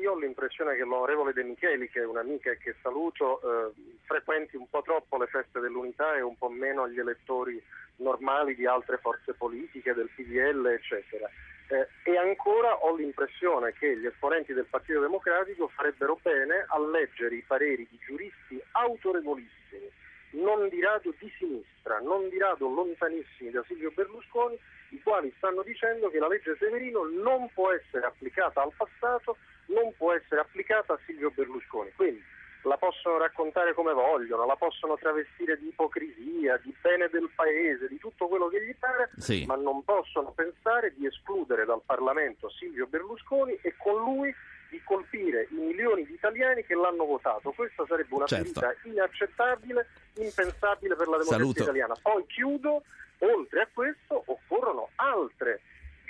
Io 0.00 0.10
ho 0.10 0.18
l'impressione 0.18 0.74
che 0.74 0.82
l'onorevole 0.82 1.32
De 1.32 1.44
Micheli, 1.44 1.88
che 1.88 2.00
è 2.00 2.04
un'amica 2.04 2.50
e 2.50 2.58
che 2.58 2.74
saluto, 2.82 3.38
eh, 3.38 3.72
frequenti 4.02 4.56
un 4.56 4.68
po' 4.68 4.82
troppo 4.82 5.16
le 5.16 5.28
feste 5.28 5.60
dell'unità 5.60 6.16
e 6.16 6.20
un 6.22 6.36
po' 6.36 6.48
meno 6.48 6.88
gli 6.88 6.98
elettori 6.98 7.62
normali 7.98 8.56
di 8.56 8.66
altre 8.66 8.98
forze 8.98 9.34
politiche, 9.34 9.94
del 9.94 10.10
PDL, 10.12 10.66
eccetera. 10.66 11.30
Eh, 11.68 12.10
e 12.10 12.18
ancora 12.18 12.82
ho 12.82 12.96
l'impressione 12.96 13.72
che 13.72 13.96
gli 13.96 14.06
esponenti 14.06 14.52
del 14.52 14.66
Partito 14.68 14.98
Democratico 14.98 15.68
farebbero 15.68 16.18
bene 16.20 16.66
a 16.66 16.80
leggere 16.80 17.36
i 17.36 17.44
pareri 17.46 17.86
di 17.88 17.98
giuristi 18.04 18.60
autorevolissimi, 18.72 19.88
non 20.32 20.68
di 20.68 20.80
rado 20.80 21.14
di 21.18 21.32
sinistra, 21.38 21.98
non 22.00 22.28
di 22.28 22.38
rado 22.38 22.68
lontanissimi 22.68 23.50
da 23.50 23.62
Silvio 23.66 23.90
Berlusconi, 23.94 24.58
i 24.90 25.00
quali 25.02 25.32
stanno 25.36 25.62
dicendo 25.62 26.10
che 26.10 26.18
la 26.18 26.28
legge 26.28 26.56
Severino 26.58 27.04
non 27.04 27.50
può 27.52 27.72
essere 27.72 28.06
applicata 28.06 28.62
al 28.62 28.72
passato, 28.76 29.36
non 29.66 29.94
può 29.96 30.12
essere 30.12 30.40
applicata 30.40 30.94
a 30.94 30.98
Silvio 31.06 31.30
Berlusconi. 31.30 31.90
Quindi 31.96 32.22
la 32.62 32.76
possono 32.76 33.18
raccontare 33.18 33.74
come 33.74 33.92
vogliono, 33.92 34.46
la 34.46 34.56
possono 34.56 34.96
travestire 34.96 35.58
di 35.58 35.68
ipocrisia, 35.68 36.58
di 36.58 36.74
bene 36.80 37.08
del 37.08 37.28
paese, 37.34 37.88
di 37.88 37.98
tutto 37.98 38.28
quello 38.28 38.48
che 38.48 38.64
gli 38.64 38.74
pare, 38.78 39.10
sì. 39.16 39.44
ma 39.46 39.56
non 39.56 39.82
possono 39.84 40.32
pensare 40.32 40.94
di 40.94 41.06
escludere 41.06 41.64
dal 41.64 41.82
Parlamento 41.84 42.48
Silvio 42.50 42.86
Berlusconi 42.86 43.58
e 43.62 43.74
con 43.76 43.96
lui 44.02 44.32
di 44.72 44.80
colpire 44.84 45.48
i 45.50 45.54
milioni 45.54 46.06
di 46.06 46.14
italiani 46.14 46.64
che 46.64 46.74
l'hanno 46.74 47.04
votato. 47.04 47.52
Questa 47.52 47.84
sarebbe 47.86 48.14
una 48.14 48.24
certo. 48.24 48.58
ferita 48.58 48.74
inaccettabile, 48.88 49.86
impensabile 50.14 50.96
per 50.96 51.08
la 51.08 51.18
democrazia 51.18 51.36
Saluto. 51.36 51.62
italiana. 51.62 51.94
Poi 52.00 52.24
chiudo, 52.26 52.82
oltre 53.18 53.60
a 53.60 53.68
questo 53.70 54.22
occorrono 54.24 54.88
altre 54.94 55.60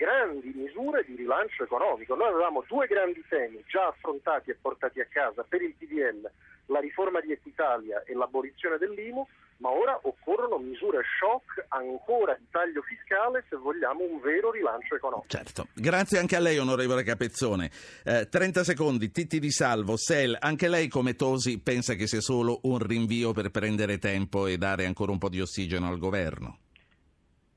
grandi 0.02 0.52
misure 0.56 1.04
di 1.06 1.14
rilancio 1.14 1.62
economico. 1.62 2.16
Noi 2.16 2.28
avevamo 2.28 2.64
due 2.66 2.88
grandi 2.88 3.22
temi 3.28 3.62
già 3.68 3.86
affrontati 3.86 4.50
e 4.50 4.58
portati 4.60 5.00
a 5.00 5.06
casa 5.08 5.44
per 5.48 5.62
il 5.62 5.74
PDL, 5.78 6.28
la 6.66 6.80
riforma 6.80 7.20
di 7.20 7.30
Equitalia 7.30 8.02
e 8.02 8.12
l'abolizione 8.14 8.78
dell'IMU, 8.78 9.24
ma 9.58 9.70
ora 9.70 9.96
occorrono 10.02 10.58
misure 10.58 11.02
shock 11.20 11.66
ancora 11.68 12.34
di 12.34 12.46
taglio 12.50 12.82
fiscale 12.82 13.44
se 13.48 13.54
vogliamo 13.54 14.02
un 14.02 14.20
vero 14.20 14.50
rilancio 14.50 14.96
economico. 14.96 15.28
Certo, 15.28 15.68
grazie 15.72 16.18
anche 16.18 16.34
a 16.34 16.40
lei 16.40 16.58
onorevole 16.58 17.04
Capezzone. 17.04 17.70
Eh, 18.04 18.28
30 18.28 18.64
secondi, 18.64 19.12
Titti 19.12 19.38
di 19.38 19.52
Salvo, 19.52 19.96
Sel, 19.96 20.36
anche 20.40 20.66
lei 20.66 20.88
come 20.88 21.14
Tosi 21.14 21.60
pensa 21.60 21.94
che 21.94 22.08
sia 22.08 22.20
solo 22.20 22.58
un 22.64 22.78
rinvio 22.78 23.30
per 23.30 23.50
prendere 23.50 23.98
tempo 23.98 24.48
e 24.48 24.58
dare 24.58 24.84
ancora 24.84 25.12
un 25.12 25.18
po' 25.18 25.28
di 25.28 25.40
ossigeno 25.40 25.86
al 25.86 25.98
governo? 25.98 26.58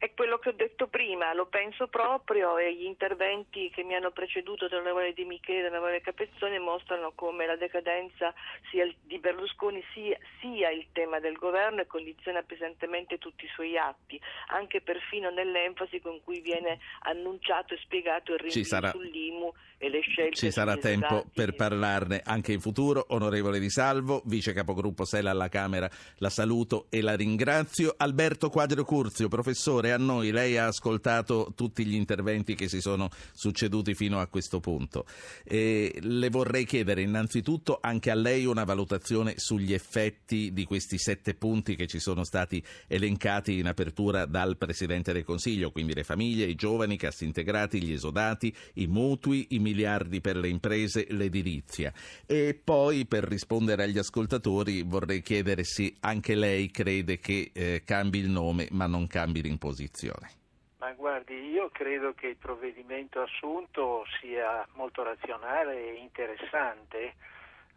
È 0.06 0.14
quello 0.14 0.38
che 0.38 0.50
ho 0.50 0.52
detto 0.52 0.86
prima, 0.86 1.34
lo 1.34 1.48
penso 1.48 1.88
proprio 1.88 2.60
e 2.60 2.76
gli 2.76 2.84
interventi 2.84 3.72
che 3.72 3.82
mi 3.82 3.96
hanno 3.96 4.12
preceduto 4.12 4.68
dell'onorevole 4.68 5.14
Di 5.14 5.26
Michele 5.26 5.58
e 5.58 5.62
dell'onorevole 5.64 6.02
Capezzone 6.02 6.60
mostrano 6.60 7.14
come 7.16 7.48
la 7.48 7.56
decadenza 7.56 8.32
sia, 8.70 8.88
di 9.02 9.18
Berlusconi 9.18 9.84
sia, 9.96 10.16
sia, 10.40 10.70
il 10.70 10.86
tema 10.92 11.20
del 11.20 11.34
governo 11.38 11.82
e 11.82 11.88
condiziona 11.88 12.44
pesantemente 12.44 13.18
tutti 13.18 13.46
i 13.46 13.52
suoi 13.52 13.80
atti, 13.80 14.22
anche 14.50 14.80
perfino 14.80 15.32
nell'enfasi 15.32 16.00
con 16.00 16.22
cui 16.24 16.40
viene 16.40 16.78
annunciato 17.00 17.74
e 17.74 17.78
spiegato 17.78 18.34
il 18.34 18.40
rinvio 18.42 18.64
sarà... 18.64 18.92
sull'IMU 18.92 19.52
e 19.78 19.90
le 19.90 20.02
scelte. 20.02 20.36
Ci 20.36 20.52
sarà 20.52 20.78
tempo 20.78 21.16
esatti. 21.16 21.32
per 21.34 21.56
parlarne 21.56 22.22
anche 22.24 22.54
in 22.54 22.60
futuro. 22.60 23.06
Onorevole 23.10 23.60
Di 23.60 23.70
Salvo, 23.72 24.22
vice 24.26 24.54
capogruppo 24.54 25.04
Sela 25.04 25.32
alla 25.32 25.50
Camera, 25.50 25.90
la 26.18 26.30
saluto 26.30 26.86
e 26.90 27.02
la 27.02 27.16
ringrazio. 27.16 27.94
Alberto 27.98 28.50
Quadro 28.50 28.84
Curzio, 28.84 29.28
professore 29.28 29.92
a 29.96 29.98
noi 29.98 30.32
lei 30.32 30.58
ha 30.58 30.68
ascoltato 30.68 31.54
tutti 31.56 31.86
gli 31.86 31.96
interventi 31.96 32.56
che 32.56 32.68
si 32.68 32.82
sono 32.82 33.10
succeduti 33.34 33.96
fino 33.96 34.20
a 34.20 34.28
questo 34.28 34.60
punto. 34.60 35.06
E 35.44 35.98
le 36.02 36.30
vorrei 36.30 36.66
chiedere 36.66 37.02
innanzitutto 37.02 37.80
anche 37.82 38.12
a 38.12 38.16
lei 38.16 38.46
una 38.46 38.64
valutazione 38.64 39.34
sugli 39.38 39.74
effetti 39.74 40.54
di 40.54 40.66
questi 40.66 40.98
sette 40.98 41.34
punti 41.34 41.76
che 41.76 41.88
ci 41.88 42.00
sono 42.00 42.24
stati 42.24 42.64
elencati 42.88 43.58
in 43.58 43.68
apertura 43.68 44.26
dal 44.26 44.58
Presidente 44.58 45.14
del 45.14 45.24
Consiglio, 45.24 45.72
quindi 45.72 45.94
le 45.94 46.04
famiglie, 46.04 46.46
i 46.46 46.56
giovani, 46.56 46.96
i 46.96 46.98
cassi 46.98 47.26
integrati, 47.26 47.82
gli 47.82 47.94
esodati, 47.94 48.54
i 48.76 48.88
mutui, 48.88 49.48
i 49.52 49.60
miliardi 49.60 50.22
per 50.22 50.38
le 50.38 50.50
imprese, 50.50 51.08
l'edilizia. 51.10 51.94
E 52.26 52.60
poi 52.62 53.06
per 53.06 53.24
rispondere 53.24 53.84
agli 53.84 53.98
ascoltatori 53.98 54.82
vorrei 54.84 55.22
chiedere 55.22 55.64
se 55.64 55.96
anche 56.02 56.36
lei 56.36 56.70
crede 56.70 57.20
che 57.20 57.52
eh, 57.54 57.82
cambi 57.86 58.20
il 58.20 58.30
nome 58.30 58.68
ma 58.72 58.86
non 58.86 59.08
cambi 59.08 59.42
l'imposizione 59.42 59.85
posizione? 59.86 60.44
Ma 60.78 60.92
guardi, 60.92 61.34
io 61.52 61.70
credo 61.70 62.14
che 62.14 62.28
il 62.28 62.36
provvedimento 62.36 63.22
assunto 63.22 64.04
sia 64.20 64.68
molto 64.74 65.04
razionale 65.04 65.92
e 65.92 65.94
interessante, 65.94 67.14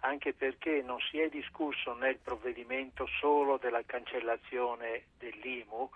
anche 0.00 0.32
perché 0.32 0.82
non 0.82 0.98
si 1.00 1.18
è 1.18 1.28
discusso 1.28 1.94
nel 1.94 2.18
provvedimento 2.18 3.06
solo 3.20 3.56
della 3.56 3.82
cancellazione 3.84 5.04
dell'IMU, 5.18 5.88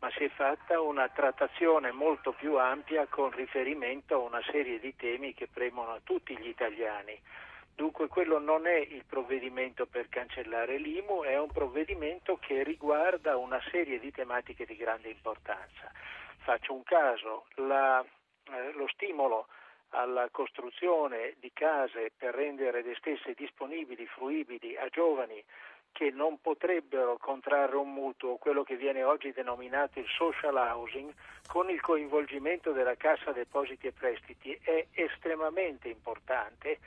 ma 0.00 0.10
si 0.10 0.24
è 0.24 0.28
fatta 0.30 0.80
una 0.80 1.08
trattazione 1.08 1.90
molto 1.92 2.32
più 2.32 2.56
ampia 2.56 3.06
con 3.06 3.30
riferimento 3.30 4.14
a 4.14 4.18
una 4.18 4.42
serie 4.50 4.78
di 4.78 4.94
temi 4.96 5.34
che 5.34 5.48
premono 5.48 5.92
a 5.92 6.00
tutti 6.02 6.36
gli 6.38 6.48
italiani. 6.48 7.18
Dunque 7.78 8.08
quello 8.08 8.40
non 8.40 8.66
è 8.66 8.74
il 8.74 9.04
provvedimento 9.04 9.86
per 9.86 10.08
cancellare 10.08 10.78
l'IMU, 10.78 11.22
è 11.22 11.38
un 11.38 11.46
provvedimento 11.46 12.36
che 12.40 12.64
riguarda 12.64 13.36
una 13.36 13.62
serie 13.70 14.00
di 14.00 14.10
tematiche 14.10 14.66
di 14.66 14.74
grande 14.74 15.10
importanza. 15.10 15.88
Faccio 16.38 16.74
un 16.74 16.82
caso, 16.82 17.46
la, 17.54 18.04
eh, 18.50 18.72
lo 18.72 18.88
stimolo 18.88 19.46
alla 19.90 20.28
costruzione 20.32 21.36
di 21.38 21.52
case 21.52 22.10
per 22.16 22.34
rendere 22.34 22.82
le 22.82 22.96
stesse 22.96 23.32
disponibili, 23.34 24.06
fruibili 24.06 24.76
a 24.76 24.88
giovani 24.88 25.40
che 25.92 26.10
non 26.10 26.40
potrebbero 26.40 27.16
contrarre 27.16 27.76
un 27.76 27.92
mutuo, 27.92 28.38
quello 28.38 28.64
che 28.64 28.74
viene 28.74 29.04
oggi 29.04 29.30
denominato 29.30 30.00
il 30.00 30.08
social 30.08 30.56
housing, 30.56 31.12
con 31.46 31.70
il 31.70 31.80
coinvolgimento 31.80 32.72
della 32.72 32.96
Cassa 32.96 33.30
Depositi 33.30 33.86
e 33.86 33.92
Prestiti 33.92 34.58
è 34.64 34.84
estremamente 34.94 35.86
importante 35.86 36.80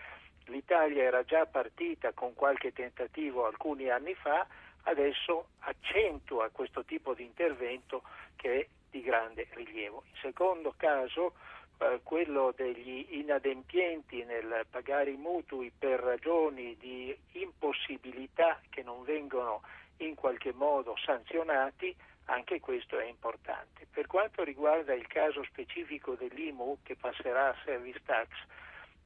l'Italia 0.52 1.04
era 1.04 1.24
già 1.24 1.46
partita 1.46 2.12
con 2.12 2.34
qualche 2.36 2.72
tentativo 2.74 3.46
alcuni 3.48 3.90
anni 3.90 4.14
fa, 4.14 4.46
adesso 4.84 5.48
accentua 5.60 6.50
questo 6.50 6.84
tipo 6.84 7.14
di 7.14 7.24
intervento 7.24 8.04
che 8.36 8.60
è 8.60 8.68
di 8.92 9.02
grande 9.02 9.48
rilievo. 9.52 10.04
In 10.08 10.20
secondo 10.22 10.74
caso, 10.76 11.34
eh, 11.78 12.02
quello 12.04 12.54
degli 12.56 13.08
inadempienti 13.12 14.24
nel 14.24 14.66
pagare 14.70 15.12
i 15.12 15.18
mutui 15.18 15.72
per 15.76 16.00
ragioni 16.00 16.76
di 16.78 17.16
impossibilità 17.34 18.60
che 18.70 18.84
non 18.84 19.04
vengono 19.04 19.62
in 19.98 20.16
qualche 20.16 20.52
modo 20.52 20.96
sanzionati, 20.98 21.96
anche 22.26 22.60
questo 22.60 23.00
è 23.00 23.06
importante. 23.06 23.88
Per 23.92 24.08
quanto 24.08 24.44
riguarda 24.44 24.94
il 24.94 25.08
caso 25.08 25.44
specifico 25.44 26.16
dell'IMU 26.16 26.78
che 26.84 26.96
passerà 26.96 27.50
a 27.50 27.56
service 27.64 28.02
tax, 28.06 28.30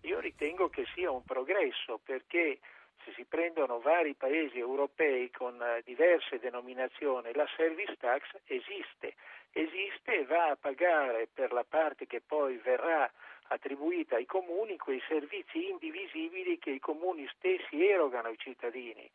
io 0.05 0.19
ritengo 0.19 0.69
che 0.69 0.85
sia 0.93 1.11
un 1.11 1.23
progresso 1.23 1.99
perché 2.03 2.59
se 3.03 3.11
si 3.13 3.25
prendono 3.25 3.79
vari 3.79 4.13
paesi 4.15 4.57
europei 4.57 5.29
con 5.31 5.61
eh, 5.61 5.81
diverse 5.83 6.39
denominazioni, 6.39 7.33
la 7.33 7.47
service 7.55 7.95
tax 7.97 8.23
esiste, 8.45 9.15
esiste 9.51 10.19
e 10.19 10.25
va 10.25 10.49
a 10.49 10.55
pagare 10.55 11.27
per 11.31 11.51
la 11.51 11.63
parte 11.67 12.07
che 12.07 12.21
poi 12.21 12.57
verrà 12.57 13.09
attribuita 13.47 14.15
ai 14.15 14.25
comuni 14.25 14.77
quei 14.77 15.01
servizi 15.07 15.69
indivisibili 15.69 16.57
che 16.57 16.71
i 16.71 16.79
comuni 16.79 17.27
stessi 17.35 17.85
erogano 17.85 18.29
ai 18.29 18.37
cittadini, 18.37 19.09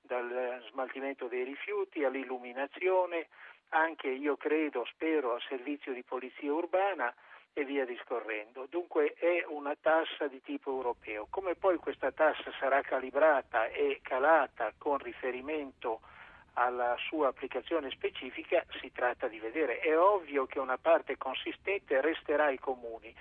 dal 0.00 0.62
smaltimento 0.70 1.26
dei 1.26 1.44
rifiuti 1.44 2.04
all'illuminazione, 2.04 3.28
anche 3.70 4.08
io 4.08 4.36
credo, 4.36 4.84
spero, 4.84 5.32
al 5.32 5.42
servizio 5.48 5.94
di 5.94 6.02
polizia 6.02 6.52
urbana 6.52 7.14
e 7.54 7.64
via 7.64 7.84
discorrendo. 7.84 8.66
Dunque 8.68 9.14
è 9.14 9.44
una 9.48 9.76
tassa 9.80 10.26
di 10.26 10.40
tipo 10.42 10.70
europeo. 10.70 11.26
Come 11.28 11.54
poi 11.54 11.76
questa 11.76 12.10
tassa 12.10 12.50
sarà 12.58 12.80
calibrata 12.80 13.66
e 13.66 14.00
calata 14.02 14.72
con 14.78 14.98
riferimento 14.98 16.00
alla 16.54 16.96
sua 17.08 17.28
applicazione 17.28 17.90
specifica 17.90 18.64
si 18.80 18.92
tratta 18.92 19.26
di 19.28 19.38
vedere. 19.38 19.78
È 19.78 19.96
ovvio 19.98 20.46
che 20.46 20.58
una 20.58 20.78
parte 20.78 21.16
consistente 21.16 22.00
resterà 22.00 22.46
ai 22.46 22.58
comuni. 22.58 23.14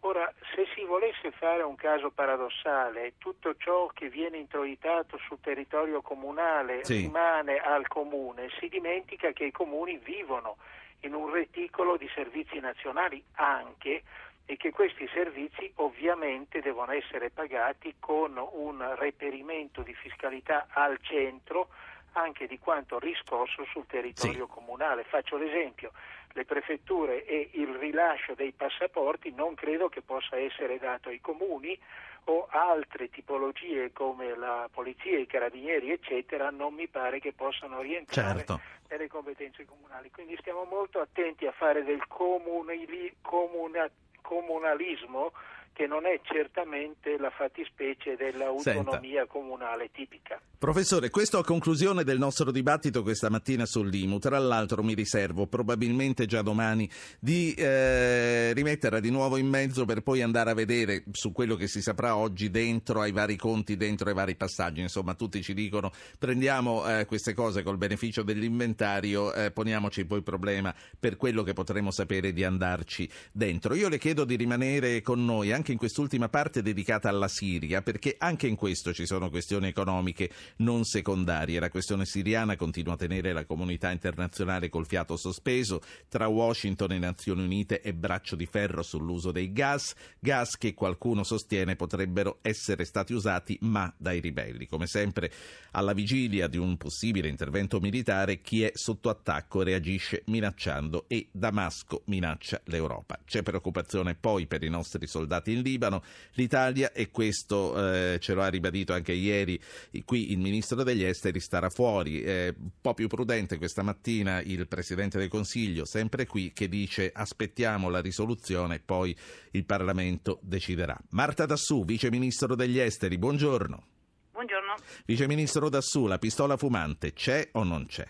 Ora, 0.00 0.32
se 0.54 0.66
si 0.74 0.84
volesse 0.84 1.32
fare 1.32 1.62
un 1.62 1.74
caso 1.74 2.10
paradossale, 2.10 3.14
tutto 3.18 3.56
ciò 3.56 3.86
che 3.88 4.08
viene 4.08 4.36
introitato 4.36 5.18
sul 5.18 5.40
territorio 5.40 6.00
comunale 6.02 6.84
Sì. 6.84 7.00
rimane 7.00 7.56
al 7.58 7.88
comune, 7.88 8.48
si 8.60 8.68
dimentica 8.68 9.32
che 9.32 9.46
i 9.46 9.50
comuni 9.50 9.96
vivono 9.96 10.58
in 11.06 11.14
un 11.14 11.30
reticolo 11.30 11.96
di 11.96 12.08
servizi 12.14 12.58
nazionali 12.58 13.22
anche 13.34 14.02
e 14.44 14.56
che 14.56 14.70
questi 14.70 15.08
servizi 15.12 15.70
ovviamente 15.76 16.60
devono 16.60 16.92
essere 16.92 17.30
pagati 17.30 17.94
con 17.98 18.36
un 18.36 18.94
reperimento 18.96 19.82
di 19.82 19.94
fiscalità 19.94 20.66
al 20.70 20.98
centro 21.00 21.68
anche 22.12 22.46
di 22.46 22.58
quanto 22.58 22.98
riscosso 22.98 23.64
sul 23.64 23.86
territorio 23.86 24.46
comunale. 24.46 25.04
Faccio 25.04 25.36
l'esempio, 25.36 25.92
le 26.36 26.44
prefetture 26.44 27.24
e 27.24 27.48
il 27.54 27.74
rilascio 27.74 28.34
dei 28.34 28.52
passaporti 28.52 29.32
non 29.32 29.54
credo 29.54 29.88
che 29.88 30.02
possa 30.02 30.36
essere 30.36 30.78
dato 30.78 31.08
ai 31.08 31.20
comuni 31.20 31.76
o 32.24 32.46
altre 32.50 33.08
tipologie 33.08 33.90
come 33.92 34.36
la 34.36 34.68
polizia, 34.70 35.18
i 35.18 35.26
carabinieri 35.26 35.90
eccetera 35.92 36.50
non 36.50 36.74
mi 36.74 36.88
pare 36.88 37.20
che 37.20 37.32
possano 37.32 37.80
rientrare 37.80 38.38
Certo. 38.44 38.60
nelle 38.88 39.08
competenze 39.08 39.64
comunali. 39.64 40.10
Quindi 40.10 40.36
stiamo 40.38 40.64
molto 40.64 41.00
attenti 41.00 41.46
a 41.46 41.52
fare 41.52 41.82
del 41.84 42.06
comunili- 42.06 43.16
comuna- 43.22 43.88
comunalismo 44.20 45.32
che 45.76 45.86
non 45.86 46.06
è 46.06 46.18
certamente 46.22 47.18
la 47.18 47.28
fattispecie 47.28 48.16
dell'autonomia 48.16 49.26
comunale 49.26 49.90
tipica. 49.92 50.40
Professore, 50.56 51.10
questo 51.10 51.36
a 51.36 51.44
conclusione 51.44 52.02
del 52.02 52.16
nostro 52.16 52.50
dibattito 52.50 53.02
questa 53.02 53.28
mattina 53.28 53.66
sull'IMU. 53.66 54.18
Tra 54.18 54.38
l'altro 54.38 54.82
mi 54.82 54.94
riservo 54.94 55.46
probabilmente 55.46 56.24
già 56.24 56.40
domani 56.40 56.88
di 57.20 57.52
eh, 57.52 58.54
rimetterla 58.54 59.00
di 59.00 59.10
nuovo 59.10 59.36
in 59.36 59.48
mezzo 59.48 59.84
per 59.84 60.00
poi 60.00 60.22
andare 60.22 60.50
a 60.50 60.54
vedere 60.54 61.04
su 61.12 61.30
quello 61.32 61.56
che 61.56 61.68
si 61.68 61.82
saprà 61.82 62.16
oggi 62.16 62.50
dentro 62.50 63.02
ai 63.02 63.12
vari 63.12 63.36
conti, 63.36 63.76
dentro 63.76 64.08
ai 64.08 64.14
vari 64.14 64.34
passaggi. 64.34 64.80
Insomma, 64.80 65.12
tutti 65.12 65.42
ci 65.42 65.52
dicono 65.52 65.92
prendiamo 66.18 66.88
eh, 66.88 67.04
queste 67.04 67.34
cose 67.34 67.62
col 67.62 67.76
beneficio 67.76 68.22
dell'inventario, 68.22 69.34
eh, 69.34 69.50
poniamoci 69.50 70.06
poi 70.06 70.18
il 70.18 70.24
problema 70.24 70.74
per 70.98 71.18
quello 71.18 71.42
che 71.42 71.52
potremo 71.52 71.90
sapere 71.90 72.32
di 72.32 72.44
andarci 72.44 73.06
dentro. 73.30 73.74
Io 73.74 73.90
le 73.90 73.98
chiedo 73.98 74.24
di 74.24 74.36
rimanere 74.36 75.02
con 75.02 75.22
noi 75.22 75.52
anche 75.52 75.64
in 75.72 75.78
quest'ultima 75.78 76.28
parte 76.28 76.62
dedicata 76.62 77.08
alla 77.08 77.28
Siria, 77.28 77.82
perché 77.82 78.16
anche 78.18 78.46
in 78.46 78.56
questo 78.56 78.92
ci 78.92 79.06
sono 79.06 79.30
questioni 79.30 79.68
economiche 79.68 80.30
non 80.58 80.84
secondarie. 80.84 81.60
La 81.60 81.70
questione 81.70 82.04
siriana 82.04 82.56
continua 82.56 82.94
a 82.94 82.96
tenere 82.96 83.32
la 83.32 83.44
comunità 83.44 83.90
internazionale 83.90 84.68
col 84.68 84.86
fiato 84.86 85.16
sospeso 85.16 85.80
tra 86.08 86.28
Washington 86.28 86.92
e 86.92 86.98
Nazioni 86.98 87.42
Unite 87.42 87.80
e 87.80 87.94
braccio 87.94 88.36
di 88.36 88.46
ferro 88.46 88.82
sull'uso 88.82 89.32
dei 89.32 89.52
gas, 89.52 89.94
gas 90.18 90.56
che 90.56 90.74
qualcuno 90.74 91.24
sostiene 91.24 91.76
potrebbero 91.76 92.38
essere 92.42 92.84
stati 92.84 93.12
usati 93.12 93.58
ma 93.62 93.92
dai 93.96 94.20
ribelli. 94.20 94.66
Come 94.66 94.86
sempre, 94.86 95.30
alla 95.72 95.92
vigilia 95.92 96.46
di 96.46 96.58
un 96.58 96.76
possibile 96.76 97.28
intervento 97.28 97.80
militare, 97.80 98.40
chi 98.40 98.62
è 98.62 98.70
sotto 98.74 99.08
attacco 99.08 99.62
reagisce 99.62 100.22
minacciando 100.26 101.06
e 101.08 101.28
Damasco 101.32 102.02
minaccia 102.06 102.60
l'Europa. 102.66 103.18
C'è 103.24 103.42
preoccupazione 103.42 104.14
poi 104.14 104.46
per 104.46 104.62
i 104.62 104.68
nostri 104.68 105.06
soldati 105.06 105.54
in 105.56 105.62
Libano. 105.62 106.02
L'Italia, 106.32 106.92
e 106.92 107.10
questo 107.10 107.74
eh, 107.76 108.18
ce 108.20 108.34
lo 108.34 108.42
ha 108.42 108.48
ribadito 108.48 108.92
anche 108.92 109.12
ieri 109.12 109.60
qui 110.04 110.32
il 110.32 110.38
ministro 110.38 110.82
degli 110.82 111.02
esteri, 111.02 111.40
starà 111.40 111.70
fuori. 111.70 112.22
È 112.22 112.54
un 112.56 112.70
po' 112.80 112.94
più 112.94 113.08
prudente 113.08 113.58
questa 113.58 113.82
mattina 113.82 114.40
il 114.40 114.66
presidente 114.68 115.18
del 115.18 115.28
Consiglio, 115.28 115.84
sempre 115.84 116.26
qui, 116.26 116.52
che 116.52 116.68
dice 116.68 117.10
aspettiamo 117.12 117.88
la 117.88 118.00
risoluzione, 118.00 118.78
poi 118.78 119.16
il 119.52 119.64
Parlamento 119.64 120.38
deciderà. 120.42 120.96
Marta 121.10 121.46
Dassù, 121.46 121.84
vice 121.84 122.10
ministro 122.10 122.54
degli 122.54 122.78
esteri, 122.78 123.18
buongiorno. 123.18 123.86
Buongiorno, 124.32 124.74
Vice 125.06 125.26
ministro 125.26 125.70
Dassù, 125.70 126.06
la 126.06 126.18
pistola 126.18 126.56
fumante 126.58 127.14
c'è 127.14 127.48
o 127.52 127.64
non 127.64 127.86
c'è? 127.86 128.06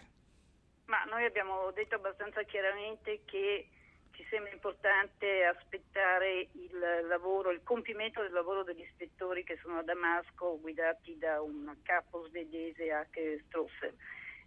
ma 0.86 1.02
noi 1.10 1.24
abbiamo 1.24 1.70
detto 1.72 1.96
abbastanza 1.96 2.42
chiaramente 2.44 3.20
che 3.24 3.68
ci 4.26 4.34
sembra 4.34 4.52
importante 4.52 5.44
aspettare 5.44 6.48
il 6.52 7.06
lavoro, 7.06 7.52
il 7.52 7.62
compimento 7.62 8.22
del 8.22 8.32
lavoro 8.32 8.64
degli 8.64 8.80
ispettori 8.80 9.44
che 9.44 9.56
sono 9.62 9.78
a 9.78 9.82
Damasco 9.82 10.58
guidati 10.60 11.16
da 11.16 11.40
un 11.40 11.72
capo 11.82 12.26
svedese, 12.26 12.90
H. 12.90 13.40
Strosser. 13.46 13.94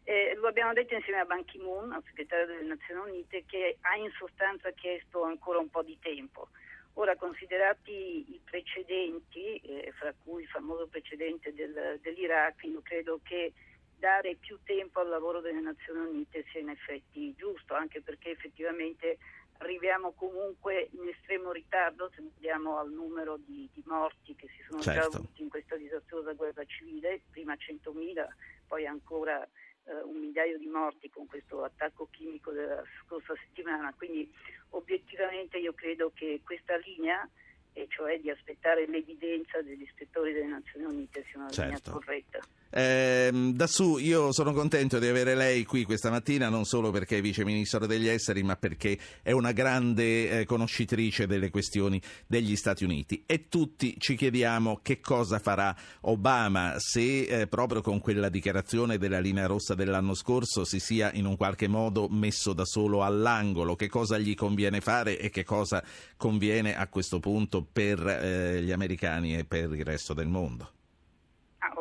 Eh, 0.03 0.35
lo 0.35 0.47
abbiamo 0.47 0.73
detto 0.73 0.95
insieme 0.95 1.21
a 1.21 1.25
Ban 1.25 1.45
Ki-moon, 1.45 1.93
al 1.93 2.03
segretario 2.03 2.47
delle 2.47 2.63
Nazioni 2.63 3.11
Unite, 3.11 3.45
che 3.45 3.77
ha 3.81 3.95
in 3.95 4.11
sostanza 4.17 4.71
chiesto 4.71 5.23
ancora 5.23 5.59
un 5.59 5.69
po' 5.69 5.83
di 5.83 5.97
tempo. 6.01 6.49
Ora, 6.95 7.15
considerati 7.15 8.33
i 8.33 8.41
precedenti, 8.43 9.57
eh, 9.59 9.93
fra 9.93 10.13
cui 10.23 10.41
il 10.41 10.49
famoso 10.49 10.87
precedente 10.87 11.53
del- 11.53 11.99
dell'Iraq, 12.01 12.63
io 12.63 12.81
credo 12.81 13.21
che 13.23 13.53
dare 13.97 14.35
più 14.35 14.57
tempo 14.63 14.99
al 14.99 15.09
lavoro 15.09 15.39
delle 15.41 15.59
Nazioni 15.59 16.09
Unite 16.09 16.45
sia 16.49 16.59
in 16.61 16.69
effetti 16.69 17.33
giusto, 17.35 17.75
anche 17.75 18.01
perché 18.01 18.31
effettivamente 18.31 19.17
arriviamo 19.59 20.11
comunque 20.13 20.89
in 20.91 21.07
estremo 21.09 21.51
ritardo 21.51 22.09
se 22.15 22.21
guardiamo 22.21 22.77
al 22.77 22.91
numero 22.91 23.37
di, 23.45 23.69
di 23.73 23.83
morti 23.85 24.35
che 24.35 24.47
si 24.47 24.63
sono 24.67 24.81
già 24.81 24.93
Certo. 24.93 25.17
avuti 25.17 25.41
in 25.41 25.49
questa 25.49 25.75
disastrosa 25.75 26.33
guerra 26.33 26.63
civile, 26.65 27.21
prima 27.31 27.53
100.000, 27.53 28.25
poi 28.67 28.85
ancora 28.85 29.43
eh, 29.43 30.01
un 30.03 30.17
migliaio 30.19 30.57
di 30.57 30.67
morti 30.67 31.09
con 31.09 31.25
questo 31.27 31.63
attacco 31.63 32.07
chimico 32.11 32.51
della 32.51 32.81
scorsa 33.05 33.33
settimana, 33.45 33.93
quindi 33.97 34.31
obiettivamente 34.69 35.57
io 35.57 35.73
credo 35.73 36.11
che 36.13 36.41
questa 36.43 36.77
linea, 36.77 37.27
e 37.73 37.85
cioè 37.89 38.19
di 38.19 38.29
aspettare 38.29 38.87
l'evidenza 38.87 39.61
degli 39.61 39.83
ispettori 39.83 40.33
delle 40.33 40.47
Nazioni 40.47 40.85
Unite, 40.85 41.23
sia 41.29 41.39
una 41.39 41.49
Certo. 41.49 41.63
linea 41.63 41.79
corretta. 41.99 42.39
Ehm, 42.71 43.53
Dassù, 43.53 43.97
io 43.97 44.31
sono 44.31 44.53
contento 44.53 44.99
di 44.99 45.07
avere 45.07 45.35
lei 45.35 45.65
qui 45.65 45.83
questa 45.83 46.09
mattina, 46.09 46.49
non 46.49 46.65
solo 46.65 46.91
perché 46.91 47.17
è 47.17 47.21
vice 47.21 47.43
ministro 47.43 47.85
degli 47.87 48.07
esteri, 48.07 48.43
ma 48.43 48.55
perché 48.55 48.97
è 49.21 49.31
una 49.31 49.51
grande 49.51 50.41
eh, 50.41 50.45
conoscitrice 50.45 51.25
delle 51.25 51.49
questioni 51.49 52.01
degli 52.27 52.55
Stati 52.55 52.83
Uniti. 52.83 53.23
E 53.25 53.47
tutti 53.49 53.95
ci 53.97 54.15
chiediamo 54.15 54.79
che 54.81 54.99
cosa 54.99 55.39
farà 55.39 55.75
Obama 56.01 56.75
se 56.77 57.23
eh, 57.23 57.47
proprio 57.47 57.81
con 57.81 57.99
quella 57.99 58.29
dichiarazione 58.29 58.97
della 58.97 59.19
linea 59.19 59.47
rossa 59.47 59.73
dell'anno 59.73 60.13
scorso 60.13 60.63
si 60.63 60.79
sia 60.79 61.11
in 61.13 61.25
un 61.25 61.37
qualche 61.37 61.67
modo 61.67 62.07
messo 62.09 62.53
da 62.53 62.65
solo 62.65 63.03
all'angolo, 63.03 63.75
che 63.75 63.87
cosa 63.87 64.17
gli 64.17 64.35
conviene 64.35 64.81
fare 64.81 65.19
e 65.19 65.29
che 65.29 65.43
cosa 65.43 65.83
conviene 66.17 66.75
a 66.75 66.87
questo 66.87 67.19
punto 67.19 67.65
per 67.71 68.05
eh, 68.05 68.61
gli 68.61 68.71
americani 68.71 69.37
e 69.37 69.45
per 69.45 69.73
il 69.73 69.85
resto 69.85 70.13
del 70.13 70.27
mondo. 70.27 70.78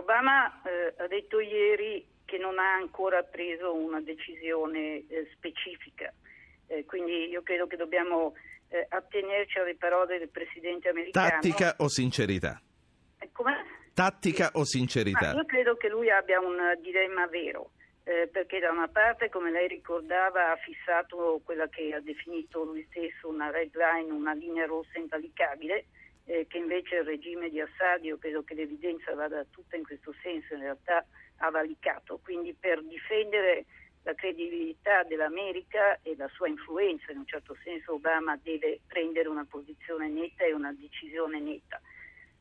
Obama 0.09 0.63
eh, 0.63 0.95
ha 0.97 1.07
detto 1.07 1.39
ieri 1.39 2.03
che 2.25 2.39
non 2.39 2.59
ha 2.59 2.73
ancora 2.73 3.23
preso 3.23 3.75
una 3.75 4.01
decisione 4.01 5.05
eh, 5.07 5.29
specifica, 5.35 6.11
Eh, 6.71 6.85
quindi 6.85 7.29
io 7.29 7.43
credo 7.43 7.67
che 7.67 7.77
dobbiamo 7.77 8.35
eh, 8.69 8.87
attenerci 8.89 9.59
alle 9.59 9.75
parole 9.75 10.19
del 10.19 10.29
Presidente 10.29 10.89
americano. 10.89 11.29
Tattica 11.29 11.75
o 11.79 11.89
sincerità? 11.89 12.61
Eh, 13.19 13.29
com'è? 13.33 13.57
Tattica 13.95 14.51
o 14.55 14.65
sincerità? 14.65 15.33
Ma 15.33 15.41
io 15.41 15.47
credo 15.47 15.77
che 15.77 15.89
lui 15.89 16.11
abbia 16.11 16.41
un 16.41 16.57
dilemma 16.81 17.27
vero, 17.27 17.73
eh, 18.05 18.29
perché 18.31 18.61
da 18.61 18.71
una 18.71 18.89
parte, 18.89 19.31
come 19.31 19.51
lei 19.51 19.69
ricordava, 19.69 20.53
ha 20.53 20.57
fissato 20.57 21.41
quella 21.45 21.69
che 21.69 21.95
ha 21.95 22.01
definito 22.01 22.65
lui 22.65 22.87
stesso 22.91 23.29
una 23.29 23.51
red 23.51 23.75
line, 23.75 24.13
una 24.13 24.35
linea 24.35 24.67
rossa 24.67 24.99
invalicabile, 24.99 25.87
eh, 26.29 26.47
che 26.47 26.59
invece 26.59 26.97
il 26.97 27.05
regime 27.05 27.49
di 27.49 27.59
Assad, 27.59 28.05
io 28.05 28.19
credo 28.19 28.43
che 28.43 28.53
l'evidenza 28.53 29.15
vada 29.15 29.45
tutta 29.51 29.77
in 29.77 29.85
questo 29.85 30.15
senso, 30.23 30.55
in 30.55 30.61
realtà 30.61 31.05
ha 31.39 31.51
valicato. 31.51 32.21
Quindi 32.23 32.55
per 32.55 32.85
difendere 32.85 33.65
la 34.03 34.15
credibilità 34.15 35.05
dell'America 35.05 35.99
e 36.03 36.15
la 36.17 36.29
sua 36.29 36.49
influenza, 36.49 37.13
in 37.13 37.19
un 37.19 37.27
certo 37.27 37.57
senso 37.65 37.95
Obama 37.95 38.39
deve 38.43 38.81
prendere 38.87 39.29
una 39.29 39.47
posizione 39.49 40.09
netta 40.09 40.45
e 40.45 40.53
una 40.53 40.73
decisione 40.73 41.41
netta. 41.41 41.81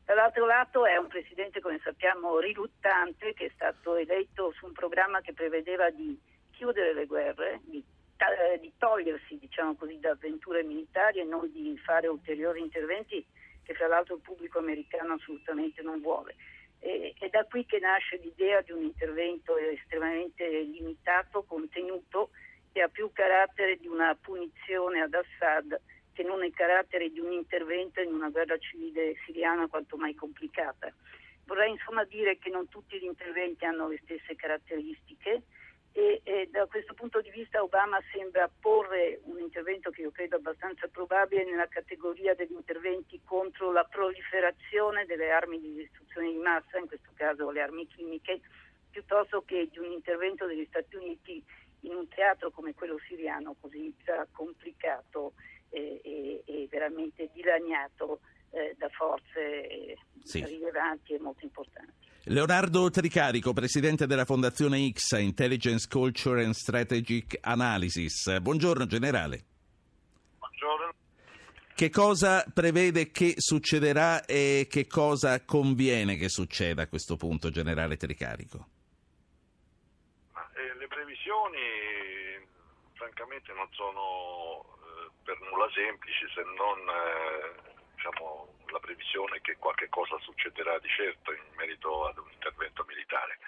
Dall'altro 0.04 0.46
lato 0.46 0.86
è 0.86 0.98
un 0.98 1.08
presidente, 1.08 1.62
come 1.62 1.80
sappiamo, 1.82 2.40
riluttante 2.40 3.34
che 3.34 3.46
è 3.46 3.52
stato 3.54 3.96
eletto 3.96 4.52
su 4.52 4.66
un 4.66 4.74
programma 4.74 5.22
che 5.22 5.34
prevedeva 5.34 5.90
di 5.92 6.18
chiudere 6.52 6.94
le 6.94 7.06
guerre, 7.06 7.62
di, 7.64 7.82
eh, 8.18 8.60
di 8.60 8.74
togliersi 8.78 9.38
diciamo 9.38 9.76
così, 9.76 9.98
da 10.00 10.12
avventure 10.12 10.64
militari 10.64 11.20
e 11.20 11.24
non 11.24 11.50
di 11.52 11.78
fare 11.78 12.08
ulteriori 12.08 12.60
interventi 12.60 13.26
che 13.68 13.74
fra 13.74 13.88
l'altro 13.88 14.16
il 14.16 14.22
pubblico 14.22 14.60
americano 14.60 15.16
assolutamente 15.16 15.82
non 15.82 16.00
vuole. 16.00 16.36
E, 16.80 17.14
è 17.20 17.28
da 17.28 17.44
qui 17.44 17.66
che 17.66 17.80
nasce 17.80 18.16
l'idea 18.16 18.62
di 18.62 18.72
un 18.72 18.82
intervento 18.82 19.58
estremamente 19.58 20.48
limitato, 20.48 21.44
contenuto, 21.44 22.30
che 22.72 22.82
ha 22.82 22.88
più 22.88 23.12
carattere 23.12 23.76
di 23.76 23.88
una 23.88 24.16
punizione 24.16 25.02
ad 25.02 25.14
Assad 25.14 25.78
che 26.14 26.24
non 26.24 26.46
il 26.46 26.54
carattere 26.54 27.12
di 27.12 27.20
un 27.20 27.34
intervento 27.34 28.00
in 28.00 28.14
una 28.14 28.30
guerra 28.30 28.58
civile 28.58 29.16
siriana 29.26 29.68
quanto 29.68 29.98
mai 29.98 30.16
complicata. 30.16 30.92
Vorrei 31.46 31.72
insomma 31.72 32.06
dire 32.06 32.38
che 32.38 32.50
non 32.50 32.70
tutti 32.70 32.98
gli 32.98 33.04
interventi 33.04 33.66
hanno 33.66 33.90
le 33.90 34.00
stesse 34.04 34.36
caratteristiche 34.36 35.44
e, 35.98 36.22
e, 36.26 36.48
da 36.52 36.68
questo 36.68 36.94
punto 36.94 37.22
di 37.22 37.32
vista 37.32 37.64
Obama 37.64 38.00
sembra 38.12 38.48
porre 38.48 39.20
un 39.24 39.40
intervento 39.40 39.90
che 39.90 40.02
io 40.02 40.12
credo 40.12 40.36
abbastanza 40.36 40.88
probabile 40.88 41.44
nella 41.44 41.68
categoria 41.68 42.36
degli 42.36 42.52
interventi 42.52 43.20
contro 43.24 43.72
la 43.72 43.84
proliferazione 43.84 45.08
delle 45.08 45.32
armi 45.32 45.60
di 45.60 45.74
distruzione 45.74 46.30
di 46.30 46.38
massa, 46.38 46.78
in 46.78 46.86
questo 46.86 47.10
caso 47.16 47.50
le 47.50 47.62
armi 47.62 47.88
chimiche, 47.88 48.42
piuttosto 48.92 49.42
che 49.42 49.70
di 49.72 49.80
un 49.80 49.92
intervento 49.92 50.46
degli 50.46 50.68
Stati 50.70 50.98
Uniti 50.98 51.44
in 51.82 51.96
un 51.96 52.08
teatro 52.10 52.52
come 52.52 52.76
quello 52.76 53.00
siriano 53.08 53.56
così 53.60 53.92
complicato 54.34 55.34
e, 55.70 56.00
e, 56.04 56.44
e 56.46 56.68
veramente 56.70 57.28
dilaniato 57.34 58.20
eh, 58.52 58.76
da 58.78 58.90
forze 58.90 59.98
sì. 60.24 60.44
rilevanti 60.44 61.14
e 61.14 61.20
molto 61.20 61.46
importanti. 61.46 62.06
Leonardo 62.30 62.90
Tricarico, 62.90 63.54
presidente 63.54 64.06
della 64.06 64.26
Fondazione 64.26 64.80
IXA, 64.80 65.20
Intelligence, 65.20 65.88
Culture 65.88 66.44
and 66.44 66.54
Strategic 66.54 67.38
Analysis. 67.40 68.40
Buongiorno 68.40 68.86
generale. 68.86 69.46
Buongiorno. 70.38 70.94
Che 71.74 71.90
cosa 71.90 72.44
prevede 72.54 73.12
che 73.12 73.36
succederà 73.38 74.26
e 74.26 74.68
che 74.70 74.88
cosa 74.88 75.46
conviene 75.46 76.18
che 76.18 76.28
succeda 76.28 76.82
a 76.82 76.88
questo 76.88 77.16
punto, 77.16 77.50
generale 77.50 77.96
Tricarico? 77.96 78.68
Ma, 80.34 80.52
eh, 80.52 80.76
le 80.76 80.88
previsioni 80.88 81.60
francamente 82.94 83.54
non 83.54 83.68
sono 83.72 84.66
eh, 84.66 85.12
per 85.24 85.40
nulla 85.40 85.70
semplici 85.74 86.26
se 86.34 86.42
non 86.42 86.80
eh, 86.90 87.77
diciamo, 87.98 88.54
la 88.68 88.80
previsione 88.80 89.42
che 89.42 89.58
qualche 89.58 89.90
cosa 89.90 90.18
succederà 90.20 90.78
di 90.80 90.88
certo 90.90 91.34
in 91.34 91.42
merito 91.56 92.06
ad 92.06 92.18
un 92.20 92.30
intervento 92.32 92.86
militare. 92.88 93.40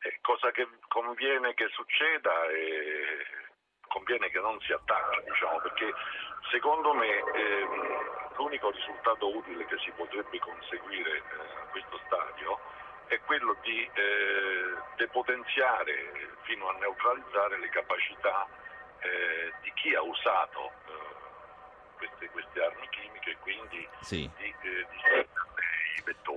Eh, 0.00 0.18
cosa 0.20 0.50
che 0.50 0.68
conviene 0.88 1.54
che 1.54 1.68
succeda 1.72 2.46
e 2.48 3.26
conviene 3.88 4.30
che 4.30 4.40
non 4.40 4.60
si 4.60 4.72
attacchi, 4.72 5.22
diciamo, 5.24 5.58
perché 5.60 5.92
secondo 6.50 6.92
me 6.92 7.08
ehm, 7.08 8.34
l'unico 8.36 8.70
risultato 8.70 9.36
utile 9.36 9.64
che 9.66 9.78
si 9.78 9.90
potrebbe 9.92 10.38
conseguire 10.38 11.16
eh, 11.16 11.22
a 11.60 11.66
questo 11.70 12.00
stadio 12.06 12.58
è 13.06 13.20
quello 13.20 13.56
di 13.62 13.88
eh, 13.94 14.74
depotenziare 14.96 16.36
fino 16.42 16.68
a 16.68 16.72
neutralizzare 16.78 17.58
le 17.58 17.68
capacità 17.68 18.46
eh, 19.00 19.52
di 19.62 19.72
chi 19.74 19.94
ha 19.94 20.02
usato 20.02 20.70
eh, 20.70 20.81
queste, 22.02 22.28
queste 22.30 22.60
armi 22.60 22.88
chimiche 22.90 23.30
e 23.30 23.36
quindi 23.38 23.88
sì. 24.00 24.28
di, 24.36 24.44
eh, 24.44 24.86
di 24.90 24.98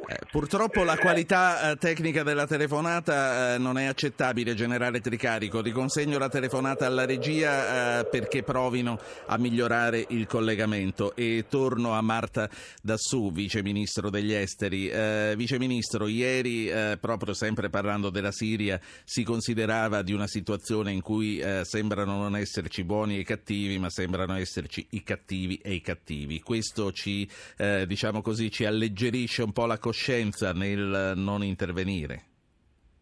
eh, 0.08 0.20
purtroppo 0.30 0.84
la 0.84 0.98
qualità 0.98 1.72
eh, 1.72 1.78
tecnica 1.78 2.22
della 2.22 2.46
telefonata 2.46 3.56
eh, 3.56 3.58
non 3.58 3.80
è 3.80 3.86
accettabile, 3.86 4.54
generale 4.54 5.02
Tricarico. 5.02 5.62
Riconsegno 5.62 6.20
la 6.20 6.30
telefonata 6.30 6.86
alla 6.86 7.06
regia 7.06 8.02
eh, 8.02 8.06
perché 8.06 8.44
provino 8.44 9.00
a 9.26 9.38
migliorare 9.38 10.06
il 10.10 10.28
collegamento 10.28 11.16
e 11.16 11.46
torno 11.50 11.94
a 11.94 12.02
Marta 12.02 12.48
Dassù, 12.82 13.32
vice 13.32 13.64
ministro 13.64 14.12
degli 14.12 14.32
esteri. 14.32 14.90
Eh, 14.90 15.34
vice 15.36 15.58
ministro, 15.58 16.08
ieri, 16.08 16.70
eh, 16.70 16.98
proprio 17.02 17.34
sempre 17.34 17.70
parlando 17.70 18.12
della 18.12 18.32
Siria, 18.32 18.80
si 19.04 19.24
considerava 19.24 20.04
di 20.04 20.14
una 20.14 20.28
situazione 20.28 20.92
in 20.92 21.02
cui 21.02 21.44
sembrano 21.64 22.18
non 22.18 22.36
esserci 22.36 22.84
buoni 22.84 23.20
e 23.20 23.24
cattivi, 23.24 23.78
ma 23.78 23.90
sembrano 23.90 24.36
esserci 24.36 24.86
i 24.92 25.04
cattivi 25.04 25.60
e 25.64 25.74
i 25.74 25.82
cattivi. 25.82 26.42
Questo 26.42 26.92
ci, 26.92 27.28
diciamo 27.86 28.22
così, 28.22 28.52
ci 28.52 28.66
alleggerisce 28.66 29.42
un 29.46 29.54
po' 29.54 29.66
la 29.66 29.78
coscienza 29.78 30.52
nel 30.54 31.14
non 31.16 31.44
intervenire? 31.44 32.26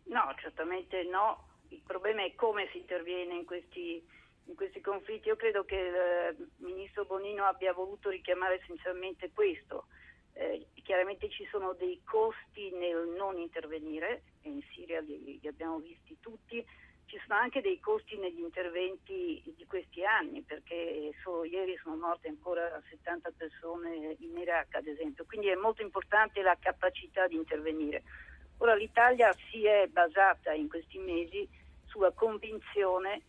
No, 0.06 0.34
certamente 0.38 1.04
no. 1.04 1.48
Il 1.70 1.82
problema 1.86 2.24
è 2.24 2.36
come 2.36 2.68
si 2.72 2.78
interviene 2.78 3.34
in 3.34 3.46
questi, 3.46 4.06
in 4.46 4.56
questi 4.56 4.82
conflitti. 4.82 5.30
Io 5.30 5.36
credo 5.36 5.64
che 5.64 5.76
il 5.76 5.96
eh, 5.96 6.36
ministro 6.58 7.06
Bonino 7.06 7.46
abbia 7.46 7.74
voluto 7.74 8.10
richiamare 8.10 8.60
essenzialmente 8.62 9.32
questo. 9.34 9.88
Eh, 10.34 10.68
chiaramente 10.84 11.30
ci 11.30 11.48
sono 11.50 11.74
dei 11.74 12.02
costi 12.04 12.70
nel 12.72 13.14
non 13.18 13.38
intervenire, 13.38 14.24
in 14.42 14.62
Siria 14.74 15.00
li, 15.00 15.40
li 15.42 15.48
abbiamo 15.48 15.80
visti 15.80 16.18
tutti, 16.20 16.64
ci 17.06 17.20
sono 17.26 17.40
anche 17.40 17.62
dei 17.62 17.80
costi 17.80 18.18
negli 18.18 18.40
interventi 18.40 19.42
di 19.56 19.66
questi 19.66 20.04
anni, 20.04 20.42
perché 20.42 21.12
solo 21.22 21.44
ieri 21.44 21.78
sono 21.82 21.96
morte 21.96 22.28
ancora 22.28 22.82
70 22.90 23.32
persone 23.38 24.16
in 24.20 24.38
Iraq, 24.38 24.76
ad 24.76 24.88
esempio. 24.88 25.26
Quindi 25.26 25.48
è 25.48 25.56
molto 25.56 25.82
importante 25.82 26.42
la 26.42 26.58
capacità 26.60 27.28
di 27.28 27.36
intervenire. 27.36 28.04
Ora 28.58 28.76
l'Italia 28.76 29.34
si 29.52 29.66
è 29.66 29.88
basata 29.88 30.54
in 30.54 30.70
questi 30.70 30.98
mesi 30.98 31.48
sulla 31.86 32.12
convinzione 32.12 33.22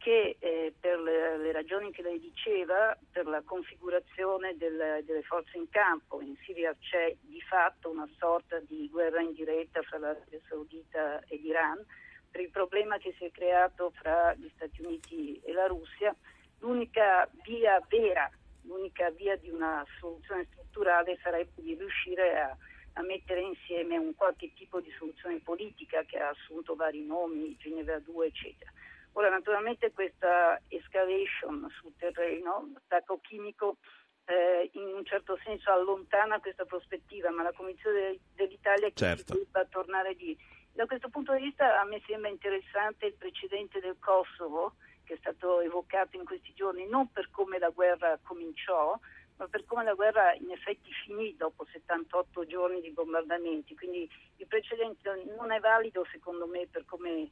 che 0.00 0.36
eh, 0.38 0.72
per 0.80 0.98
le, 0.98 1.36
le, 1.36 1.52
ragioni 1.52 1.92
che 1.92 2.00
lei 2.00 2.18
diceva, 2.18 2.96
per 3.12 3.26
la 3.26 3.42
configurazione 3.44 4.56
del, 4.56 5.04
delle 5.04 5.22
forze 5.22 5.58
in 5.58 5.68
campo, 5.68 6.22
in 6.22 6.34
Siria 6.42 6.74
c'è 6.80 7.14
di 7.20 7.40
fatto 7.42 7.90
una 7.90 8.08
sorta 8.18 8.58
di 8.60 8.88
guerra 8.90 9.20
indiretta 9.20 9.82
fra 9.82 9.98
l'Arabia 9.98 10.40
Saudita 10.48 11.22
e 11.26 11.36
l'Iran, 11.36 11.84
per 12.30 12.40
il 12.40 12.50
problema 12.50 12.98
che 12.98 13.14
si 13.18 13.24
è 13.24 13.30
creato 13.30 13.90
fra 13.90 14.34
gli 14.34 14.50
Stati 14.54 14.82
Uniti 14.82 15.40
e 15.44 15.52
la 15.52 15.66
Russia, 15.66 16.14
l'unica 16.58 17.28
via 17.44 17.82
vera, 17.88 18.30
l'unica 18.62 19.10
via 19.10 19.36
di 19.36 19.50
una 19.50 19.84
soluzione 19.98 20.46
strutturale 20.50 21.18
sarebbe 21.22 21.60
di 21.62 21.74
riuscire 21.74 22.40
a, 22.40 22.56
a 22.94 23.02
mettere 23.02 23.40
insieme 23.40 23.96
un 23.96 24.14
qualche 24.14 24.52
tipo 24.54 24.80
di 24.80 24.90
soluzione 24.96 25.40
politica 25.40 26.04
che 26.04 26.18
ha 26.18 26.28
assunto 26.28 26.76
vari 26.76 27.04
nomi, 27.04 27.56
Ginevra 27.56 27.98
2, 27.98 28.26
eccetera. 28.26 28.70
Ora, 29.14 29.28
naturalmente 29.28 29.90
questa 29.90 30.60
escalation 30.68 31.66
sul 31.80 31.94
terreno, 31.96 32.70
l'attacco 32.72 33.18
chimico, 33.20 33.78
eh, 34.24 34.70
in 34.74 34.94
un 34.94 35.04
certo 35.04 35.36
senso 35.42 35.72
allontana 35.72 36.38
questa 36.38 36.64
prospettiva, 36.64 37.30
ma 37.30 37.42
la 37.42 37.52
Commissione 37.52 38.18
dell'Italia 38.34 38.86
che 38.88 38.94
certo. 38.94 39.34
debba 39.34 39.64
tornare 39.64 40.12
lì 40.12 40.38
da 40.72 40.86
questo 40.86 41.08
punto 41.08 41.34
di 41.34 41.44
vista 41.44 41.80
a 41.80 41.84
me 41.84 42.02
sembra 42.06 42.30
interessante 42.30 43.06
il 43.06 43.14
precedente 43.14 43.80
del 43.80 43.96
Kosovo 43.98 44.74
che 45.04 45.14
è 45.14 45.18
stato 45.18 45.60
evocato 45.60 46.16
in 46.16 46.24
questi 46.24 46.52
giorni, 46.54 46.86
non 46.86 47.10
per 47.10 47.30
come 47.30 47.58
la 47.58 47.70
guerra 47.70 48.16
cominciò, 48.22 48.96
ma 49.38 49.48
per 49.48 49.64
come 49.64 49.82
la 49.82 49.94
guerra 49.94 50.34
in 50.34 50.52
effetti 50.52 50.92
finì 51.04 51.34
dopo 51.36 51.66
78 51.72 52.46
giorni 52.46 52.80
di 52.80 52.92
bombardamenti. 52.92 53.74
Quindi 53.74 54.08
il 54.36 54.46
precedente 54.46 55.24
non 55.36 55.50
è 55.50 55.58
valido 55.58 56.06
secondo 56.12 56.46
me 56.46 56.68
per, 56.70 56.84
come, 56.84 57.28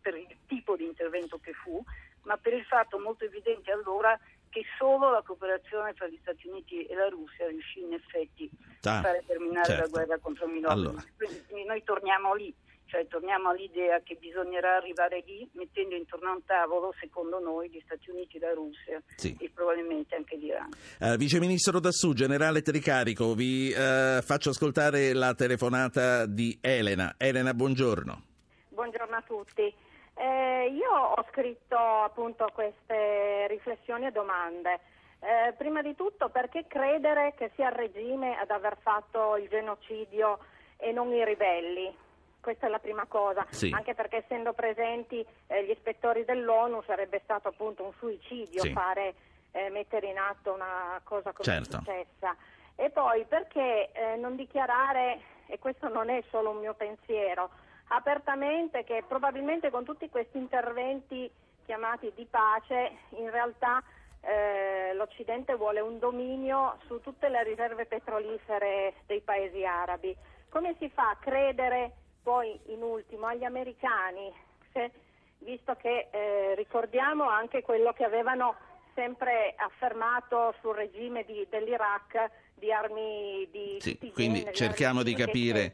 per 0.00 0.16
il 0.16 0.36
tipo 0.48 0.74
di 0.74 0.84
intervento 0.84 1.38
che 1.38 1.52
fu, 1.52 1.80
ma 2.22 2.36
per 2.38 2.54
il 2.54 2.64
fatto 2.64 2.98
molto 2.98 3.24
evidente 3.24 3.70
allora 3.70 4.18
che 4.48 4.64
solo 4.76 5.10
la 5.10 5.22
cooperazione 5.22 5.94
tra 5.94 6.08
gli 6.08 6.18
Stati 6.20 6.48
Uniti 6.48 6.84
e 6.84 6.94
la 6.94 7.08
Russia 7.08 7.46
riuscì 7.46 7.82
in 7.82 7.92
effetti 7.92 8.50
ah, 8.82 8.98
a 8.98 9.00
fare 9.00 9.22
terminare 9.26 9.66
certo. 9.66 9.82
la 9.82 9.88
guerra 9.88 10.18
contro 10.18 10.46
Milano. 10.48 10.72
Allora. 10.72 11.04
Quindi 11.16 11.64
noi 11.64 11.84
torniamo 11.84 12.34
lì 12.34 12.52
cioè 12.92 13.06
torniamo 13.06 13.48
all'idea 13.48 14.00
che 14.02 14.16
bisognerà 14.16 14.76
arrivare 14.76 15.22
lì 15.24 15.48
mettendo 15.52 15.94
intorno 15.94 16.28
a 16.28 16.32
un 16.32 16.44
tavolo, 16.44 16.92
secondo 17.00 17.38
noi, 17.38 17.70
gli 17.70 17.80
Stati 17.86 18.10
Uniti, 18.10 18.38
la 18.38 18.52
Russia 18.52 19.00
sì. 19.16 19.34
e 19.40 19.50
probabilmente 19.52 20.14
anche 20.14 20.36
l'Iran. 20.36 20.68
Uh, 21.00 21.16
Vice 21.16 21.40
Ministro 21.40 21.80
Dassù, 21.80 22.12
Generale 22.12 22.60
Tricarico, 22.60 23.32
vi 23.32 23.70
uh, 23.70 24.20
faccio 24.20 24.50
ascoltare 24.50 25.14
la 25.14 25.32
telefonata 25.32 26.26
di 26.26 26.58
Elena. 26.60 27.14
Elena, 27.16 27.54
buongiorno. 27.54 28.22
Buongiorno 28.68 29.16
a 29.16 29.22
tutti. 29.26 29.74
Eh, 30.14 30.70
io 30.70 30.92
ho 30.92 31.26
scritto 31.30 31.76
appunto 31.78 32.50
queste 32.52 33.46
riflessioni 33.48 34.04
e 34.04 34.10
domande. 34.10 34.80
Eh, 35.20 35.54
prima 35.54 35.80
di 35.80 35.94
tutto 35.94 36.28
perché 36.28 36.66
credere 36.68 37.32
che 37.38 37.52
sia 37.54 37.70
il 37.70 37.74
regime 37.74 38.36
ad 38.38 38.50
aver 38.50 38.76
fatto 38.82 39.38
il 39.38 39.48
genocidio 39.48 40.40
e 40.76 40.92
non 40.92 41.10
i 41.10 41.24
ribelli? 41.24 42.01
Questa 42.42 42.66
è 42.66 42.68
la 42.68 42.80
prima 42.80 43.06
cosa, 43.06 43.46
sì. 43.50 43.70
anche 43.72 43.94
perché 43.94 44.16
essendo 44.16 44.52
presenti 44.52 45.24
eh, 45.46 45.64
gli 45.64 45.70
ispettori 45.70 46.24
dell'ONU 46.24 46.82
sarebbe 46.82 47.20
stato 47.22 47.46
appunto 47.46 47.84
un 47.84 47.92
suicidio 47.98 48.62
sì. 48.62 48.72
fare, 48.72 49.14
eh, 49.52 49.70
mettere 49.70 50.08
in 50.08 50.18
atto 50.18 50.52
una 50.52 51.00
cosa 51.04 51.30
come 51.30 51.44
certo. 51.44 51.78
successa. 51.78 52.36
E 52.74 52.90
poi 52.90 53.24
perché 53.26 53.92
eh, 53.92 54.16
non 54.16 54.34
dichiarare, 54.34 55.20
e 55.46 55.60
questo 55.60 55.88
non 55.88 56.10
è 56.10 56.20
solo 56.30 56.50
un 56.50 56.58
mio 56.58 56.74
pensiero, 56.74 57.48
apertamente 57.88 58.82
che 58.82 59.04
probabilmente 59.06 59.70
con 59.70 59.84
tutti 59.84 60.10
questi 60.10 60.38
interventi 60.38 61.30
chiamati 61.64 62.10
di 62.14 62.26
pace 62.28 62.96
in 63.10 63.30
realtà 63.30 63.80
eh, 64.20 64.94
l'Occidente 64.94 65.54
vuole 65.54 65.78
un 65.78 66.00
dominio 66.00 66.78
su 66.86 67.00
tutte 67.00 67.28
le 67.28 67.44
riserve 67.44 67.86
petrolifere 67.86 68.94
dei 69.06 69.20
paesi 69.20 69.64
arabi. 69.64 70.16
Come 70.48 70.74
si 70.78 70.88
fa 70.90 71.10
a 71.10 71.16
credere 71.20 71.92
poi 72.22 72.58
in 72.66 72.82
ultimo 72.82 73.26
agli 73.26 73.44
americani, 73.44 74.32
se, 74.72 74.90
visto 75.38 75.74
che 75.74 76.08
eh, 76.10 76.54
ricordiamo 76.54 77.28
anche 77.28 77.62
quello 77.62 77.92
che 77.92 78.04
avevano 78.04 78.54
sempre 78.94 79.54
affermato 79.56 80.54
sul 80.60 80.74
regime 80.74 81.24
di, 81.24 81.46
dell'Iraq 81.48 82.30
di 82.54 82.72
armi 82.72 83.48
di 83.50 83.78
sì, 83.80 83.98
quindi 84.12 84.40
generi, 84.40 84.56
cerchiamo 84.56 85.02
di 85.02 85.14
capire 85.14 85.72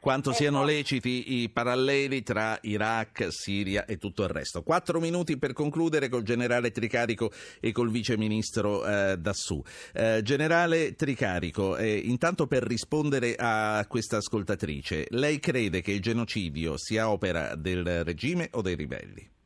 quanto 0.00 0.32
siano 0.32 0.64
leciti 0.64 1.42
i 1.42 1.50
paralleli 1.50 2.22
tra 2.22 2.58
Iraq, 2.62 3.28
Siria 3.30 3.84
e 3.84 3.96
tutto 3.96 4.22
il 4.22 4.28
resto. 4.28 4.62
Quattro 4.62 5.00
minuti 5.00 5.38
per 5.38 5.52
concludere 5.52 6.08
col 6.08 6.22
generale 6.22 6.70
Tricarico 6.70 7.30
e 7.60 7.72
col 7.72 7.90
vice 7.90 8.16
ministro 8.16 8.86
eh, 8.86 9.16
Dassù. 9.18 9.62
Eh, 9.92 10.20
generale 10.22 10.94
Tricarico, 10.94 11.76
eh, 11.76 11.96
intanto 11.96 12.46
per 12.46 12.62
rispondere 12.62 13.34
a 13.38 13.84
questa 13.88 14.18
ascoltatrice, 14.18 15.06
lei 15.10 15.40
crede 15.40 15.80
che 15.80 15.92
il 15.92 16.00
genocidio 16.00 16.76
sia 16.76 17.10
opera 17.10 17.54
del 17.54 18.04
regime 18.04 18.48
o 18.52 18.62
dei 18.62 18.74
ribelli? 18.74 19.36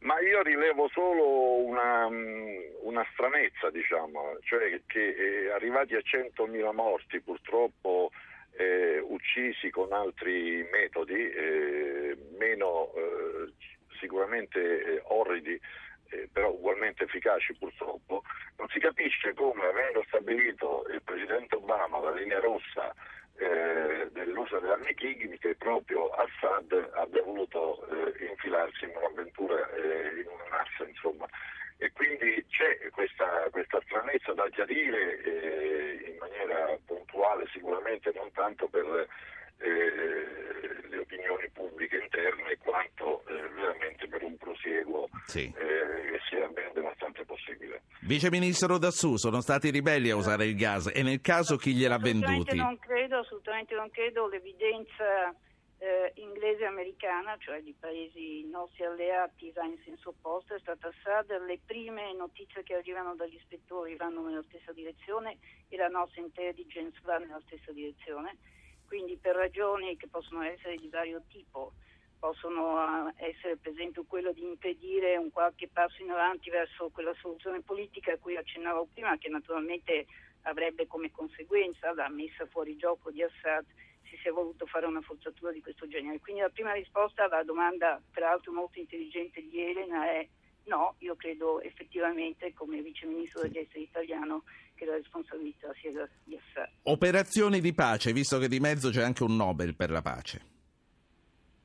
Ma 0.00 0.20
io 0.20 0.42
rilevo 0.42 0.88
solo 0.92 1.56
una, 1.64 2.06
una 2.06 3.04
stranezza, 3.12 3.68
diciamo, 3.70 4.38
cioè 4.42 4.80
che 4.86 5.08
eh, 5.08 5.50
arrivati 5.50 5.94
a 5.94 5.98
100.000 5.98 6.72
morti 6.72 7.20
purtroppo 7.20 8.10
eh, 8.58 8.98
uccisi 8.98 9.70
con 9.70 9.92
altri 9.92 10.66
metodi, 10.72 11.30
eh, 11.30 12.16
meno 12.36 12.92
eh, 12.94 13.52
sicuramente 14.00 14.58
eh, 14.60 15.02
orridi, 15.04 15.58
eh, 16.10 16.28
però 16.32 16.50
ugualmente 16.50 17.04
efficaci 17.04 17.54
purtroppo, 17.54 18.24
non 18.56 18.68
si 18.68 18.80
capisce 18.80 19.32
come, 19.34 19.64
avendo 19.64 20.02
stabilito 20.08 20.84
il 20.90 21.02
Presidente 21.02 21.54
Obama 21.54 22.00
la 22.00 22.10
linea 22.10 22.40
rossa 22.40 22.92
eh, 23.36 24.08
dell'uso 24.10 24.58
delle 24.58 24.72
armi 24.72 24.94
chimiche, 24.94 25.54
proprio 25.54 26.08
Assad 26.08 26.90
abbia 26.94 27.22
voluto 27.22 27.86
infilarsi 28.28 28.84
in 28.86 28.90
un'avventura, 28.96 29.68
in 30.16 30.26
una 30.26 30.48
massa, 30.50 30.84
insomma. 30.84 31.26
E 31.76 31.92
quindi 31.92 32.44
c'è 32.50 32.90
questa, 32.90 33.46
questa 33.52 33.80
stranezza 33.84 34.32
da 34.32 34.48
chiarire 34.48 35.87
in 36.18 36.26
maniera 36.26 36.76
puntuale 36.84 37.46
sicuramente 37.52 38.10
non 38.14 38.30
tanto 38.32 38.66
per 38.66 38.84
eh, 39.58 40.88
le 40.88 40.98
opinioni 40.98 41.48
pubbliche 41.52 41.98
interne 41.98 42.56
quanto 42.58 43.22
eh, 43.26 43.48
veramente 43.54 44.08
per 44.08 44.22
un 44.22 44.36
prosieguo 44.36 45.08
sì. 45.26 45.44
eh, 45.44 46.10
che 46.10 46.18
sia 46.28 46.48
ben 46.48 46.72
bastante 46.82 47.24
possibile. 47.24 47.82
Vice 48.00 48.30
Ministro 48.30 48.78
Dassù, 48.78 49.16
sono 49.16 49.40
stati 49.40 49.70
ribelli 49.70 50.10
a 50.10 50.16
usare 50.16 50.46
il 50.46 50.56
gas 50.56 50.90
e 50.92 51.02
nel 51.02 51.20
caso 51.20 51.56
chi 51.56 51.74
gliel'ha 51.74 51.98
venduti? 51.98 52.56
Non 52.56 52.78
credo, 52.78 53.18
assolutamente 53.18 53.74
non 53.74 53.90
credo, 53.90 54.28
l'evidenza 54.28 55.34
eh, 55.78 56.12
inglese 56.16 56.64
americana, 56.64 57.36
cioè 57.38 57.62
di 57.62 57.74
paesi 57.78 58.44
nostri 58.48 58.84
alleati, 58.84 59.52
va 59.52 59.64
in 59.64 59.78
senso 59.84 60.10
opposto, 60.10 60.54
è 60.54 60.58
stata 60.58 60.88
Assad, 60.88 61.30
le 61.46 61.60
prime 61.64 62.12
notizie 62.14 62.62
che 62.62 62.74
arrivano 62.74 63.14
dagli 63.14 63.36
ispettori 63.36 63.94
vanno 63.96 64.22
nella 64.22 64.42
stessa 64.48 64.72
direzione 64.72 65.38
e 65.68 65.76
la 65.76 65.88
nostra 65.88 66.20
intelligence 66.20 66.98
va 67.04 67.18
nella 67.18 67.40
stessa 67.46 67.70
direzione, 67.72 68.36
quindi 68.86 69.16
per 69.16 69.36
ragioni 69.36 69.96
che 69.96 70.08
possono 70.08 70.42
essere 70.42 70.76
di 70.76 70.88
vario 70.88 71.22
tipo, 71.28 71.72
possono 72.18 73.08
eh, 73.08 73.30
essere 73.30 73.56
per 73.56 73.70
esempio 73.70 74.04
quello 74.04 74.32
di 74.32 74.42
impedire 74.42 75.16
un 75.16 75.30
qualche 75.30 75.68
passo 75.68 76.02
in 76.02 76.10
avanti 76.10 76.50
verso 76.50 76.90
quella 76.90 77.14
soluzione 77.20 77.60
politica 77.60 78.12
a 78.12 78.18
cui 78.18 78.36
accennavo 78.36 78.88
prima, 78.92 79.16
che 79.16 79.28
naturalmente 79.28 80.06
avrebbe 80.42 80.88
come 80.88 81.12
conseguenza 81.12 81.92
la 81.94 82.08
messa 82.08 82.46
fuori 82.46 82.76
gioco 82.76 83.10
di 83.10 83.22
Assad 83.22 83.64
si 84.18 84.24
sia 84.24 84.32
voluto 84.32 84.66
fare 84.66 84.86
una 84.86 85.00
forzatura 85.00 85.52
di 85.52 85.60
questo 85.60 85.86
genere. 85.88 86.18
Quindi 86.20 86.42
la 86.42 86.50
prima 86.50 86.72
risposta 86.72 87.24
alla 87.24 87.42
domanda, 87.42 88.00
peraltro 88.10 88.52
molto 88.52 88.78
intelligente 88.78 89.40
di 89.40 89.60
Elena, 89.60 90.04
è 90.10 90.26
no, 90.64 90.96
io 90.98 91.16
credo 91.16 91.60
effettivamente 91.60 92.52
come 92.52 92.82
Vice 92.82 93.06
Ministro 93.06 93.42
degli 93.42 93.58
Esteri 93.58 93.84
italiano 93.84 94.44
che 94.74 94.84
la 94.84 94.94
responsabilità 94.94 95.72
sia 95.80 95.90
di 96.24 96.36
Assad. 96.36 96.70
Operazioni 96.82 97.60
di 97.60 97.72
pace, 97.72 98.12
visto 98.12 98.38
che 98.38 98.48
di 98.48 98.60
mezzo 98.60 98.90
c'è 98.90 99.02
anche 99.02 99.24
un 99.24 99.34
Nobel 99.34 99.74
per 99.74 99.90
la 99.90 100.02
pace. 100.02 100.56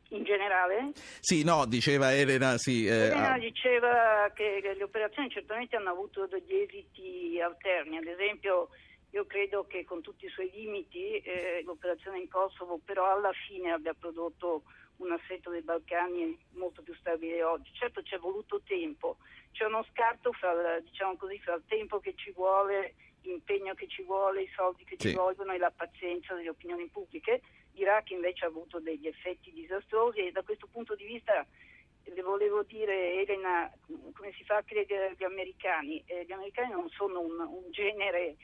In 0.10 0.24
generale? 0.24 0.91
Sì, 1.20 1.43
no, 1.43 1.66
diceva 1.66 2.14
Elena, 2.14 2.58
sì. 2.58 2.86
Eh, 2.86 2.91
Elena 2.91 3.34
ah. 3.34 3.39
diceva 3.39 4.32
che 4.34 4.62
le 4.62 4.84
operazioni 4.84 5.30
certamente 5.30 5.76
hanno 5.76 5.89
avuto 5.89 6.28
degli 6.28 6.56
esiti 6.56 7.41
alterni, 7.41 7.97
ad 7.97 8.06
esempio 8.06 8.70
io 9.14 9.26
credo 9.26 9.66
che 9.66 9.86
con 9.86 10.01
tutti 10.01 10.26
i 10.26 10.30
suoi 10.30 10.49
limiti 10.51 11.20
eh, 11.20 11.61
l'operazione 11.64 12.20
in 12.20 12.28
Kosovo 12.28 12.80
però 12.84 13.11
alla 13.11 13.32
fine 13.47 13.72
abbia 13.72 13.93
prodotto 13.93 14.64
un 14.97 15.11
assetto 15.11 15.51
dei 15.51 15.61
Balcani 15.61 16.38
molto 16.53 16.82
più 16.82 16.95
stabile 16.95 17.43
oggi. 17.43 17.72
Certo 17.74 18.01
ci 18.01 18.16
è 18.16 18.18
voluto 18.18 18.61
tempo, 18.66 19.18
c'è 19.51 19.66
uno 19.66 19.86
scarto 19.91 20.32
fra, 20.34 20.80
diciamo 20.80 21.16
così, 21.16 21.39
fra 21.39 21.53
il 21.53 21.64
tempo 21.68 21.99
che 21.99 22.16
ci 22.16 22.32
vuole, 22.32 22.95
l'impegno 23.22 23.76
che 23.76 23.88
ci 23.88 24.01
vuole, 24.01 24.43
i 24.43 24.51
soldi 24.55 24.84
che 24.84 24.95
sì. 24.97 25.09
ci 25.09 25.16
vogliono 25.16 25.53
e 25.53 25.57
la 25.59 25.72
pazienza 25.72 26.34
delle 26.34 26.49
opinioni 26.49 26.88
pubbliche. 26.88 27.41
L'Iraq 27.74 28.11
invece 28.11 28.45
ha 28.45 28.47
avuto 28.47 28.80
degli 28.80 29.07
effetti 29.07 29.51
disastrosi 29.51 30.20
e 30.20 30.32
da 30.32 30.41
questo 30.41 30.68
punto 30.72 30.95
di 30.95 31.05
vista 31.05 31.45
le 32.05 32.22
volevo 32.22 32.64
dire 32.64 33.22
Elena 33.22 33.72
come 34.14 34.34
si 34.34 34.43
fa 34.43 34.57
a 34.57 34.64
credere 34.64 35.07
agli 35.07 35.24
americani 35.24 36.03
eh, 36.05 36.26
gli 36.26 36.34
americani 36.34 36.72
non 36.72 36.89
sono 36.89 37.22
un, 37.22 37.39
un 37.39 37.72
genere 37.72 38.36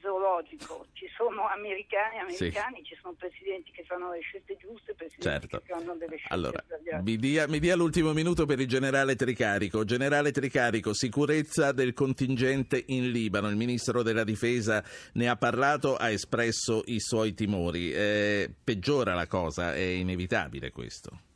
zoologico, 0.00 0.86
ci 0.92 1.06
sono 1.16 1.46
americani 1.48 2.18
americani, 2.18 2.76
sì. 2.78 2.84
ci 2.84 2.98
sono 3.00 3.14
presidenti 3.14 3.70
che 3.70 3.84
fanno 3.84 4.10
le 4.10 4.20
scelte 4.20 4.56
giuste, 4.56 4.94
presidenti 4.94 5.48
certo. 5.48 5.60
che 5.60 5.72
fanno 5.72 5.94
delle 5.94 6.16
scelte 6.16 6.34
allora, 6.34 6.64
mi 7.02 7.16
dia, 7.16 7.46
mi 7.48 7.58
dia, 7.58 7.76
l'ultimo 7.76 8.12
minuto 8.12 8.46
per 8.46 8.60
il 8.60 8.66
generale 8.66 9.16
Tricarico. 9.16 9.84
Generale 9.84 10.32
Tricarico, 10.32 10.92
sicurezza 10.92 11.72
del 11.72 11.92
contingente 11.92 12.82
in 12.88 13.10
Libano, 13.10 13.48
il 13.48 13.56
ministro 13.56 14.02
della 14.02 14.24
difesa 14.24 14.82
ne 15.14 15.28
ha 15.28 15.36
parlato, 15.36 15.96
ha 15.96 16.10
espresso 16.10 16.82
i 16.86 17.00
suoi 17.00 17.34
timori. 17.34 17.92
Eh, 17.92 18.50
peggiora 18.62 19.14
la 19.14 19.26
cosa, 19.26 19.74
è 19.74 19.80
inevitabile 19.80 20.70
questo. 20.70 21.27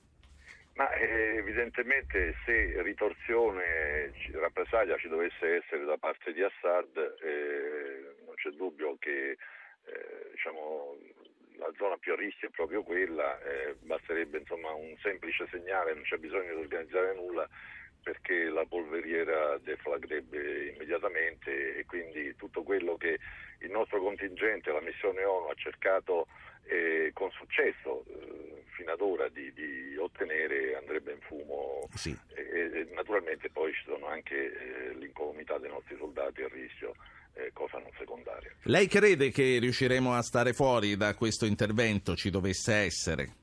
Ma 0.75 0.91
eh, 0.95 1.37
evidentemente 1.37 2.35
se 2.47 2.81
ritorsione, 2.83 4.13
rappresaglia 4.33 4.97
ci 4.97 5.09
dovesse 5.09 5.57
essere 5.57 5.85
da 5.85 5.99
parte 5.99 6.33
di 6.33 6.43
Assad, 6.43 6.97
eh, 7.23 8.15
non 8.25 8.35
c'è 8.37 8.51
dubbio 8.51 8.97
che 8.99 9.37
eh, 9.85 10.31
diciamo, 10.31 10.97
la 11.57 11.71
zona 11.77 11.97
più 11.99 12.13
a 12.15 12.17
rischio 12.17 12.49
è 12.49 12.51
proprio 12.51 12.83
quella, 12.83 13.39
eh, 13.43 13.77
basterebbe 13.81 14.39
insomma, 14.39 14.73
un 14.73 14.97
semplice 15.03 15.47
segnale, 15.51 15.93
non 15.93 16.05
c'è 16.05 16.17
bisogno 16.17 16.55
di 16.55 16.63
organizzare 16.63 17.15
nulla 17.15 17.47
perché 18.03 18.49
la 18.49 18.65
polveriera 18.67 19.59
deflagrebbe 19.59 20.73
immediatamente 20.75 21.77
e 21.77 21.85
quindi 21.87 22.35
tutto 22.37 22.63
quello 22.63 22.97
che 22.97 23.19
il 23.61 23.71
nostro 23.71 24.01
contingente, 24.01 24.73
la 24.73 24.81
missione 24.81 25.25
ONU 25.25 25.49
ha 25.49 25.55
cercato 25.55 26.27
eh, 26.65 27.11
con 27.13 27.31
successo 27.31 28.05
eh, 28.09 28.65
fino 28.75 28.93
ad 28.93 29.01
ora 29.01 29.29
di, 29.29 29.53
di, 29.53 29.97
ottenere 29.97 30.77
andrebbe 30.77 31.13
in 31.13 31.21
fumo 31.21 31.89
sì. 31.95 32.17
e, 32.35 32.41
e, 32.43 32.89
naturalmente 32.93 33.51
poi 33.51 33.73
ci 33.73 33.85
sono 33.85 34.07
anche 34.07 34.35
eh, 34.35 34.95
l'incolumità 34.95 35.59
dei 35.59 35.71
nostri 35.71 35.97
soldati 35.97 36.43
a 36.43 36.49
rischio 36.49 36.95
eh, 37.35 37.51
cosa 37.53 37.79
non 37.79 37.91
secondaria. 37.97 38.51
Lei 38.65 38.89
crede 38.89 39.31
che 39.31 39.59
riusciremo 39.61 40.13
a 40.13 40.23
stare 40.23 40.53
fuori 40.53 40.97
da 40.97 41.15
questo 41.15 41.47
intervento, 41.47 42.17
ci 42.17 42.31
dovesse 42.31 42.75
essere? 42.75 43.37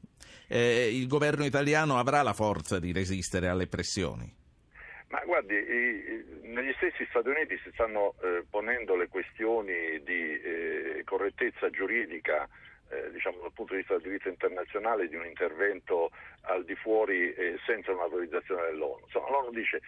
Eh, 0.48 0.90
il 0.96 1.08
governo 1.08 1.46
italiano 1.46 1.98
avrà 1.98 2.22
la 2.22 2.34
forza 2.34 2.80
di 2.80 2.92
resistere 2.92 3.48
alle 3.48 3.68
pressioni? 3.68 4.39
Ma 5.10 5.22
guardi, 5.26 5.56
negli 6.44 6.72
stessi 6.74 7.06
Stati 7.10 7.30
Uniti 7.30 7.58
si 7.64 7.72
stanno 7.74 8.14
eh, 8.22 8.44
ponendo 8.48 8.96
le 8.96 9.08
questioni 9.08 10.02
di 10.04 10.40
eh, 10.40 11.02
correttezza 11.04 11.70
giuridica 11.72 12.48
eh, 12.90 13.12
diciamo, 13.12 13.42
dal 13.42 13.52
punto 13.54 13.74
di 13.74 13.80
vista 13.80 13.96
del 13.96 14.04
diritto 14.04 14.30
internazionale 14.30 15.08
di 15.08 15.16
un 15.16 15.26
intervento 15.26 16.12
al 16.42 16.64
di 16.64 16.76
fuori 16.76 17.34
eh, 17.34 17.58
senza 17.66 17.92
un'autorizzazione 17.92 18.68
dell'ONU. 18.68 19.06
Insomma, 19.06 19.30
l'ONU 19.30 19.52
dice 19.52 19.82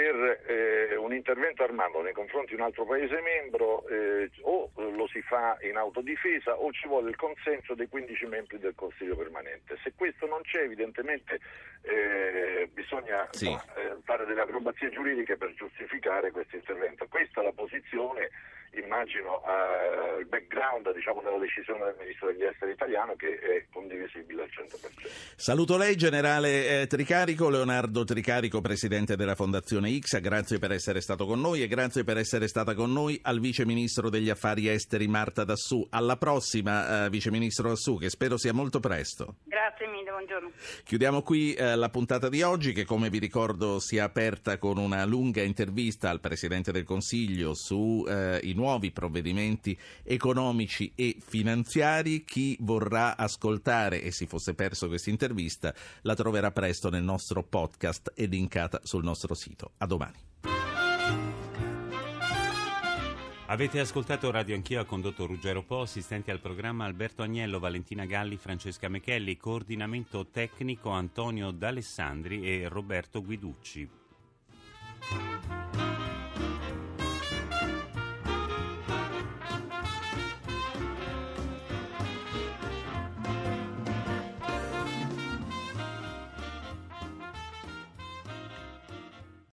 per 0.00 0.40
eh, 0.46 0.96
un 0.96 1.12
intervento 1.12 1.62
armato 1.62 2.00
nei 2.00 2.14
confronti 2.14 2.54
di 2.54 2.60
un 2.60 2.66
altro 2.66 2.86
Paese 2.86 3.20
membro 3.20 3.86
eh, 3.86 4.30
o 4.40 4.70
lo 4.76 5.06
si 5.08 5.20
fa 5.20 5.58
in 5.60 5.76
autodifesa 5.76 6.56
o 6.56 6.72
ci 6.72 6.88
vuole 6.88 7.10
il 7.10 7.16
consenso 7.16 7.74
dei 7.74 7.86
15 7.86 8.24
membri 8.24 8.58
del 8.58 8.74
Consiglio 8.74 9.14
permanente. 9.14 9.76
Se 9.82 9.92
questo 9.94 10.26
non 10.26 10.40
c'è 10.40 10.62
evidentemente 10.62 11.38
eh, 11.82 12.66
bisogna 12.72 13.28
sì. 13.32 13.50
eh, 13.50 13.96
fare 14.04 14.24
delle 14.24 14.40
acrobazie 14.40 14.88
giuridiche 14.88 15.36
per 15.36 15.52
giustificare 15.52 16.30
questo 16.30 16.56
intervento. 16.56 17.06
Questa 17.06 17.42
è 17.42 17.44
la 17.44 17.52
posizione 17.52 18.30
immagino 18.72 19.42
eh, 19.44 20.20
il 20.20 20.26
background 20.26 20.92
diciamo, 20.94 21.22
della 21.22 21.38
decisione 21.38 21.84
del 21.84 21.96
Ministro 21.98 22.28
degli 22.28 22.44
Esteri 22.44 22.72
italiano 22.72 23.14
che 23.16 23.38
è 23.38 23.66
condivisibile 23.72 24.42
al 24.42 24.48
100%. 24.48 25.08
Saluto 25.36 25.76
lei, 25.76 25.96
generale 25.96 26.82
eh, 26.82 26.86
Tricarico, 26.86 27.48
Leonardo 27.48 28.04
Tricarico, 28.04 28.60
presidente 28.60 29.16
della 29.16 29.34
Fondazione 29.34 29.98
X, 29.98 30.20
grazie 30.20 30.58
per 30.58 30.72
essere 30.72 31.00
stato 31.00 31.26
con 31.26 31.40
noi 31.40 31.62
e 31.62 31.68
grazie 31.68 32.04
per 32.04 32.18
essere 32.18 32.46
stata 32.46 32.74
con 32.74 32.92
noi 32.92 33.18
al 33.22 33.40
Vice 33.40 33.64
Ministro 33.64 34.10
degli 34.10 34.30
Affari 34.30 34.68
Esteri 34.68 35.08
Marta 35.08 35.44
Dassù. 35.44 35.86
Alla 35.90 36.16
prossima, 36.16 37.06
eh, 37.06 37.10
Vice 37.10 37.30
Ministro 37.30 37.68
Dassù, 37.68 37.98
che 37.98 38.10
spero 38.10 38.36
sia 38.36 38.52
molto 38.52 38.80
presto. 38.80 39.36
Grazie 39.44 39.86
mille, 39.88 40.10
buongiorno. 40.10 40.50
Chiudiamo 40.84 41.22
qui 41.22 41.54
eh, 41.54 41.74
la 41.76 41.88
puntata 41.88 42.28
di 42.28 42.42
oggi 42.42 42.72
che 42.72 42.84
come 42.84 43.08
vi 43.08 43.18
ricordo 43.18 43.80
si 43.80 43.96
è 43.96 44.00
aperta 44.00 44.58
con 44.58 44.78
una 44.78 45.04
lunga 45.04 45.42
intervista 45.42 46.10
al 46.10 46.20
Presidente 46.20 46.72
del 46.72 46.84
Consiglio 46.84 47.54
su 47.54 48.04
eh, 48.08 48.40
i 48.42 48.54
nuovi 48.60 48.90
provvedimenti 48.90 49.76
economici 50.02 50.92
e 50.94 51.16
finanziari. 51.18 52.24
Chi 52.24 52.58
vorrà 52.60 53.16
ascoltare 53.16 54.02
e 54.02 54.12
si 54.12 54.26
fosse 54.26 54.54
perso 54.54 54.86
questa 54.86 55.08
intervista 55.08 55.74
la 56.02 56.14
troverà 56.14 56.50
presto 56.50 56.90
nel 56.90 57.02
nostro 57.02 57.42
podcast 57.42 58.12
e 58.14 58.26
linkata 58.26 58.80
sul 58.82 59.02
nostro 59.02 59.34
sito. 59.34 59.72
A 59.78 59.86
domani. 59.86 60.18
Avete 63.46 63.80
ascoltato 63.80 64.30
Radio 64.30 64.54
Anch'io, 64.54 64.80
ha 64.80 64.84
condotto 64.84 65.26
Ruggero 65.26 65.64
Po, 65.64 65.80
assistenti 65.80 66.30
al 66.30 66.38
programma 66.38 66.84
Alberto 66.84 67.22
Agnello, 67.22 67.58
Valentina 67.58 68.04
Galli, 68.04 68.36
Francesca 68.36 68.88
Mechelli, 68.88 69.36
coordinamento 69.36 70.28
tecnico 70.28 70.90
Antonio 70.90 71.50
D'Alessandri 71.50 72.42
e 72.44 72.68
Roberto 72.68 73.24
Guiducci. 73.24 73.88